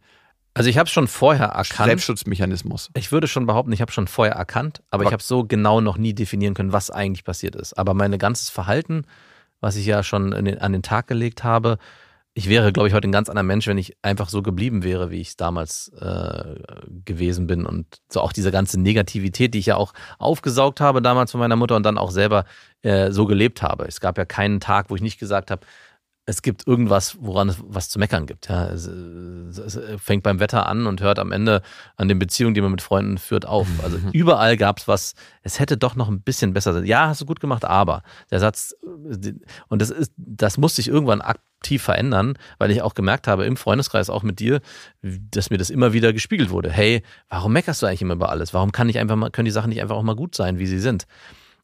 Also 0.53 0.69
ich 0.69 0.77
habe 0.77 0.87
es 0.87 0.91
schon 0.91 1.07
vorher 1.07 1.47
erkannt. 1.47 1.87
Selbstschutzmechanismus. 1.89 2.89
Ich 2.95 3.11
würde 3.11 3.27
schon 3.27 3.45
behaupten, 3.45 3.71
ich 3.71 3.81
habe 3.81 3.91
schon 3.91 4.07
vorher 4.07 4.35
erkannt, 4.35 4.81
aber, 4.89 5.01
Aber- 5.01 5.09
ich 5.09 5.13
habe 5.13 5.23
so 5.23 5.43
genau 5.45 5.79
noch 5.81 5.97
nie 5.97 6.13
definieren 6.13 6.53
können, 6.53 6.73
was 6.73 6.89
eigentlich 6.91 7.23
passiert 7.23 7.55
ist. 7.55 7.73
Aber 7.77 7.93
mein 7.93 8.17
ganzes 8.17 8.49
Verhalten, 8.49 9.05
was 9.61 9.75
ich 9.75 9.85
ja 9.85 10.03
schon 10.03 10.31
den, 10.31 10.57
an 10.59 10.73
den 10.73 10.81
Tag 10.83 11.07
gelegt 11.07 11.43
habe, 11.43 11.77
ich 12.35 12.47
wäre, 12.47 12.71
glaube 12.71 12.87
ich, 12.87 12.93
heute 12.93 13.07
ein 13.07 13.11
ganz 13.11 13.27
anderer 13.27 13.43
Mensch, 13.43 13.67
wenn 13.67 13.77
ich 13.77 13.97
einfach 14.01 14.29
so 14.29 14.41
geblieben 14.41 14.83
wäre, 14.83 15.11
wie 15.11 15.19
ich 15.19 15.29
es 15.29 15.35
damals 15.35 15.89
äh, 15.99 16.55
gewesen 17.03 17.47
bin. 17.47 17.65
Und 17.65 17.85
so 18.07 18.21
auch 18.21 18.31
diese 18.31 18.51
ganze 18.51 18.79
Negativität, 18.79 19.53
die 19.53 19.59
ich 19.59 19.65
ja 19.65 19.75
auch 19.75 19.93
aufgesaugt 20.19 20.79
habe 20.79 21.01
damals 21.01 21.31
von 21.31 21.39
meiner 21.39 21.55
Mutter 21.57 21.75
und 21.75 21.83
dann 21.83 21.97
auch 21.97 22.11
selber 22.11 22.45
äh, 22.81 23.11
so 23.11 23.25
gelebt 23.25 23.61
habe. 23.61 23.85
Es 23.85 23.99
gab 23.99 24.17
ja 24.17 24.25
keinen 24.25 24.59
Tag, 24.59 24.89
wo 24.89 24.95
ich 24.95 25.01
nicht 25.01 25.19
gesagt 25.19 25.51
habe, 25.51 25.65
es 26.29 26.43
gibt 26.43 26.67
irgendwas, 26.67 27.17
woran 27.19 27.49
es 27.49 27.57
was 27.59 27.89
zu 27.89 27.97
meckern 27.97 28.27
gibt. 28.27 28.49
Ja, 28.49 28.67
es, 28.67 28.85
es 28.85 29.79
fängt 29.99 30.21
beim 30.21 30.39
Wetter 30.39 30.67
an 30.67 30.85
und 30.85 31.01
hört 31.01 31.17
am 31.17 31.31
Ende 31.31 31.63
an 31.97 32.07
den 32.07 32.19
Beziehungen, 32.19 32.53
die 32.53 32.61
man 32.61 32.69
mit 32.69 32.83
Freunden 32.83 33.17
führt, 33.17 33.45
auf. 33.45 33.67
Also 33.83 33.97
überall 34.11 34.57
gab 34.57 34.77
es 34.77 34.87
was, 34.87 35.15
es 35.41 35.59
hätte 35.59 35.77
doch 35.77 35.95
noch 35.95 36.09
ein 36.09 36.21
bisschen 36.21 36.53
besser 36.53 36.73
sein. 36.73 36.85
Ja, 36.85 37.07
hast 37.07 37.21
du 37.21 37.25
gut 37.25 37.39
gemacht, 37.39 37.65
aber 37.65 38.03
der 38.29 38.39
Satz, 38.39 38.75
und 39.69 39.81
das 39.81 39.89
ist, 39.89 40.11
das 40.17 40.57
musste 40.57 40.81
ich 40.81 40.89
irgendwann 40.89 41.21
aktiv 41.21 41.81
verändern, 41.81 42.37
weil 42.59 42.69
ich 42.69 42.81
auch 42.81 42.93
gemerkt 42.93 43.27
habe, 43.27 43.45
im 43.45 43.57
Freundeskreis, 43.57 44.09
auch 44.09 44.21
mit 44.21 44.39
dir, 44.39 44.59
dass 45.01 45.49
mir 45.49 45.57
das 45.57 45.69
immer 45.71 45.93
wieder 45.93 46.13
gespiegelt 46.13 46.51
wurde. 46.51 46.69
Hey, 46.69 47.01
warum 47.29 47.53
meckerst 47.53 47.81
du 47.81 47.87
eigentlich 47.87 48.01
immer 48.03 48.15
über 48.15 48.29
alles? 48.29 48.53
Warum 48.53 48.71
kann 48.71 48.89
ich 48.89 48.99
einfach 48.99 49.15
mal, 49.15 49.31
können 49.31 49.45
die 49.45 49.51
Sachen 49.51 49.69
nicht 49.69 49.81
einfach 49.81 49.95
auch 49.95 50.03
mal 50.03 50.15
gut 50.15 50.35
sein, 50.35 50.59
wie 50.59 50.67
sie 50.67 50.79
sind? 50.79 51.07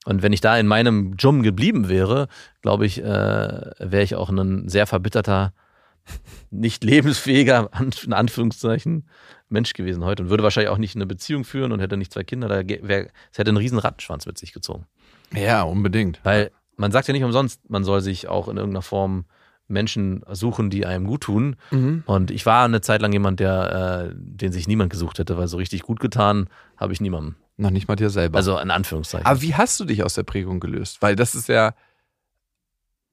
Und 0.06 0.22
wenn 0.22 0.34
ich 0.34 0.42
da 0.42 0.58
in 0.58 0.68
meinem 0.68 1.16
Jum 1.18 1.42
geblieben 1.44 1.90
wäre, 1.90 2.28
glaube 2.62 2.86
ich, 2.86 3.04
äh, 3.04 3.04
wäre 3.04 4.04
ich 4.04 4.16
auch 4.16 4.30
ein 4.30 4.70
sehr 4.70 4.88
verbitterter, 4.88 5.54
nicht 6.52 6.84
lebensfähiger, 6.84 7.70
in 8.04 8.14
Anführungszeichen, 8.14 9.10
Mensch 9.50 9.74
gewesen 9.74 10.06
heute 10.06 10.24
und 10.24 10.30
würde 10.30 10.44
wahrscheinlich 10.44 10.70
auch 10.70 10.78
nicht 10.78 10.96
eine 10.96 11.06
Beziehung 11.06 11.44
führen 11.44 11.72
und 11.72 11.80
hätte 11.80 11.98
nicht 11.98 12.14
zwei 12.14 12.24
Kinder. 12.24 12.48
Da 12.48 12.68
wär, 12.68 13.10
es 13.32 13.38
hätte 13.38 13.50
einen 13.50 13.58
riesen 13.58 13.80
Rattenschwanz 13.80 14.26
mit 14.26 14.38
sich 14.38 14.54
gezogen. 14.54 14.86
Ja, 15.34 15.64
unbedingt. 15.64 16.20
Weil 16.24 16.52
man 16.78 16.92
sagt 16.92 17.08
ja 17.08 17.14
nicht 17.14 17.24
umsonst, 17.24 17.70
man 17.70 17.84
soll 17.84 18.02
sich 18.02 18.28
auch 18.28 18.48
in 18.48 18.58
irgendeiner 18.58 18.82
Form 18.82 19.26
Menschen 19.68 20.24
suchen, 20.32 20.70
die 20.70 20.86
einem 20.86 21.06
gut 21.08 21.22
tun. 21.22 21.56
Mhm. 21.72 22.04
Und 22.06 22.30
ich 22.32 22.46
war 22.46 22.66
eine 22.66 22.82
Zeit 22.82 23.02
lang 23.02 23.12
jemand, 23.12 23.40
der, 23.40 24.12
äh, 24.12 24.16
den 24.16 24.52
sich 24.52 24.68
niemand 24.68 24.92
gesucht 24.92 25.18
hätte, 25.18 25.38
weil 25.38 25.48
so 25.48 25.58
richtig 25.58 25.82
gut 25.82 26.00
getan 26.00 26.48
habe 26.78 26.94
ich 26.94 27.02
niemandem. 27.02 27.36
Noch 27.58 27.70
nicht 27.70 27.88
mal 27.88 27.96
dir 27.96 28.10
selber. 28.10 28.38
Also 28.38 28.60
in 28.60 28.72
Anführungszeichen. 28.72 29.26
Aber 29.26 29.42
wie 29.42 29.56
hast 29.56 29.80
du 29.80 29.86
dich 29.86 30.04
aus 30.04 30.14
der 30.14 30.24
Prägung 30.24 30.60
gelöst? 30.60 31.02
Weil 31.02 31.16
das 31.16 31.36
ist 31.36 31.48
ja 31.48 31.74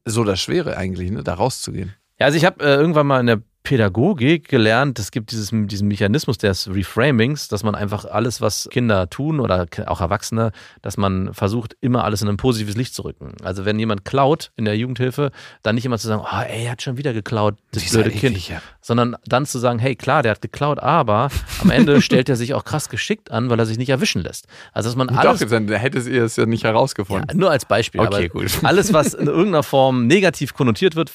so 0.05 0.25
das 0.25 0.41
Schwere 0.41 0.77
eigentlich, 0.77 1.11
ne? 1.11 1.23
da 1.23 1.35
rauszugehen. 1.35 1.95
Ja, 2.19 2.27
also 2.27 2.37
ich 2.37 2.45
habe 2.45 2.65
äh, 2.65 2.75
irgendwann 2.75 3.07
mal 3.07 3.21
in 3.21 3.27
der 3.27 3.43
Pädagogik 3.63 4.49
gelernt, 4.49 4.99
es 4.99 5.11
gibt 5.11 5.31
dieses, 5.31 5.51
diesen 5.53 5.89
Mechanismus 5.89 6.39
des 6.39 6.69
Reframings, 6.69 7.49
dass 7.49 7.63
man 7.63 7.75
einfach 7.75 8.05
alles, 8.05 8.41
was 8.41 8.69
Kinder 8.71 9.09
tun 9.09 9.41
oder 9.41 9.67
auch 9.87 10.01
Erwachsene, 10.01 10.53
dass 10.83 10.97
man 10.97 11.33
versucht, 11.33 11.77
immer 11.81 12.05
alles 12.05 12.23
in 12.23 12.29
ein 12.29 12.37
positives 12.37 12.77
Licht 12.77 12.95
zu 12.95 13.03
rücken. 13.03 13.35
Also 13.43 13.65
wenn 13.65 13.79
jemand 13.79 14.05
klaut 14.05 14.51
in 14.57 14.65
der 14.65 14.77
Jugendhilfe, 14.77 15.31
dann 15.63 15.77
nicht 15.77 15.85
immer 15.85 15.99
zu 15.99 16.09
sagen, 16.09 16.23
oh, 16.25 16.43
ey, 16.43 16.65
er 16.65 16.73
hat 16.73 16.83
schon 16.83 16.97
wieder 16.97 17.13
geklaut, 17.13 17.57
das 17.71 17.85
Dieser 17.85 18.03
blöde 18.03 18.17
Kind. 18.19 18.37
eklige. 18.37 18.61
Sondern 18.81 19.17
dann 19.27 19.47
zu 19.47 19.59
sagen, 19.59 19.79
hey, 19.79 19.95
klar, 19.95 20.23
der 20.23 20.33
hat 20.33 20.43
geklaut, 20.43 20.81
aber 20.81 21.29
am 21.61 21.71
Ende 21.71 22.03
stellt 22.03 22.29
er 22.29 22.37
sich 22.37 22.55
auch 22.55 22.65
krass 22.65 22.89
geschickt 22.89 23.31
an, 23.31 23.49
weil 23.49 23.59
er 23.59 23.67
sich 23.67 23.79
nicht 23.79 23.91
erwischen 23.91 24.23
lässt. 24.23 24.47
Also 24.73 24.89
dass 24.89 24.97
man 24.97 25.09
alles 25.11 25.41
Doch, 25.41 25.49
dann 25.49 25.69
hättet 25.69 26.07
ihr 26.09 26.25
es 26.25 26.37
ja 26.37 26.47
nicht 26.47 26.65
herausgefunden. 26.65 27.27
ja, 27.31 27.35
nur 27.37 27.51
als 27.51 27.65
Beispiel. 27.65 28.01
Okay, 28.01 28.27
aber 28.27 28.29
gut. 28.29 28.51
Alles, 28.65 28.93
was 28.93 29.15
in 29.15 29.27
irgendeiner 29.29 29.63
Form 29.63 30.07
negativ 30.07 30.55
konnotiert 30.55 30.97
wird, 30.97 31.13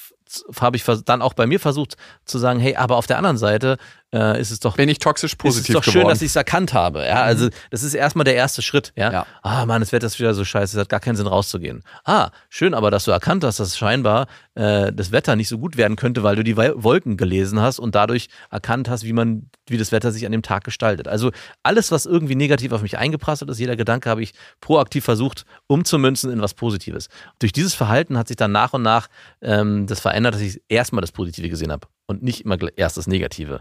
habe 0.59 0.77
ich 0.77 0.83
dann 1.05 1.21
auch 1.21 1.33
bei 1.33 1.47
mir 1.47 1.59
versucht 1.59 1.95
zu 2.25 2.37
sagen, 2.37 2.59
hey, 2.59 2.75
aber 2.75 2.97
auf 2.97 3.07
der 3.07 3.17
anderen 3.17 3.37
Seite 3.37 3.77
äh, 4.13 4.39
ist 4.39 4.51
es 4.51 4.59
doch 4.59 4.75
Bin 4.77 4.87
ich 4.89 4.99
toxisch 4.99 5.33
ist 5.33 5.39
es 5.39 5.43
positiv 5.43 5.75
doch 5.75 5.83
schön, 5.83 5.93
geworden. 5.93 6.09
dass 6.09 6.21
ich 6.21 6.27
es 6.29 6.35
erkannt 6.35 6.73
habe. 6.73 7.05
Ja, 7.05 7.23
also 7.23 7.49
das 7.71 7.83
ist 7.83 7.93
erstmal 7.93 8.23
der 8.23 8.35
erste 8.35 8.61
Schritt. 8.61 8.93
Ja, 8.95 9.11
Ja. 9.11 9.25
ah 9.41 9.65
Mann, 9.65 9.81
das 9.81 9.91
Wetter 9.91 10.07
ist 10.07 10.17
wieder 10.19 10.33
so 10.33 10.45
scheiße, 10.45 10.77
es 10.77 10.81
hat 10.81 10.89
gar 10.89 10.99
keinen 11.01 11.15
Sinn 11.17 11.27
rauszugehen. 11.27 11.83
Ah, 12.05 12.29
schön, 12.49 12.73
aber 12.73 12.89
dass 12.91 13.03
du 13.05 13.11
erkannt 13.11 13.43
hast, 13.43 13.59
dass 13.59 13.77
scheinbar 13.77 14.27
äh, 14.55 14.93
das 14.93 15.11
Wetter 15.11 15.35
nicht 15.35 15.49
so 15.49 15.57
gut 15.57 15.75
werden 15.77 15.97
könnte, 15.97 16.23
weil 16.23 16.35
du 16.37 16.43
die 16.43 16.55
Wol- 16.55 16.81
Wolken 16.81 17.17
gelesen 17.17 17.59
hast 17.59 17.79
und 17.79 17.95
dadurch 17.95 18.27
erkannt 18.49 18.89
hast, 18.89 19.03
wie 19.03 19.13
man, 19.13 19.49
wie 19.67 19.77
das 19.77 19.91
Wetter 19.91 20.11
sich 20.11 20.25
an 20.25 20.31
dem 20.31 20.41
Tag 20.41 20.63
gestaltet. 20.63 21.07
Also 21.07 21.31
alles, 21.63 21.91
was 21.91 22.05
irgendwie 22.05 22.35
negativ 22.35 22.71
auf 22.71 22.81
mich 22.81 22.97
eingeprasselt 22.97 23.51
ist, 23.51 23.59
jeder 23.59 23.75
Gedanke 23.75 24.09
habe 24.09 24.23
ich 24.23 24.33
proaktiv 24.61 25.03
versucht 25.03 25.45
umzumünzen 25.67 26.31
in 26.31 26.41
was 26.41 26.53
Positives. 26.53 27.09
Durch 27.39 27.51
dieses 27.51 27.73
Verhalten 27.73 28.17
hat 28.17 28.27
sich 28.29 28.37
dann 28.37 28.51
nach 28.53 28.73
und 28.73 28.81
nach 28.83 29.07
ähm, 29.41 29.85
das 29.87 29.99
verändert, 29.99 30.35
dass 30.35 30.41
ich 30.41 30.61
erstmal 30.69 31.01
das 31.01 31.11
Positive 31.11 31.49
gesehen 31.49 31.71
habe 31.71 31.87
und 32.07 32.23
nicht 32.23 32.45
immer 32.45 32.57
erst 32.77 32.97
das 32.97 33.07
Negative. 33.07 33.59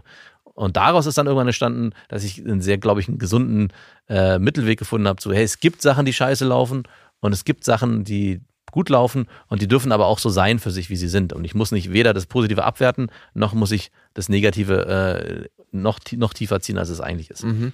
Und 0.57 0.75
daraus 0.75 1.05
ist 1.05 1.19
dann 1.19 1.27
irgendwann 1.27 1.45
entstanden, 1.45 1.91
dass 2.09 2.23
ich 2.23 2.43
einen 2.43 2.61
sehr, 2.61 2.79
glaube 2.79 2.99
ich, 2.99 3.07
einen 3.07 3.19
gesunden 3.19 3.71
äh, 4.09 4.39
Mittelweg 4.39 4.79
gefunden 4.79 5.07
habe. 5.07 5.21
So, 5.21 5.31
hey, 5.31 5.43
es 5.43 5.59
gibt 5.59 5.83
Sachen, 5.83 6.03
die 6.03 6.13
scheiße 6.13 6.45
laufen 6.45 6.83
und 7.19 7.31
es 7.31 7.45
gibt 7.45 7.63
Sachen, 7.63 8.03
die 8.03 8.41
gut 8.71 8.89
laufen 8.89 9.27
und 9.49 9.61
die 9.61 9.67
dürfen 9.67 9.91
aber 9.91 10.07
auch 10.07 10.17
so 10.17 10.29
sein 10.29 10.57
für 10.57 10.71
sich, 10.71 10.89
wie 10.89 10.95
sie 10.95 11.09
sind. 11.09 11.31
Und 11.31 11.45
ich 11.45 11.53
muss 11.53 11.71
nicht 11.71 11.93
weder 11.93 12.11
das 12.11 12.25
Positive 12.25 12.63
abwerten, 12.63 13.11
noch 13.35 13.53
muss 13.53 13.71
ich 13.71 13.91
das 14.15 14.29
Negative 14.29 15.45
äh, 15.45 15.47
noch, 15.71 15.99
noch 16.15 16.33
tiefer 16.33 16.59
ziehen, 16.59 16.79
als 16.79 16.89
es 16.89 17.01
eigentlich 17.01 17.29
ist. 17.29 17.43
Mhm. 17.43 17.73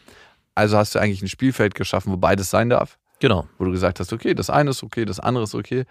Also 0.53 0.75
hast 0.75 0.93
du 0.93 0.99
eigentlich 0.99 1.21
ein 1.21 1.29
Spielfeld 1.29 1.75
geschaffen, 1.75 2.11
wo 2.11 2.17
beides 2.17 2.49
sein 2.49 2.69
darf? 2.69 2.97
Genau. 3.19 3.47
Wo 3.57 3.63
du 3.63 3.71
gesagt 3.71 4.01
hast, 4.01 4.11
okay, 4.11 4.33
das 4.33 4.49
eine 4.49 4.71
ist 4.71 4.83
okay, 4.83 5.05
das 5.05 5.21
andere 5.21 5.45
ist 5.45 5.55
okay, 5.55 5.85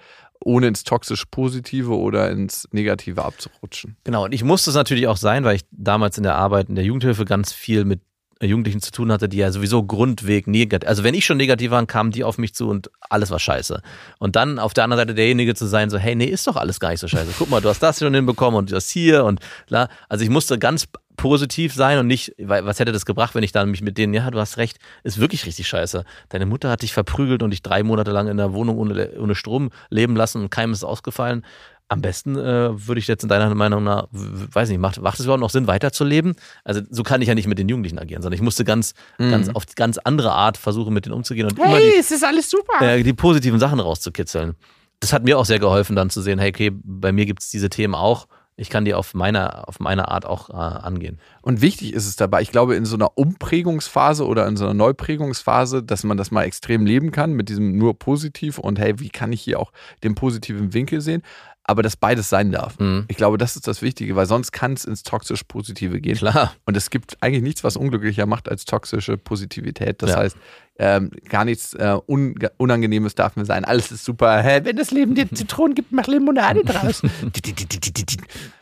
ohne 0.45 0.69
ins 0.69 0.85
toxisch 0.85 1.25
Positive 1.31 1.97
oder 1.97 2.31
ins 2.31 2.69
Negative 2.73 3.25
abzurutschen. 3.25 3.97
Genau, 4.05 4.25
und 4.25 4.33
ich 4.33 4.45
musste 4.45 4.71
es 4.71 4.77
natürlich 4.77 5.07
auch 5.07 5.17
sein, 5.17 5.45
weil 5.45 5.57
ich 5.57 5.63
damals 5.71 6.17
in 6.17 6.25
der 6.25 6.37
Arbeit 6.37 6.69
in 6.69 6.75
der 6.75 6.85
Jugendhilfe 6.85 7.25
ganz 7.25 7.53
viel 7.53 7.85
mit 7.85 8.01
Jugendlichen 8.47 8.81
zu 8.81 8.91
tun 8.91 9.13
hatte, 9.13 9.29
die 9.29 9.39
ja 9.39 9.51
sowieso 9.51 9.85
grundweg 9.85 10.47
negativ, 10.47 10.89
also 10.89 11.05
wenn 11.05 11.15
ich 11.15 11.25
schon 11.25 11.37
negativ 11.37 11.71
war, 11.71 11.85
kamen 11.87 12.11
die 12.11 12.25
auf 12.25 12.39
mich 12.39 12.55
zu 12.55 12.69
und 12.69 12.91
alles 13.09 13.31
war 13.31 13.39
scheiße. 13.39 13.83
Und 14.19 14.37
dann 14.37 14.59
auf 14.59 14.75
der 14.75 14.85
anderen 14.85 15.01
Seite 15.01 15.15
derjenige 15.15 15.55
zu 15.55 15.67
sein, 15.67 15.91
so, 15.91 15.99
hey, 15.99 16.15
nee, 16.15 16.27
ist 16.27 16.47
doch 16.47 16.57
alles 16.57 16.81
gar 16.81 16.91
nicht 16.91 17.01
so 17.01 17.09
scheiße. 17.09 17.33
Guck 17.39 17.51
mal, 17.51 17.61
du 17.61 17.69
hast 17.69 17.83
das 17.83 17.99
schon 17.99 18.15
hinbekommen 18.15 18.59
und 18.59 18.73
das 18.73 18.91
hier 18.91 19.25
und 19.25 19.41
bla. 19.69 19.89
Also 20.09 20.25
ich 20.25 20.31
musste 20.31 20.59
ganz 20.59 20.87
positiv 21.17 21.75
sein 21.75 21.99
und 21.99 22.07
nicht, 22.07 22.35
weil 22.39 22.65
was 22.65 22.79
hätte 22.81 22.93
das 22.93 23.07
gebracht, 23.07 23.35
wenn 23.35 23.43
ich 23.43 23.53
dann 23.53 23.71
mich 23.71 23.83
mit 23.83 23.99
denen, 23.99 24.15
ja, 24.15 24.31
du 24.31 24.39
hast 24.39 24.57
recht, 24.57 24.79
ist 25.05 25.19
wirklich 25.21 25.47
richtig 25.47 25.69
scheiße. 25.69 26.05
Deine 26.31 26.47
Mutter 26.47 26.71
hat 26.71 26.83
dich 26.83 26.93
verprügelt 26.93 27.43
und 27.43 27.51
dich 27.51 27.63
drei 27.63 27.83
Monate 27.83 28.11
lang 28.11 28.29
in 28.29 28.37
der 28.37 28.53
Wohnung 28.53 28.79
ohne, 28.79 29.13
ohne 29.19 29.35
Strom 29.35 29.71
leben 29.91 30.17
lassen 30.17 30.43
und 30.43 30.51
keinem 30.51 30.73
ist 30.73 30.85
ausgefallen. 30.85 31.45
Am 31.89 32.01
besten 32.01 32.37
äh, 32.39 32.87
würde 32.87 33.01
ich 33.01 33.07
jetzt 33.07 33.23
in 33.23 33.29
deiner 33.29 33.55
Meinung 33.55 33.85
nach, 33.85 34.07
weiß 34.13 34.71
nicht, 34.71 34.79
macht, 34.79 35.03
macht 35.03 35.19
es 35.19 35.27
überhaupt 35.27 35.43
noch 35.43 35.51
Sinn, 35.51 35.67
weiterzuleben? 35.67 36.37
Also 36.65 36.81
so 36.89 37.03
kann 37.03 37.21
ich 37.21 37.29
ja 37.29 37.35
nicht 37.35 37.47
mit 37.47 37.59
den 37.59 37.69
Jugendlichen 37.69 37.99
agieren, 37.99 38.23
sondern 38.23 38.37
ich 38.37 38.43
musste 38.43 38.65
ganz, 38.65 38.95
ganz 39.19 39.51
auf 39.51 39.67
ganz 39.75 39.99
andere 39.99 40.33
Art 40.33 40.57
versuchen, 40.57 40.95
mit 40.95 41.05
denen 41.05 41.15
umzugehen 41.15 41.49
und 41.49 41.59
immer 41.59 41.79
die, 41.79 41.93
es 41.99 42.11
ist 42.11 42.25
alles 42.25 42.49
super. 42.49 42.81
äh, 42.81 43.03
die 43.03 43.13
positiven 43.13 43.61
Sachen 43.61 43.79
rauszukitzeln. 43.79 44.55
Das 45.01 45.13
hat 45.13 45.25
mir 45.25 45.39
auch 45.39 45.45
sehr 45.45 45.59
geholfen, 45.59 45.95
dann 45.95 46.09
zu 46.09 46.23
sehen, 46.23 46.39
hey, 46.39 46.51
okay, 46.51 46.71
bei 46.73 47.13
mir 47.13 47.27
gibt 47.27 47.43
es 47.43 47.51
diese 47.51 47.69
Themen 47.69 47.95
auch. 47.95 48.27
Ich 48.57 48.69
kann 48.69 48.85
die 48.85 48.95
auf 48.95 49.15
meiner, 49.15 49.69
auf 49.69 49.81
meine 49.81 50.09
Art 50.09 50.27
auch 50.27 50.51
äh, 50.51 50.53
angehen. 50.53 51.19
Und 51.41 51.63
wichtig 51.63 51.95
ist 51.95 52.07
es 52.07 52.17
dabei, 52.17 52.43
ich 52.43 52.51
glaube, 52.51 52.77
in 52.77 52.85
so 52.85 52.97
einer 52.97 53.17
Umprägungsphase 53.17 54.27
oder 54.27 54.47
in 54.47 54.57
so 54.57 54.65
einer 54.65 54.75
Neuprägungsphase, 54.75 55.83
dass 55.83 56.05
man 56.05 56.17
das 56.17 56.31
mal 56.31 56.45
extrem 56.45 56.85
leben 56.85 57.11
kann 57.11 57.33
mit 57.33 57.49
diesem 57.49 57.77
nur 57.79 57.99
positiv 57.99 58.59
und 58.59 58.79
hey, 58.79 58.99
wie 59.01 59.09
kann 59.09 59.33
ich 59.33 59.41
hier 59.41 59.59
auch 59.59 59.73
den 60.03 60.15
positiven 60.15 60.75
Winkel 60.75 61.01
sehen? 61.01 61.23
Aber 61.65 61.83
dass 61.83 61.97
beides 61.97 62.29
sein 62.29 62.51
darf. 62.51 62.79
Mhm. 62.81 63.05
Ich 63.07 63.17
glaube, 63.17 63.39
das 63.39 63.55
ist 63.55 63.69
das 63.69 63.83
Wichtige, 63.83 64.17
weil 64.17 64.27
sonst 64.27 64.51
kann 64.51 64.73
es 64.73 64.85
ins 64.85 65.05
toxisch-positive 65.05 66.01
gehen. 66.01 66.17
Klar. 66.17 66.55
Und 66.67 66.77
es 66.77 66.91
gibt 66.91 67.17
eigentlich 67.23 67.43
nichts, 67.45 67.63
was 67.63 67.77
unglücklicher 67.77 68.27
macht 68.27 68.49
als 68.49 68.65
toxische 68.65 69.17
Positivität. 69.17 70.03
Das 70.03 70.11
Ja. 70.11 70.17
heißt, 70.17 70.37
ähm, 70.79 71.11
gar 71.29 71.45
nichts 71.45 71.75
äh, 71.75 71.97
un 72.09 72.35
Unangenehmes 72.57 73.15
darf 73.15 73.37
mir 73.37 73.45
sein. 73.45 73.65
Alles 73.65 73.93
ist 73.93 74.05
super. 74.05 74.43
Hä, 74.43 74.61
wenn 74.65 74.75
das 74.77 74.91
Leben 74.91 75.15
dir 75.15 75.31
Zitronen 75.33 75.75
gibt, 75.77 75.93
mach 75.93 76.09
Limonade 76.09 76.65
draus. 76.65 77.03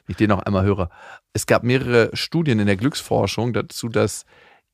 Ich 0.08 0.16
den 0.16 0.28
noch 0.28 0.40
einmal 0.40 0.64
höre. 0.64 0.90
Es 1.32 1.46
gab 1.46 1.62
mehrere 1.62 2.10
Studien 2.14 2.58
in 2.58 2.66
der 2.66 2.76
Glücksforschung 2.76 3.52
dazu, 3.52 3.88
dass 3.88 4.24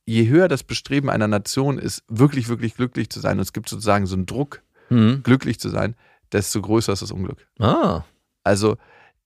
je 0.06 0.28
höher 0.28 0.48
das 0.48 0.62
Bestreben 0.62 1.10
einer 1.10 1.28
Nation 1.28 1.78
ist, 1.78 2.02
wirklich, 2.08 2.48
wirklich 2.48 2.74
glücklich 2.74 3.10
zu 3.10 3.20
sein, 3.20 3.36
und 3.38 3.42
es 3.42 3.52
gibt 3.52 3.68
sozusagen 3.68 4.06
so 4.06 4.14
einen 4.16 4.26
Druck, 4.26 4.62
Mhm. 4.88 5.22
glücklich 5.24 5.58
zu 5.58 5.68
sein, 5.68 5.96
desto 6.32 6.62
größer 6.62 6.92
ist 6.92 7.02
das 7.02 7.10
Unglück. 7.10 7.46
Ah, 7.58 8.02
Also 8.46 8.76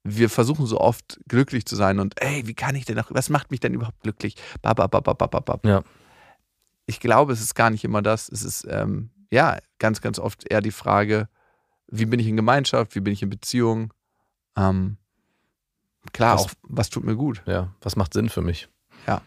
wir 0.02 0.30
versuchen 0.30 0.66
so 0.66 0.80
oft 0.80 1.20
glücklich 1.28 1.66
zu 1.66 1.76
sein 1.76 1.98
und 2.00 2.20
ey, 2.22 2.46
wie 2.46 2.54
kann 2.54 2.74
ich 2.74 2.86
denn 2.86 2.96
noch, 2.96 3.10
was 3.12 3.28
macht 3.28 3.50
mich 3.50 3.60
denn 3.60 3.74
überhaupt 3.74 4.00
glücklich? 4.02 4.34
Ba, 4.62 4.72
ba, 4.72 4.86
ba, 4.86 5.00
ba, 5.00 5.12
ba, 5.12 5.26
ba, 5.26 5.40
ba. 5.40 5.58
Ja. 5.68 5.82
Ich 6.86 7.00
glaube, 7.00 7.32
es 7.32 7.40
ist 7.40 7.54
gar 7.54 7.70
nicht 7.70 7.84
immer 7.84 8.02
das. 8.02 8.28
Es 8.30 8.42
ist 8.42 8.66
ähm, 8.68 9.10
ja 9.30 9.58
ganz, 9.78 10.00
ganz 10.00 10.18
oft 10.18 10.50
eher 10.50 10.60
die 10.62 10.70
Frage, 10.72 11.28
wie 11.88 12.06
bin 12.06 12.18
ich 12.18 12.26
in 12.26 12.36
Gemeinschaft, 12.36 12.94
wie 12.94 13.00
bin 13.00 13.12
ich 13.12 13.22
in 13.22 13.30
Beziehung? 13.30 13.92
Ähm, 14.56 14.96
klar, 16.12 16.34
Was- 16.36 16.44
auch 16.46 16.50
was 16.62 16.90
tut 16.90 17.04
mir 17.04 17.16
gut. 17.16 17.42
ja, 17.46 17.68
was 17.82 17.94
macht 17.96 18.14
Sinn 18.14 18.28
für 18.30 18.42
mich? 18.42 18.68
Ja. 19.06 19.20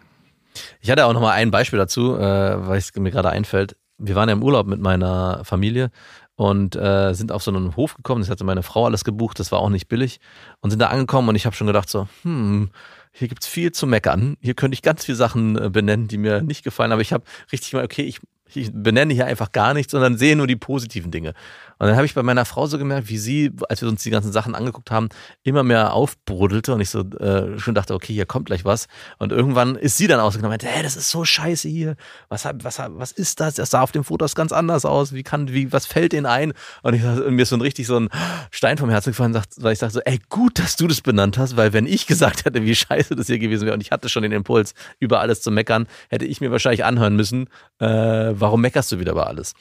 Ich 0.81 0.89
hatte 0.91 1.05
auch 1.05 1.13
noch 1.13 1.21
mal 1.21 1.31
ein 1.33 1.51
Beispiel 1.51 1.79
dazu, 1.79 2.15
äh, 2.15 2.67
weil 2.67 2.77
es 2.77 2.93
mir 2.95 3.11
gerade 3.11 3.29
einfällt. 3.29 3.75
Wir 3.97 4.15
waren 4.15 4.27
ja 4.29 4.33
im 4.33 4.43
Urlaub 4.43 4.67
mit 4.67 4.81
meiner 4.81 5.43
Familie 5.45 5.91
und 6.35 6.75
äh, 6.75 7.13
sind 7.13 7.31
auf 7.31 7.43
so 7.43 7.51
einen 7.51 7.75
Hof 7.75 7.95
gekommen. 7.95 8.21
Das 8.21 8.29
hatte 8.29 8.43
meine 8.43 8.63
Frau 8.63 8.85
alles 8.85 9.03
gebucht, 9.03 9.39
das 9.39 9.51
war 9.51 9.59
auch 9.59 9.69
nicht 9.69 9.87
billig. 9.87 10.19
Und 10.61 10.71
sind 10.71 10.79
da 10.79 10.87
angekommen 10.87 11.29
und 11.29 11.35
ich 11.35 11.45
habe 11.45 11.55
schon 11.55 11.67
gedacht 11.67 11.89
so, 11.89 12.07
hm, 12.23 12.69
hier 13.11 13.27
gibt's 13.27 13.47
viel 13.47 13.71
zu 13.71 13.85
meckern. 13.85 14.37
Hier 14.41 14.55
könnte 14.55 14.73
ich 14.73 14.81
ganz 14.81 15.05
viele 15.05 15.15
Sachen 15.15 15.57
äh, 15.57 15.69
benennen, 15.69 16.07
die 16.07 16.17
mir 16.17 16.41
nicht 16.41 16.63
gefallen. 16.63 16.91
Aber 16.91 17.01
ich 17.01 17.13
habe 17.13 17.23
richtig 17.51 17.73
mal, 17.73 17.83
okay, 17.83 18.01
ich, 18.01 18.19
ich 18.53 18.71
benenne 18.73 19.13
hier 19.13 19.27
einfach 19.27 19.51
gar 19.51 19.73
nichts, 19.75 19.91
sondern 19.91 20.17
sehe 20.17 20.35
nur 20.35 20.47
die 20.47 20.55
positiven 20.55 21.11
Dinge. 21.11 21.33
Und 21.79 21.87
dann 21.87 21.95
habe 21.95 22.05
ich 22.05 22.13
bei 22.13 22.23
meiner 22.23 22.45
Frau 22.45 22.67
so 22.67 22.77
gemerkt, 22.77 23.09
wie 23.09 23.17
sie, 23.17 23.51
als 23.69 23.81
wir 23.81 23.89
uns 23.89 24.03
die 24.03 24.09
ganzen 24.09 24.31
Sachen 24.31 24.55
angeguckt 24.55 24.91
haben, 24.91 25.09
immer 25.43 25.63
mehr 25.63 25.93
aufbruddelte 25.93 26.73
und 26.73 26.81
ich 26.81 26.89
so 26.89 27.01
äh, 27.01 27.59
schon 27.59 27.75
dachte, 27.75 27.93
okay, 27.93 28.13
hier 28.13 28.25
kommt 28.25 28.45
gleich 28.45 28.65
was. 28.65 28.87
Und 29.17 29.31
irgendwann 29.31 29.75
ist 29.75 29.97
sie 29.97 30.07
dann 30.07 30.19
ausgenommen 30.19 30.53
und 30.53 30.63
meinte, 30.63 30.67
hey, 30.67 30.83
das 30.83 30.95
ist 30.95 31.09
so 31.09 31.25
scheiße 31.25 31.67
hier. 31.67 31.95
Was, 32.29 32.45
was, 32.45 32.79
was 32.79 33.11
ist 33.11 33.39
das? 33.39 33.55
Das 33.55 33.69
sah 33.69 33.81
auf 33.81 33.91
dem 33.91 34.03
Fotos 34.03 34.35
ganz 34.35 34.51
anders 34.51 34.85
aus. 34.85 35.13
Wie 35.13 35.23
kann, 35.23 35.51
wie, 35.51 35.71
was 35.71 35.85
fällt 35.85 36.13
ihnen 36.13 36.25
ein? 36.25 36.53
Und, 36.81 36.93
ich, 36.93 37.03
und 37.03 37.35
mir 37.35 37.43
ist 37.43 37.49
so 37.49 37.57
ein 37.57 37.61
richtig 37.61 37.87
so 37.87 37.99
ein 37.99 38.09
Stein 38.51 38.77
vom 38.77 38.89
Herzen 38.89 39.11
gefallen, 39.11 39.37
weil 39.57 39.73
ich 39.73 39.79
dachte 39.79 39.93
so, 39.93 40.01
ey, 40.01 40.19
gut, 40.29 40.59
dass 40.59 40.75
du 40.75 40.87
das 40.87 41.01
benannt 41.01 41.37
hast, 41.37 41.57
weil 41.57 41.73
wenn 41.73 41.85
ich 41.85 42.07
gesagt 42.07 42.45
hätte, 42.45 42.63
wie 42.63 42.75
scheiße 42.75 43.15
das 43.15 43.27
hier 43.27 43.39
gewesen 43.39 43.65
wäre 43.65 43.73
und 43.73 43.81
ich 43.81 43.91
hatte 43.91 44.09
schon 44.09 44.23
den 44.23 44.31
Impuls, 44.31 44.73
über 44.99 45.19
alles 45.19 45.41
zu 45.41 45.51
meckern, 45.51 45.87
hätte 46.09 46.25
ich 46.25 46.41
mir 46.41 46.51
wahrscheinlich 46.51 46.85
anhören 46.85 47.15
müssen, 47.15 47.47
äh, 47.79 47.85
warum 47.85 48.61
meckerst 48.61 48.91
du 48.91 48.99
wieder 48.99 49.11
über 49.11 49.27
alles? 49.27 49.53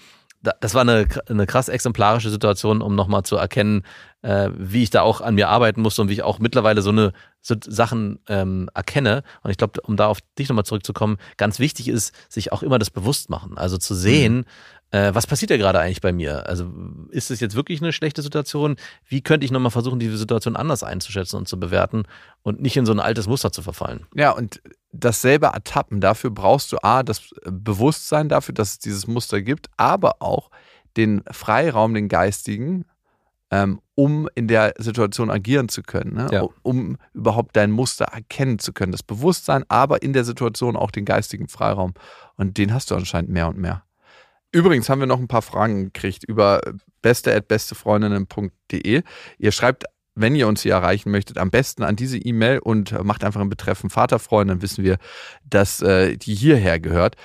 Da- 0.43 0.55
Das 0.61 0.75
war 0.75 0.81
eine, 0.83 1.07
eine 1.29 1.47
krass 1.47 1.69
exemplarische 1.69 2.31
Situation, 2.31 2.83
um 2.83 2.95
nochmal 2.95 3.23
zu 3.23 3.37
erkennen, 3.37 3.85
äh, 4.23 4.51
wie 4.57 4.83
ich 4.83 4.91
da 4.91 5.03
auch 5.03 5.21
an 5.21 5.35
mir 5.37 5.49
arbeiten 5.49 5.81
musste 5.83 6.03
und 6.03 6.09
wie 6.09 6.15
ich 6.15 6.23
auch 6.23 6.39
mittlerweile 6.41 6.83
so 6.83 6.91
eine 6.91 7.13
so 7.41 7.55
Sachen 7.67 8.19
ähm, 8.29 8.69
erkenne. 8.75 9.23
Und 9.43 9.51
ich 9.51 9.57
glaube, 9.57 9.81
um 9.83 9.97
da 9.97 10.07
auf 10.09 10.19
dich 10.39 10.49
nochmal 10.49 10.65
zurückzukommen, 10.65 11.17
ganz 11.37 11.59
wichtig 11.59 11.89
ist, 11.89 12.15
sich 12.29 12.53
auch 12.53 12.63
immer 12.63 12.79
das 12.79 12.91
bewusst 12.91 13.31
machen. 13.31 13.57
Also 13.59 13.79
zu 13.79 13.95
sehen, 13.95 14.45
äh, 14.93 15.15
was 15.15 15.27
passiert 15.27 15.51
da 15.51 15.57
gerade 15.57 15.81
eigentlich 15.81 16.03
bei 16.03 16.13
mir? 16.13 16.47
Also 16.47 16.71
ist 17.11 17.31
es 17.31 17.41
jetzt 17.41 17.57
wirklich 17.57 17.81
eine 17.83 17.93
schlechte 17.93 18.21
Situation? 18.21 18.77
Wie 19.09 19.23
könnte 19.23 19.45
ich 19.45 19.51
nochmal 19.51 19.71
versuchen, 19.71 19.99
diese 19.99 20.19
Situation 20.19 20.55
anders 20.55 20.83
einzuschätzen 20.83 21.37
und 21.37 21.49
zu 21.49 21.59
bewerten 21.59 22.05
und 22.43 22.61
nicht 22.61 22.77
in 22.77 22.87
so 22.87 22.93
ein 22.93 23.01
altes 23.01 23.27
Muster 23.27 23.51
zu 23.53 23.63
verfallen? 23.63 24.07
Ja, 24.15 24.31
und 24.33 24.61
dasselbe 24.93 25.47
Ertappen, 25.47 26.03
dafür 26.03 26.31
brauchst 26.31 26.71
du 26.73 26.77
A, 26.83 27.03
das 27.03 27.31
Bewusstsein 27.45 28.29
dafür, 28.29 28.55
dass 28.55 28.73
es 28.73 28.79
dieses 28.79 29.07
Muster 29.07 29.41
gibt, 29.41 29.71
aber 29.79 30.17
auch 30.21 30.51
den 30.99 31.23
Freiraum, 31.31 31.95
den 31.95 32.09
geistigen, 32.09 32.85
ähm, 33.51 33.81
um 33.95 34.29
in 34.35 34.47
der 34.47 34.75
Situation 34.77 35.31
agieren 35.31 35.71
zu 35.71 35.83
können, 35.83 36.15
ne? 36.15 36.29
Ja. 36.31 36.47
um 36.63 36.99
überhaupt 37.15 37.57
dein 37.57 37.71
Muster 37.71 38.07
erkennen 38.07 38.59
zu 38.59 38.75
können. 38.75 38.93
Das 38.93 39.03
Bewusstsein, 39.03 39.65
aber 39.69 40.03
in 40.03 40.13
der 40.13 40.25
Situation 40.25 40.77
auch 40.77 40.91
den 40.91 41.07
geistigen 41.07 41.49
Freiraum. 41.49 41.95
Und 42.37 42.59
den 42.59 42.75
hast 42.75 42.91
du 42.91 42.95
anscheinend 42.95 43.31
mehr 43.31 43.49
und 43.49 43.57
mehr. 43.57 43.85
Übrigens 44.53 44.89
haben 44.89 45.01
wir 45.01 45.07
noch 45.07 45.19
ein 45.19 45.29
paar 45.29 45.43
Fragen 45.43 45.85
gekriegt 45.85 46.25
über 46.25 46.61
beste.bestefreundinnen.de. 47.01 49.03
Ihr 49.39 49.53
schreibt, 49.53 49.85
wenn 50.15 50.35
ihr 50.35 50.47
uns 50.47 50.63
hier 50.63 50.73
erreichen 50.73 51.11
möchtet, 51.11 51.39
am 51.39 51.51
besten 51.51 51.83
an 51.83 51.97
diese 51.97 52.19
E-Mail 52.19 52.59
und 52.59 53.03
macht 53.03 53.25
einfach 53.25 53.41
einen 53.41 53.49
Betreffen 53.49 53.89
Vaterfreund, 53.89 54.51
dann 54.51 54.61
wissen 54.61 54.85
wir, 54.85 54.99
dass 55.43 55.81
äh, 55.81 56.19
die 56.19 56.35
hierher 56.35 56.79
gehört. 56.79 57.17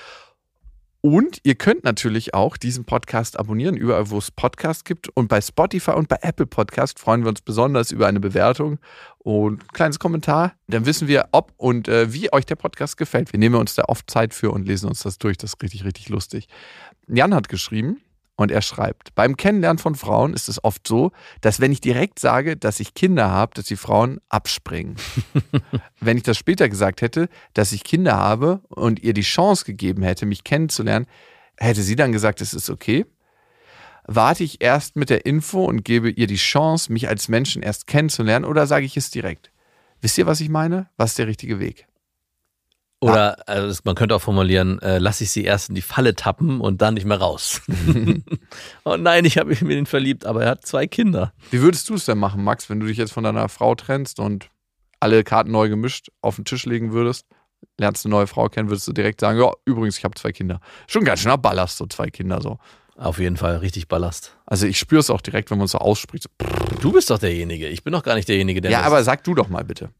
Und 1.00 1.38
ihr 1.44 1.54
könnt 1.54 1.84
natürlich 1.84 2.34
auch 2.34 2.56
diesen 2.56 2.84
Podcast 2.84 3.38
abonnieren, 3.38 3.76
überall, 3.76 4.10
wo 4.10 4.18
es 4.18 4.32
Podcasts 4.32 4.82
gibt. 4.82 5.08
Und 5.10 5.28
bei 5.28 5.40
Spotify 5.40 5.92
und 5.92 6.08
bei 6.08 6.18
Apple 6.22 6.46
Podcast 6.46 6.98
freuen 6.98 7.22
wir 7.22 7.28
uns 7.28 7.40
besonders 7.40 7.92
über 7.92 8.08
eine 8.08 8.18
Bewertung 8.18 8.78
und 9.18 9.62
ein 9.62 9.68
kleines 9.68 10.00
Kommentar. 10.00 10.54
Dann 10.66 10.86
wissen 10.86 11.06
wir, 11.06 11.28
ob 11.30 11.52
und 11.56 11.86
äh, 11.86 12.12
wie 12.12 12.32
euch 12.32 12.46
der 12.46 12.56
Podcast 12.56 12.96
gefällt. 12.96 13.32
Wir 13.32 13.38
nehmen 13.38 13.54
uns 13.54 13.76
da 13.76 13.84
oft 13.84 14.10
Zeit 14.10 14.34
für 14.34 14.50
und 14.50 14.66
lesen 14.66 14.88
uns 14.88 15.02
das 15.02 15.18
durch. 15.18 15.36
Das 15.38 15.54
ist 15.54 15.62
richtig, 15.62 15.84
richtig 15.84 16.08
lustig. 16.08 16.48
Jan 17.06 17.32
hat 17.32 17.48
geschrieben 17.48 18.00
und 18.38 18.52
er 18.52 18.62
schreibt, 18.62 19.16
beim 19.16 19.36
Kennenlernen 19.36 19.78
von 19.78 19.96
Frauen 19.96 20.32
ist 20.32 20.48
es 20.48 20.62
oft 20.62 20.86
so, 20.86 21.10
dass 21.40 21.58
wenn 21.58 21.72
ich 21.72 21.80
direkt 21.80 22.20
sage, 22.20 22.56
dass 22.56 22.78
ich 22.78 22.94
Kinder 22.94 23.30
habe, 23.30 23.52
dass 23.54 23.64
die 23.64 23.76
Frauen 23.76 24.20
abspringen. 24.28 24.94
wenn 26.00 26.16
ich 26.16 26.22
das 26.22 26.36
später 26.38 26.68
gesagt 26.68 27.02
hätte, 27.02 27.28
dass 27.52 27.72
ich 27.72 27.82
Kinder 27.82 28.16
habe 28.16 28.60
und 28.68 29.02
ihr 29.02 29.12
die 29.12 29.22
Chance 29.22 29.64
gegeben 29.64 30.04
hätte, 30.04 30.24
mich 30.24 30.44
kennenzulernen, 30.44 31.06
hätte 31.56 31.82
sie 31.82 31.96
dann 31.96 32.12
gesagt, 32.12 32.40
es 32.40 32.54
ist 32.54 32.70
okay. 32.70 33.06
Warte 34.06 34.44
ich 34.44 34.62
erst 34.62 34.94
mit 34.94 35.10
der 35.10 35.26
Info 35.26 35.64
und 35.64 35.84
gebe 35.84 36.08
ihr 36.08 36.28
die 36.28 36.36
Chance, 36.36 36.92
mich 36.92 37.08
als 37.08 37.26
Menschen 37.26 37.60
erst 37.60 37.88
kennenzulernen 37.88 38.44
oder 38.44 38.68
sage 38.68 38.86
ich 38.86 38.96
es 38.96 39.10
direkt? 39.10 39.50
Wisst 40.00 40.16
ihr, 40.16 40.26
was 40.26 40.40
ich 40.40 40.48
meine? 40.48 40.88
Was 40.96 41.10
ist 41.10 41.18
der 41.18 41.26
richtige 41.26 41.58
Weg? 41.58 41.88
Oder 43.00 43.48
also 43.48 43.68
es- 43.68 43.84
man 43.84 43.94
könnte 43.94 44.14
auch 44.16 44.20
formulieren, 44.22 44.80
äh, 44.82 44.98
lass 44.98 45.20
ich 45.20 45.30
sie 45.30 45.44
erst 45.44 45.68
in 45.68 45.74
die 45.76 45.82
Falle 45.82 46.14
tappen 46.16 46.60
und 46.60 46.82
dann 46.82 46.94
nicht 46.94 47.06
mehr 47.06 47.18
raus. 47.20 47.60
oh 48.84 48.96
nein, 48.96 49.24
ich 49.24 49.38
habe 49.38 49.50
mich 49.50 49.62
in 49.62 49.70
ihn 49.70 49.86
verliebt, 49.86 50.26
aber 50.26 50.44
er 50.44 50.50
hat 50.50 50.66
zwei 50.66 50.86
Kinder. 50.86 51.32
Wie 51.50 51.60
würdest 51.60 51.88
du 51.88 51.94
es 51.94 52.04
denn 52.06 52.18
machen, 52.18 52.42
Max, 52.42 52.68
wenn 52.70 52.80
du 52.80 52.86
dich 52.86 52.96
jetzt 52.96 53.12
von 53.12 53.24
deiner 53.24 53.48
Frau 53.48 53.74
trennst 53.74 54.18
und 54.20 54.50
alle 55.00 55.22
Karten 55.22 55.52
neu 55.52 55.68
gemischt 55.68 56.08
auf 56.22 56.36
den 56.36 56.44
Tisch 56.44 56.66
legen 56.66 56.92
würdest? 56.92 57.26
Lernst 57.76 58.04
eine 58.04 58.10
neue 58.14 58.26
Frau 58.26 58.48
kennen, 58.48 58.68
würdest 58.68 58.86
du 58.88 58.92
direkt 58.92 59.20
sagen, 59.20 59.38
ja, 59.38 59.50
übrigens, 59.64 59.98
ich 59.98 60.04
habe 60.04 60.14
zwei 60.14 60.32
Kinder. 60.32 60.60
Schon 60.88 61.04
ganz 61.04 61.20
schön 61.20 61.40
Ballast, 61.40 61.76
so 61.76 61.86
zwei 61.86 62.08
Kinder 62.08 62.40
so. 62.40 62.58
Auf 62.96 63.20
jeden 63.20 63.36
Fall 63.36 63.58
richtig 63.58 63.86
Ballast. 63.86 64.36
Also 64.46 64.66
ich 64.66 64.76
spüre 64.78 64.98
es 65.00 65.10
auch 65.10 65.20
direkt, 65.20 65.50
wenn 65.52 65.58
man 65.58 65.66
es 65.66 65.70
so 65.72 65.78
ausspricht. 65.78 66.24
So, 66.24 66.46
Du 66.80 66.92
bist 66.92 67.10
doch 67.10 67.18
derjenige. 67.18 67.68
Ich 67.68 67.84
bin 67.84 67.92
doch 67.92 68.02
gar 68.02 68.16
nicht 68.16 68.28
derjenige, 68.28 68.60
der. 68.60 68.72
ja, 68.72 68.82
aber 68.82 69.04
sag 69.04 69.22
du 69.22 69.34
doch 69.34 69.48
mal 69.48 69.62
bitte. 69.64 69.90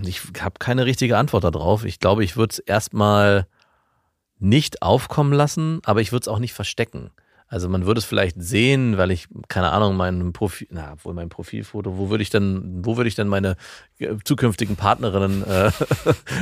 Ich 0.00 0.22
habe 0.40 0.54
keine 0.58 0.86
richtige 0.86 1.18
Antwort 1.18 1.44
darauf. 1.44 1.84
Ich 1.84 2.00
glaube, 2.00 2.24
ich 2.24 2.36
würde 2.36 2.52
es 2.52 2.58
erstmal 2.58 3.46
nicht 4.38 4.82
aufkommen 4.82 5.32
lassen, 5.32 5.80
aber 5.84 6.00
ich 6.00 6.12
würde 6.12 6.22
es 6.24 6.28
auch 6.28 6.38
nicht 6.38 6.54
verstecken. 6.54 7.10
Also 7.52 7.68
man 7.68 7.84
würde 7.84 7.98
es 7.98 8.06
vielleicht 8.06 8.40
sehen, 8.42 8.96
weil 8.96 9.10
ich, 9.10 9.28
keine 9.48 9.72
Ahnung, 9.72 9.94
mein 9.94 10.32
Profil, 10.32 10.68
na, 10.70 10.94
wohl 11.02 11.12
mein 11.12 11.28
Profilfoto, 11.28 11.98
wo 11.98 12.08
würde 12.08 12.22
ich 12.22 12.30
denn, 12.30 12.80
wo 12.82 12.96
würde 12.96 13.08
ich 13.08 13.14
denn 13.14 13.28
meine 13.28 13.56
äh, 13.98 14.14
zukünftigen 14.24 14.76
Partnerinnen 14.76 15.44
äh, 15.46 15.70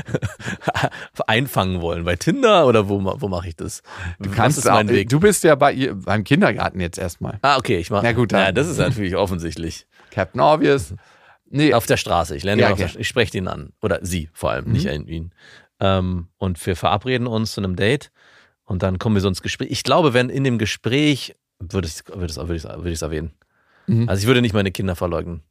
einfangen 1.27 1.81
wollen? 1.81 2.05
Bei 2.05 2.15
Tinder 2.15 2.65
oder 2.69 2.89
wo, 2.89 3.03
wo 3.03 3.27
mache 3.27 3.49
ich 3.49 3.57
das? 3.57 3.83
Du 4.21 4.31
kannst 4.31 4.71
auch, 4.71 4.87
Weg? 4.87 5.09
Du 5.09 5.19
bist 5.19 5.43
ja 5.43 5.57
bei 5.57 5.93
beim 5.93 6.23
Kindergarten 6.23 6.79
jetzt 6.79 6.97
erstmal. 6.97 7.41
ah, 7.43 7.57
okay, 7.57 7.79
ich 7.79 7.91
mache. 7.91 8.05
Na 8.05 8.13
gut, 8.13 8.31
dann. 8.31 8.43
ja, 8.43 8.53
das 8.53 8.69
ist 8.69 8.79
natürlich 8.79 9.17
offensichtlich. 9.17 9.89
Captain 10.13 10.41
Obvious. 10.41 10.95
Nee, 11.51 11.75
Auf 11.75 11.87
der 11.87 11.97
Straße. 11.97 12.37
Ich 12.37 12.45
lerne 12.45 12.63
Ja, 12.63 12.69
ihn 12.69 12.73
auf 12.73 12.79
der 12.79 12.85
okay. 12.87 12.91
Straße. 12.93 13.01
Ich 13.03 13.09
spreche 13.09 13.37
ihn 13.39 13.49
an. 13.49 13.73
Oder 13.83 13.99
sie 14.03 14.29
vor 14.33 14.51
allem, 14.53 14.67
Mhm. 14.67 14.73
nicht 14.73 14.87
ihn. 14.87 15.33
Ähm, 15.81 16.29
und 16.39 16.65
wir 16.65 16.77
verabreden 16.77 17.27
uns 17.27 17.53
zu 17.53 17.61
einem 17.61 17.75
Date 17.77 18.11
und 18.65 18.83
dann 18.83 18.99
kommen 18.99 19.17
wir 19.17 19.21
so 19.23 19.29
ins 19.29 19.43
Gespräch. 19.43 19.69
Ich 19.71 19.83
glaube, 19.83 20.15
wenn 20.15 20.29
in 20.31 20.45
dem 20.45 20.59
Gespräch, 20.59 21.35
würde 21.59 21.87
ich 21.89 21.95
es 21.95 22.05
würde 22.07 22.27
ich, 22.27 22.37
würde 22.37 22.55
ich, 22.57 22.65
würde 22.65 22.91
ich 22.91 23.03
erwähnen. 23.03 23.33
Mhm. 23.87 24.09
Also 24.09 24.21
ich 24.21 24.27
würde 24.27 24.43
nicht 24.43 24.53
meine 24.55 24.71
Kinder 24.71 24.95
verleugnen. 24.95 25.43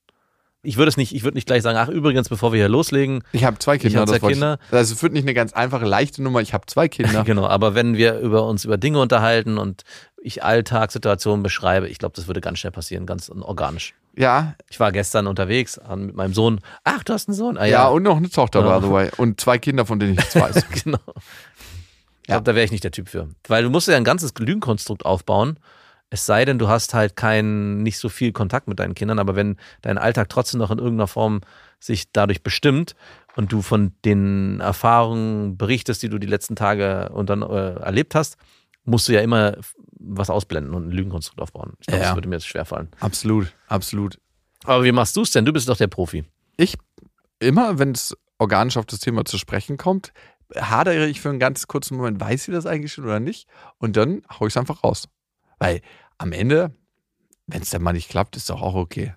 Ich 0.62 0.76
würde 0.76 0.90
es 0.90 0.98
nicht, 0.98 1.16
ich 1.16 1.24
würde 1.24 1.36
nicht 1.38 1.48
gleich 1.48 1.64
sagen, 1.64 1.78
ach 1.78 1.88
übrigens, 1.88 2.28
bevor 2.28 2.52
wir 2.52 2.60
hier 2.60 2.68
loslegen, 2.70 3.24
ich 3.32 3.46
habe 3.46 3.58
zwei 3.60 3.78
Kinder. 3.78 4.02
hab 4.02 4.08
zwei 4.10 4.16
das 4.16 4.22
wollte 4.22 4.34
Kinder. 4.36 4.60
Ich, 4.68 4.74
also 4.74 4.94
es 4.94 5.02
wird 5.02 5.14
nicht 5.14 5.24
eine 5.24 5.34
ganz 5.34 5.54
einfache, 5.54 5.86
leichte 5.86 6.22
Nummer. 6.22 6.42
Ich 6.42 6.54
habe 6.54 6.66
zwei 6.68 6.88
Kinder. 6.90 7.24
genau, 7.24 7.48
aber 7.48 7.76
wenn 7.76 7.96
wir 7.96 8.20
über 8.20 8.46
uns 8.46 8.66
über 8.66 8.78
Dinge 8.78 9.00
unterhalten 9.00 9.58
und 9.58 9.84
ich 10.22 10.44
Alltagssituationen 10.44 11.44
beschreibe, 11.44 11.88
ich 11.88 11.98
glaube, 11.98 12.14
das 12.16 12.28
würde 12.28 12.42
ganz 12.42 12.60
schnell 12.60 12.72
passieren, 12.72 13.06
ganz 13.06 13.30
organisch. 13.30 13.96
Ja, 14.20 14.56
Ich 14.70 14.82
war 14.82 14.92
gestern 14.92 15.28
unterwegs 15.28 15.80
mit 15.96 16.14
meinem 16.14 16.34
Sohn. 16.34 16.60
Ach, 16.84 17.04
du 17.06 17.14
hast 17.14 17.30
einen 17.30 17.36
Sohn? 17.38 17.58
Ah, 17.58 17.64
ja, 17.66 17.88
und 17.88 18.04
noch 18.04 18.18
eine 18.18 18.30
Tochter, 18.30 18.60
Ja. 18.66 18.78
by 18.80 18.86
the 18.86 18.92
way. 18.92 19.10
Und 19.16 19.40
zwei 19.40 19.58
Kinder, 19.58 19.86
von 19.86 19.98
denen 19.98 20.12
ich 20.12 20.18
nichts 20.20 20.36
weiß. 20.36 20.66
genau. 20.84 21.00
Ich 22.22 22.28
glaube, 22.28 22.44
da 22.44 22.54
wäre 22.54 22.66
ich 22.66 22.72
nicht 22.72 22.84
der 22.84 22.92
Typ 22.92 23.08
für. 23.08 23.30
Weil 23.48 23.64
du 23.64 23.70
musst 23.70 23.88
ja 23.88 23.96
ein 23.96 24.04
ganzes 24.04 24.34
Lügenkonstrukt 24.38 25.06
aufbauen. 25.06 25.58
Es 26.10 26.26
sei 26.26 26.44
denn, 26.44 26.60
du 26.60 26.68
hast 26.68 26.94
halt 26.94 27.16
keinen, 27.16 27.82
nicht 27.82 27.98
so 27.98 28.10
viel 28.10 28.34
Kontakt 28.34 28.68
mit 28.68 28.80
deinen 28.80 28.94
Kindern, 28.94 29.20
aber 29.20 29.38
wenn 29.38 29.56
dein 29.84 29.98
Alltag 29.98 30.28
trotzdem 30.28 30.60
noch 30.60 30.70
in 30.72 30.80
irgendeiner 30.80 31.08
Form 31.08 31.40
sich 31.80 32.12
dadurch 32.12 32.44
bestimmt 32.44 32.96
und 33.38 33.54
du 33.54 33.62
von 33.62 33.94
den 34.04 34.60
Erfahrungen 34.60 35.56
berichtest, 35.58 36.04
die 36.04 36.10
du 36.10 36.18
die 36.20 36.28
letzten 36.28 36.58
Tage 36.58 37.10
und 37.14 37.30
dann 37.30 37.42
äh, 37.42 37.76
erlebt 37.80 38.16
hast, 38.16 38.38
musst 38.84 39.08
du 39.08 39.14
ja 39.14 39.22
immer 39.22 39.56
was 40.00 40.30
ausblenden 40.30 40.74
und 40.74 40.88
ein 40.88 40.92
Lügenkonstrukt 40.92 41.42
aufbauen. 41.42 41.74
Ich 41.80 41.88
glaube, 41.88 42.02
Ja. 42.02 42.08
das 42.10 42.16
würde 42.18 42.30
mir 42.30 42.36
jetzt 42.36 42.48
schwerfallen. 42.48 42.90
absolut, 43.00 43.54
absolut. 43.68 44.18
Aber 44.64 44.84
wie 44.84 44.92
machst 44.92 45.16
du 45.16 45.22
es 45.22 45.32
denn? 45.32 45.46
Du 45.46 45.54
bist 45.54 45.68
doch 45.70 45.78
der 45.78 45.88
Profi. 45.88 46.26
Ich, 46.58 46.78
immer 47.40 47.80
wenn 47.80 47.92
es 47.92 48.16
organisch 48.38 48.78
auf 48.78 48.86
das 48.86 49.00
Thema 49.00 49.26
zu 49.26 49.38
sprechen 49.38 49.78
kommt, 49.78 50.12
hadere 50.56 51.06
ich 51.08 51.22
für 51.22 51.30
einen 51.30 51.40
ganz 51.40 51.68
kurzen 51.68 51.96
Moment, 51.98 52.20
weiß 52.20 52.46
sie 52.46 52.52
das 52.52 52.66
eigentlich 52.66 52.94
schon 52.94 53.04
oder 53.06 53.20
nicht? 53.20 53.48
Und 53.78 53.96
dann 53.98 54.22
hau 54.40 54.48
ich 54.48 54.54
es 54.54 54.58
einfach 54.58 54.84
raus. 54.84 55.08
Weil 55.60 55.82
am 56.18 56.32
Ende, 56.32 56.74
wenn 57.48 57.62
es 57.62 57.70
dann 57.70 57.82
mal 57.84 57.94
nicht 57.94 58.10
klappt, 58.10 58.36
ist 58.36 58.50
doch 58.50 58.62
auch 58.62 58.76
okay. 58.76 59.14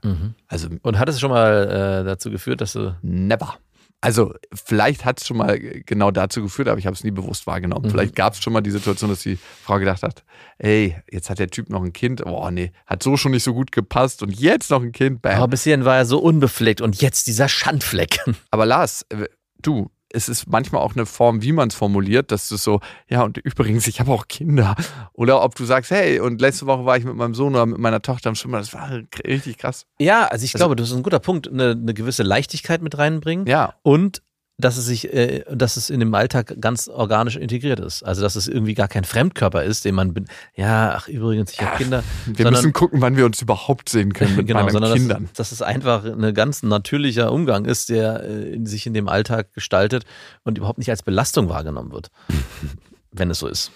Also 0.49 0.69
Und 0.83 0.99
hat 0.99 1.09
es 1.09 1.21
schon 1.21 1.31
mal 1.31 2.03
äh, 2.03 2.05
dazu 2.05 2.31
geführt, 2.31 2.61
dass 2.61 2.73
du. 2.75 2.97
never. 3.03 3.57
Also 4.03 4.35
vielleicht 4.53 5.05
hat 5.05 5.21
es 5.21 5.29
schon 5.29 5.37
mal 5.37 5.59
genau 5.61 6.11
dazu 6.11 6.43
geführt, 6.43 6.67
aber 6.67 6.79
ich 6.79 6.87
habe 6.87 6.95
es 6.95 7.05
nie 7.05 7.13
bewusst 7.13 7.47
wahrgenommen. 7.47 7.87
Mhm. 7.87 7.91
Vielleicht 7.91 8.17
gab 8.17 8.35
es 8.35 8.43
schon 8.43 8.53
mal 8.53 8.61
die 8.61 8.73
Situation, 8.73 9.09
dass 9.09 9.23
die 9.23 9.39
Frau 9.65 9.79
gedacht 9.79 10.03
hat, 10.03 10.25
ey, 10.59 10.97
jetzt 11.11 11.31
hat 11.31 11.39
der 11.39 11.49
Typ 11.49 11.71
noch 11.71 11.85
ein 11.85 11.93
Kind, 11.93 12.27
oh 12.27 12.51
nee, 12.51 12.73
hat 12.85 13.05
so 13.05 13.17
schon 13.17 13.31
nicht 13.31 13.45
so 13.45 13.55
gut 13.55 13.71
gepasst 13.71 14.25
und 14.25 14.35
jetzt 14.35 14.73
noch 14.73 14.83
ein 14.83 14.91
Kind, 14.91 15.23
bam. 15.23 15.37
Aber 15.37 15.47
bis 15.49 15.63
hierhin 15.63 15.85
war 15.85 15.97
er 15.97 16.05
so 16.05 16.19
unbefleckt 16.19 16.81
und 16.81 17.01
jetzt 17.01 17.29
dieser 17.29 17.49
Schandfleck. 17.49 18.19
Aber 18.51 18.67
Lars, 18.67 19.07
äh, 19.11 19.29
du, 19.61 19.89
es 20.13 20.29
ist 20.29 20.47
manchmal 20.49 20.83
auch 20.83 20.95
eine 20.95 21.07
Form, 21.07 21.43
wie 21.43 21.53
man 21.53 21.69
es 21.69 21.75
formuliert, 21.75 22.31
dass 22.33 22.49
du 22.49 22.57
so, 22.57 22.81
ja, 23.09 23.23
und 23.23 23.39
übrigens, 23.39 23.87
ich 23.87 24.01
habe 24.01 24.11
auch 24.13 24.29
Kinder. 24.29 24.75
Oder 25.13 25.43
ob 25.43 25.55
du 25.55 25.65
sagst, 25.65 25.91
hey, 25.91 26.21
und 26.21 26.41
letzte 26.41 26.67
Woche 26.67 26.85
war 26.85 26.97
ich 26.97 27.05
mit 27.05 27.15
meinem 27.15 27.35
Sohn 27.35 27.55
oder 27.55 27.67
mit 27.67 27.79
meiner 27.79 28.03
Tochter 28.03 28.29
am 28.29 28.35
Schwimmen, 28.35 28.55
das 28.55 28.73
war 28.75 28.91
richtig 29.27 29.59
krass. 29.59 29.87
Ja, 29.99 30.27
also 30.27 30.45
ich 30.45 30.55
Also- 30.55 30.65
glaube, 30.65 30.77
das 30.77 30.91
ist 30.91 30.97
ein 30.97 31.03
guter 31.03 31.21
Punkt, 31.21 31.49
eine, 31.49 31.71
eine 31.73 31.95
gewisse 31.95 32.23
Leichtigkeit 32.23 32.83
mit 32.83 32.97
reinbringen 32.99 33.47
Ja, 33.47 33.75
und 33.83 34.23
dass 34.63 34.79
es 34.79 34.87
sich, 34.87 35.13
äh, 35.13 35.45
dass 35.55 35.77
es 35.77 35.91
in 35.91 36.01
dem 36.01 36.15
Alltag 36.15 36.55
ganz 36.61 36.89
organisch 36.89 37.37
integriert 37.37 37.79
ist. 37.81 38.03
Also 38.03 38.23
dass 38.23 38.35
es 38.37 38.49
irgendwie 38.49 38.73
gar 38.75 38.89
kein 38.89 39.05
Fremdkörper 39.05 39.63
ist, 39.63 39.85
den 39.85 39.95
man, 39.95 40.15
ja, 40.55 40.95
ach 40.97 41.09
übrigens, 41.09 41.53
ich 41.53 41.61
habe 41.61 41.77
Kinder. 41.77 42.03
wir 42.25 42.35
sondern- 42.37 42.55
müssen 42.55 42.73
gucken, 42.73 43.01
wann 43.03 43.17
wir 43.17 43.27
uns 43.27 43.43
überhaupt 43.43 43.89
sehen 43.91 44.13
können 44.15 44.37
mit 44.37 44.47
genau, 44.49 44.61
meinen 44.61 44.73
sondern 44.73 44.95
Kindern. 44.95 45.25
Dass, 45.35 45.51
dass 45.51 45.53
es 45.53 45.63
einfach 45.63 46.05
ein 46.05 46.33
ganz 46.35 46.63
natürlicher 46.63 47.31
Umgang 47.33 47.67
ist, 47.67 47.91
der 47.91 48.23
äh, 48.25 48.55
in, 48.55 48.65
sich 48.67 48.87
in 48.87 48.95
dem 48.95 49.09
Alltag 49.09 49.53
gestaltet 49.53 50.05
und 50.45 50.57
überhaupt 50.57 50.79
nicht 50.79 50.91
als 50.91 51.03
Belastung 51.03 51.49
wahrgenommen 51.51 51.93
wird, 51.93 52.11
wenn 53.13 53.31
es 53.31 53.39
so 53.41 53.47
ist. 53.49 53.71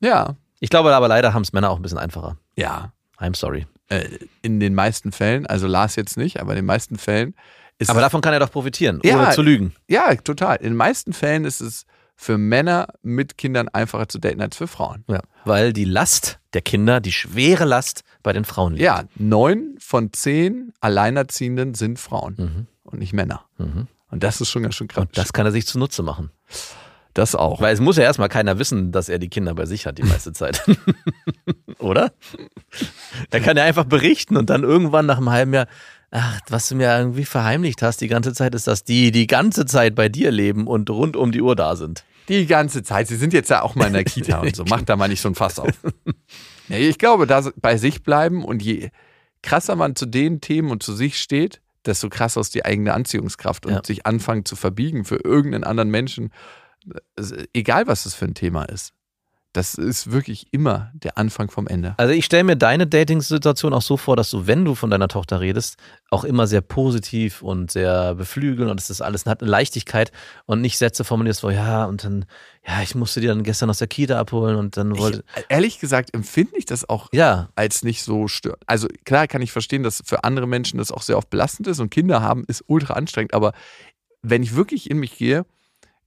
Ja, 0.00 0.36
Ich 0.60 0.70
glaube 0.70 0.94
aber 0.94 1.08
leider 1.08 1.32
haben 1.34 1.42
es 1.42 1.52
Männer 1.52 1.70
auch 1.70 1.76
ein 1.76 1.82
bisschen 1.82 1.98
einfacher. 1.98 2.36
ja. 2.56 2.92
I'm 3.20 3.34
sorry. 3.36 3.66
Äh, 3.88 4.04
In 4.42 4.60
den 4.60 4.76
meisten 4.76 5.10
Fällen, 5.10 5.44
also 5.44 5.66
Lars 5.66 5.96
jetzt 5.96 6.16
nicht, 6.16 6.38
aber 6.40 6.52
in 6.52 6.56
den 6.58 6.66
meisten 6.66 6.98
Fällen 6.98 7.34
ist 7.78 7.90
Aber 7.90 8.00
davon 8.00 8.20
kann 8.20 8.32
er 8.32 8.40
doch 8.40 8.50
profitieren, 8.50 9.00
Ja. 9.04 9.16
ohne 9.22 9.30
zu 9.32 9.42
lügen. 9.42 9.74
ja, 9.88 10.14
total. 10.16 10.56
In 10.56 10.64
den 10.70 10.76
meisten 10.76 11.12
Fällen 11.12 11.44
ist 11.44 11.60
es 11.60 11.86
für 12.16 12.36
Männer 12.38 12.88
mit 13.02 13.38
Kindern 13.38 13.68
einfacher 13.68 14.08
zu 14.08 14.18
daten 14.18 14.40
als 14.40 14.56
für 14.56 14.66
Frauen. 14.66 15.04
Ja, 15.08 15.20
weil 15.44 15.72
die 15.72 15.84
Last 15.84 16.40
der 16.52 16.62
Kinder, 16.62 17.00
die 17.00 17.12
schwere 17.12 17.64
Last 17.64 18.02
bei 18.24 18.32
den 18.32 18.44
Frauen 18.44 18.72
liegt. 18.72 18.82
Ja, 18.84 19.04
neun 19.14 19.76
von 19.78 20.12
zehn 20.12 20.72
Alleinerziehenden 20.80 21.74
sind 21.74 21.98
Frauen 22.00 22.34
Mhm. 22.36 22.66
und 22.82 22.98
nicht 22.98 23.12
Männer. 23.12 23.44
Mhm. 23.58 23.86
Und 24.10 24.24
das 24.24 24.40
ist 24.40 24.48
schon 24.50 24.62
ganz 24.62 24.74
schön 24.74 24.88
krass. 24.88 25.02
Und 25.04 25.16
das 25.16 25.32
kann 25.32 25.46
er 25.46 25.52
sich 25.52 25.66
zunutze 25.66 26.02
machen. 26.02 26.30
das 27.14 27.34
auch. 27.34 27.60
Weil 27.60 27.74
es 27.74 27.80
muss 27.80 27.96
ja 27.96 28.04
erstmal 28.04 28.28
keiner 28.28 28.58
wissen, 28.60 28.92
dass 28.92 29.08
er 29.08 29.18
die 29.18 29.28
Kinder 29.28 29.52
bei 29.54 29.66
sich 29.66 29.86
hat 29.86 29.98
die 29.98 30.04
meiste 30.04 30.32
Zeit. 30.32 30.62
Oder? 31.78 32.12
Er 33.30 33.40
kann 33.40 33.56
ja 33.56 33.64
einfach 33.64 33.84
berichten 33.84 34.36
und 34.36 34.50
dann 34.50 34.62
irgendwann 34.62 35.06
nach 35.06 35.16
einem 35.18 35.30
halben 35.30 35.52
Jahr, 35.54 35.66
ach, 36.10 36.40
was 36.48 36.68
du 36.68 36.74
mir 36.76 36.96
irgendwie 36.96 37.24
verheimlicht 37.24 37.82
hast 37.82 38.00
die 38.00 38.08
ganze 38.08 38.32
Zeit, 38.32 38.54
ist, 38.54 38.66
dass 38.66 38.84
die 38.84 39.10
die 39.12 39.26
ganze 39.26 39.66
Zeit 39.66 39.94
bei 39.94 40.08
dir 40.08 40.30
leben 40.30 40.66
und 40.66 40.88
rund 40.90 41.16
um 41.16 41.32
die 41.32 41.42
Uhr 41.42 41.56
da 41.56 41.76
sind. 41.76 42.04
Die 42.28 42.46
ganze 42.46 42.82
Zeit. 42.82 43.08
Sie 43.08 43.16
sind 43.16 43.32
jetzt 43.32 43.48
ja 43.50 43.62
auch 43.62 43.74
mal 43.74 43.86
in 43.86 43.94
der 43.94 44.04
Kita 44.04 44.40
und 44.40 44.54
so. 44.54 44.64
Macht 44.64 44.88
da 44.88 44.96
mal 44.96 45.08
nicht 45.08 45.20
so 45.22 45.28
ein 45.28 45.34
Fass 45.34 45.58
auf. 45.58 45.70
Nee, 46.70 46.86
ich 46.86 46.98
glaube, 46.98 47.26
da 47.26 47.50
bei 47.56 47.78
sich 47.78 48.02
bleiben 48.02 48.44
und 48.44 48.62
je 48.62 48.90
krasser 49.42 49.74
man 49.74 49.96
zu 49.96 50.04
den 50.04 50.42
Themen 50.42 50.70
und 50.70 50.82
zu 50.82 50.94
sich 50.94 51.18
steht, 51.18 51.62
desto 51.86 52.10
krasser 52.10 52.42
ist 52.42 52.54
die 52.54 52.62
eigene 52.66 52.92
Anziehungskraft 52.92 53.64
und 53.64 53.72
Ja. 53.72 53.80
sich 53.82 54.04
anfangen 54.04 54.44
zu 54.44 54.54
verbiegen 54.54 55.06
für 55.06 55.16
irgendeinen 55.16 55.64
anderen 55.64 55.88
Menschen. 55.90 56.30
Es- 57.16 57.32
Egal, 57.54 57.86
was 57.86 58.02
das 58.04 58.14
für 58.14 58.26
ein 58.26 58.34
Thema 58.34 58.64
ist. 58.64 58.92
Das 59.54 59.74
ist 59.74 60.12
wirklich 60.12 60.46
immer 60.50 60.92
der 60.92 61.16
Anfang 61.16 61.50
vom 61.50 61.66
Ende. 61.66 61.94
Also 61.96 62.12
ich 62.12 62.26
stelle 62.26 62.44
mir 62.44 62.56
deine 62.56 62.86
Dating-Situation 62.86 63.72
auch 63.72 63.82
so 63.82 63.96
vor, 63.96 64.14
dass 64.14 64.30
du, 64.30 64.46
wenn 64.46 64.64
du 64.64 64.74
von 64.74 64.90
deiner 64.90 65.08
Tochter 65.08 65.40
redest, 65.40 65.78
auch 66.10 66.24
immer 66.24 66.46
sehr 66.46 66.60
positiv 66.60 67.40
und 67.42 67.70
sehr 67.70 68.14
beflügeln 68.14 68.68
und 68.68 68.78
es 68.78 68.90
ist 68.90 69.00
alles 69.00 69.24
hat 69.24 69.40
eine 69.40 69.50
Leichtigkeit 69.50 70.12
und 70.44 70.60
nicht 70.60 70.76
Sätze 70.76 71.02
formulierst, 71.02 71.42
wo 71.42 71.50
ja 71.50 71.86
und 71.86 72.04
dann 72.04 72.26
ja 72.66 72.82
ich 72.82 72.94
musste 72.94 73.20
die 73.20 73.26
dann 73.26 73.42
gestern 73.42 73.70
aus 73.70 73.78
der 73.78 73.88
Kita 73.88 74.18
abholen 74.18 74.56
und 74.56 74.76
dann 74.76 74.98
wollte 74.98 75.24
Ich, 75.36 75.44
ehrlich 75.48 75.78
gesagt 75.80 76.14
empfinde 76.14 76.52
ich 76.56 76.66
das 76.66 76.86
auch 76.88 77.08
ja 77.12 77.48
als 77.56 77.82
nicht 77.82 78.02
so 78.02 78.28
stört. 78.28 78.62
Also 78.66 78.86
klar 79.04 79.26
kann 79.26 79.40
ich 79.40 79.50
verstehen, 79.50 79.82
dass 79.82 80.02
für 80.04 80.24
andere 80.24 80.46
Menschen 80.46 80.78
das 80.78 80.92
auch 80.92 81.02
sehr 81.02 81.16
oft 81.16 81.30
belastend 81.30 81.68
ist 81.68 81.80
und 81.80 81.90
Kinder 81.90 82.20
haben 82.20 82.44
ist 82.48 82.64
ultra 82.66 82.94
anstrengend, 82.94 83.32
aber 83.32 83.52
wenn 84.20 84.42
ich 84.42 84.54
wirklich 84.54 84.90
in 84.90 84.98
mich 84.98 85.16
gehe, 85.16 85.46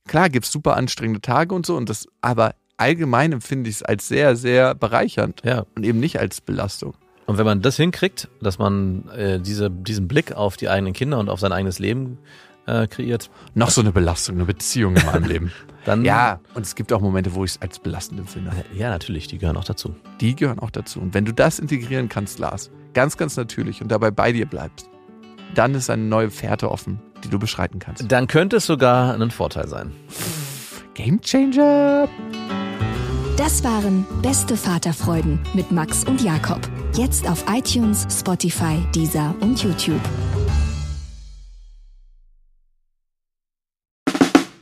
klar 0.07 0.29
gibt 0.29 0.45
es 0.45 0.51
super 0.51 0.77
anstrengende 0.77 1.21
Tage 1.21 1.55
und 1.55 1.65
so 1.65 1.75
und 1.75 1.89
das, 1.89 2.07
aber 2.21 2.53
allgemein 2.82 3.32
empfinde 3.32 3.69
ich 3.69 3.77
es 3.77 3.84
als 3.84 4.07
sehr, 4.07 4.36
sehr 4.36 4.75
bereichernd 4.75 5.41
ja 5.45 5.65
und 5.75 5.86
eben 5.86 5.99
nicht 5.99 6.19
als 6.19 6.41
Belastung. 6.41 6.93
Und 7.27 7.38
wenn 7.38 7.45
man 7.45 7.61
das 7.61 7.77
hinkriegt, 7.77 8.27
dass 8.41 8.59
man 8.59 9.07
äh, 9.09 9.39
diese, 9.39 9.69
diesen 9.69 10.07
Blick 10.07 10.34
auf 10.34 10.57
die 10.57 10.67
eigenen 10.67 10.93
Kinder 10.93 11.19
und 11.19 11.29
auf 11.29 11.39
sein 11.39 11.53
eigenes 11.53 11.79
Leben 11.79 12.17
äh, 12.65 12.88
kreiert, 12.88 13.29
Noch 13.53 13.69
so 13.69 13.82
eine 13.82 13.91
Belastung, 13.91 14.36
eine 14.36 14.45
Beziehung 14.45 14.95
in 14.95 15.05
meinem 15.05 15.23
Leben. 15.23 15.51
dann 15.86 16.03
Ja, 16.03 16.39
und 16.55 16.63
es 16.63 16.75
gibt 16.75 16.91
auch 16.91 17.01
Momente, 17.01 17.34
wo 17.34 17.45
ich 17.45 17.51
es 17.51 17.61
als 17.61 17.79
belastend 17.79 18.19
empfinde. 18.19 18.51
ja 18.73 18.89
natürlich, 18.89 19.27
die 19.27 19.38
gehören 19.38 19.57
auch 19.57 19.63
dazu. 19.63 19.95
Die 20.19 20.36
gehören 20.36 20.59
auch 20.59 20.71
dazu. 20.71 20.99
Und 20.99 21.13
wenn 21.13 21.25
du 21.25 21.34
das 21.34 21.59
integrieren 21.59 22.09
kannst, 22.09 22.39
Lars, 22.39 22.71
ganz, 22.93 23.17
ganz 23.17 23.38
natürlich 23.38 23.82
und 23.82 23.91
dabei 23.91 24.11
bei 24.11 24.32
dir 24.32 24.45
bleibst, 24.45 24.89
dann 25.55 25.75
ist 25.75 25.89
eine 25.89 26.03
neue 26.03 26.29
Fährte 26.29 26.71
offen, 26.71 26.99
die 27.23 27.29
du 27.29 27.39
beschreiten 27.39 27.79
kannst. 27.79 28.11
Dann 28.11 28.27
könnte 28.27 28.57
es 28.57 28.65
sogar 28.65 29.13
ein 29.13 29.32
Vorteil 29.32 29.67
sein. 29.67 29.91
Game 30.93 31.21
Changer! 31.21 32.09
Das 33.41 33.63
waren 33.63 34.05
Beste 34.21 34.55
Vaterfreuden 34.55 35.39
mit 35.55 35.71
Max 35.71 36.03
und 36.03 36.21
Jakob. 36.21 36.61
Jetzt 36.95 37.27
auf 37.27 37.43
iTunes, 37.51 38.05
Spotify, 38.11 38.77
Deezer 38.93 39.33
und 39.39 39.63
YouTube. 39.63 39.99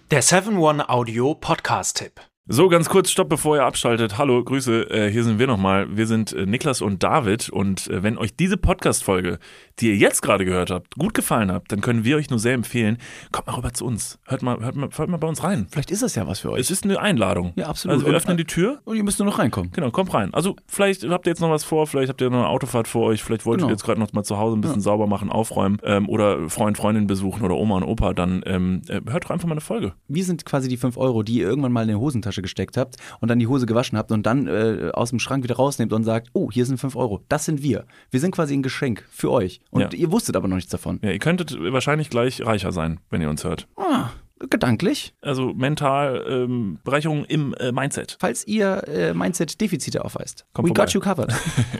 Der 0.09 0.23
7-One-Audio-Podcast-Tipp. 0.23 2.21
So, 2.51 2.67
ganz 2.69 2.89
kurz, 2.89 3.11
stopp, 3.11 3.27
bevor 3.27 3.57
ihr 3.57 3.63
abschaltet. 3.63 4.17
Hallo, 4.17 4.43
Grüße, 4.43 4.89
äh, 4.89 5.11
hier 5.11 5.23
sind 5.23 5.37
wir 5.37 5.45
nochmal. 5.45 5.95
Wir 5.95 6.07
sind 6.07 6.31
äh, 6.31 6.47
Niklas 6.47 6.81
und 6.81 7.03
David 7.03 7.49
und 7.49 7.87
äh, 7.87 8.01
wenn 8.01 8.17
euch 8.17 8.35
diese 8.37 8.57
Podcast-Folge, 8.57 9.39
die 9.79 9.87
ihr 9.89 9.95
jetzt 9.95 10.21
gerade 10.21 10.45
gehört 10.45 10.71
habt, 10.71 10.95
gut 10.95 11.13
gefallen 11.13 11.51
hat, 11.51 11.63
dann 11.69 11.81
können 11.81 12.03
wir 12.03 12.17
euch 12.17 12.29
nur 12.29 12.39
sehr 12.39 12.53
empfehlen, 12.53 12.97
kommt 13.31 13.47
mal 13.47 13.53
rüber 13.53 13.73
zu 13.73 13.85
uns. 13.85 14.19
Hört 14.25 14.41
mal, 14.41 14.59
hört 14.59 14.75
mal, 14.75 14.89
hört 14.95 15.09
mal 15.09 15.17
bei 15.17 15.27
uns 15.27 15.43
rein. 15.43 15.67
Vielleicht 15.71 15.91
ist 15.91 16.03
das 16.03 16.15
ja 16.15 16.27
was 16.27 16.39
für 16.39 16.51
euch. 16.51 16.59
Es 16.61 16.71
ist 16.71 16.83
eine 16.83 16.99
Einladung. 16.99 17.53
Ja, 17.55 17.67
absolut. 17.67 17.95
Also 17.95 18.07
wir 18.07 18.13
öffnen 18.13 18.37
die 18.37 18.45
Tür. 18.45 18.79
Und 18.85 18.97
ihr 18.97 19.03
müsst 19.03 19.19
nur 19.19 19.25
noch 19.25 19.39
reinkommen. 19.39 19.71
Genau, 19.71 19.91
kommt 19.91 20.13
rein. 20.13 20.33
Also 20.33 20.55
vielleicht 20.67 21.07
habt 21.09 21.27
ihr 21.27 21.31
jetzt 21.31 21.39
noch 21.41 21.49
was 21.49 21.63
vor, 21.63 21.87
vielleicht 21.87 22.09
habt 22.09 22.21
ihr 22.21 22.29
noch 22.29 22.37
eine 22.39 22.47
Autofahrt 22.47 22.87
vor 22.87 23.05
euch, 23.07 23.23
vielleicht 23.23 23.45
wollt 23.45 23.59
Genau. 23.59 23.69
ihr 23.69 23.71
jetzt 23.71 23.83
gerade 23.83 23.99
noch 23.99 24.11
mal 24.13 24.23
zu 24.23 24.37
Hause 24.37 24.57
ein 24.57 24.61
bisschen 24.61 24.81
sauber 24.81 25.07
machen, 25.07 25.29
aufräumen 25.29 25.77
ähm, 25.83 26.07
oder 26.09 26.49
Freund, 26.49 26.77
Freundin 26.77 27.07
besuchen 27.07 27.43
oder 27.43 27.55
Oma 27.55 27.77
und 27.77 27.83
Opa, 27.83 28.13
dann 28.13 28.41
ähm, 28.45 28.81
äh, 28.87 29.01
hört 29.09 29.25
doch 29.25 29.31
einfach 29.31 29.47
mal 29.47 29.53
eine 29.53 29.61
Folge. 29.61 29.93
Wir 30.07 30.23
sind 30.23 30.45
quasi 30.45 30.67
die 30.67 30.77
5 30.77 30.97
Euro, 30.97 31.23
die 31.23 31.39
ihr 31.39 31.47
irgendwann 31.47 31.71
mal 31.71 31.81
in 31.83 31.89
die 31.89 31.95
Hosentasche 31.95 32.41
gesteckt 32.41 32.77
habt 32.77 32.95
und 33.19 33.29
dann 33.29 33.39
die 33.39 33.47
Hose 33.47 33.65
gewaschen 33.65 33.97
habt 33.97 34.11
und 34.11 34.25
dann 34.25 34.47
äh, 34.47 34.91
aus 34.93 35.09
dem 35.09 35.19
Schrank 35.19 35.43
wieder 35.43 35.55
rausnehmt 35.55 35.93
und 35.93 36.03
sagt, 36.03 36.29
oh, 36.33 36.49
hier 36.51 36.65
sind 36.65 36.77
5 36.79 36.95
Euro. 36.95 37.21
Das 37.29 37.45
sind 37.45 37.61
wir. 37.63 37.85
Wir 38.11 38.19
sind 38.19 38.31
quasi 38.31 38.53
ein 38.53 38.63
Geschenk 38.63 39.05
für 39.11 39.31
euch. 39.31 39.61
Und 39.71 39.81
Ja. 39.81 39.89
ihr 39.99 40.11
wusstet 40.11 40.35
aber 40.35 40.47
noch 40.47 40.55
nichts 40.55 40.71
davon. 40.71 40.99
Ja, 41.03 41.11
ihr 41.11 41.19
könntet 41.19 41.55
wahrscheinlich 41.59 42.09
gleich 42.09 42.45
reicher 42.45 42.71
sein, 42.71 42.99
wenn 43.09 43.21
ihr 43.21 43.29
uns 43.29 43.43
hört. 43.43 43.67
Ah, 43.77 44.09
gedanklich. 44.49 45.13
Also 45.21 45.53
mental 45.53 46.25
ähm, 46.27 46.79
Bereicherung 46.83 47.25
im 47.25 47.53
äh, 47.55 47.71
Mindset. 47.71 48.17
Falls 48.19 48.47
ihr 48.47 48.87
äh, 48.87 49.13
Mindset-Defizite 49.13 50.03
aufweist. 50.03 50.45
Kommt 50.53 50.65
We 50.67 50.69
vorbei. 50.69 50.85
got 50.85 50.93
you 50.93 51.01
covered. 51.01 51.33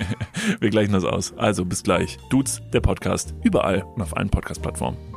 Wir 0.60 0.70
gleichen 0.70 0.94
das 0.94 1.04
aus. 1.04 1.34
Also 1.38 1.66
bis 1.66 1.84
gleich. 1.84 2.18
Dudes, 2.30 2.62
der 2.74 2.82
Podcast, 2.82 3.34
überall 3.44 3.84
und 3.96 4.02
auf 4.02 4.16
allen 4.16 4.30
Podcast-Plattformen. 4.30 5.09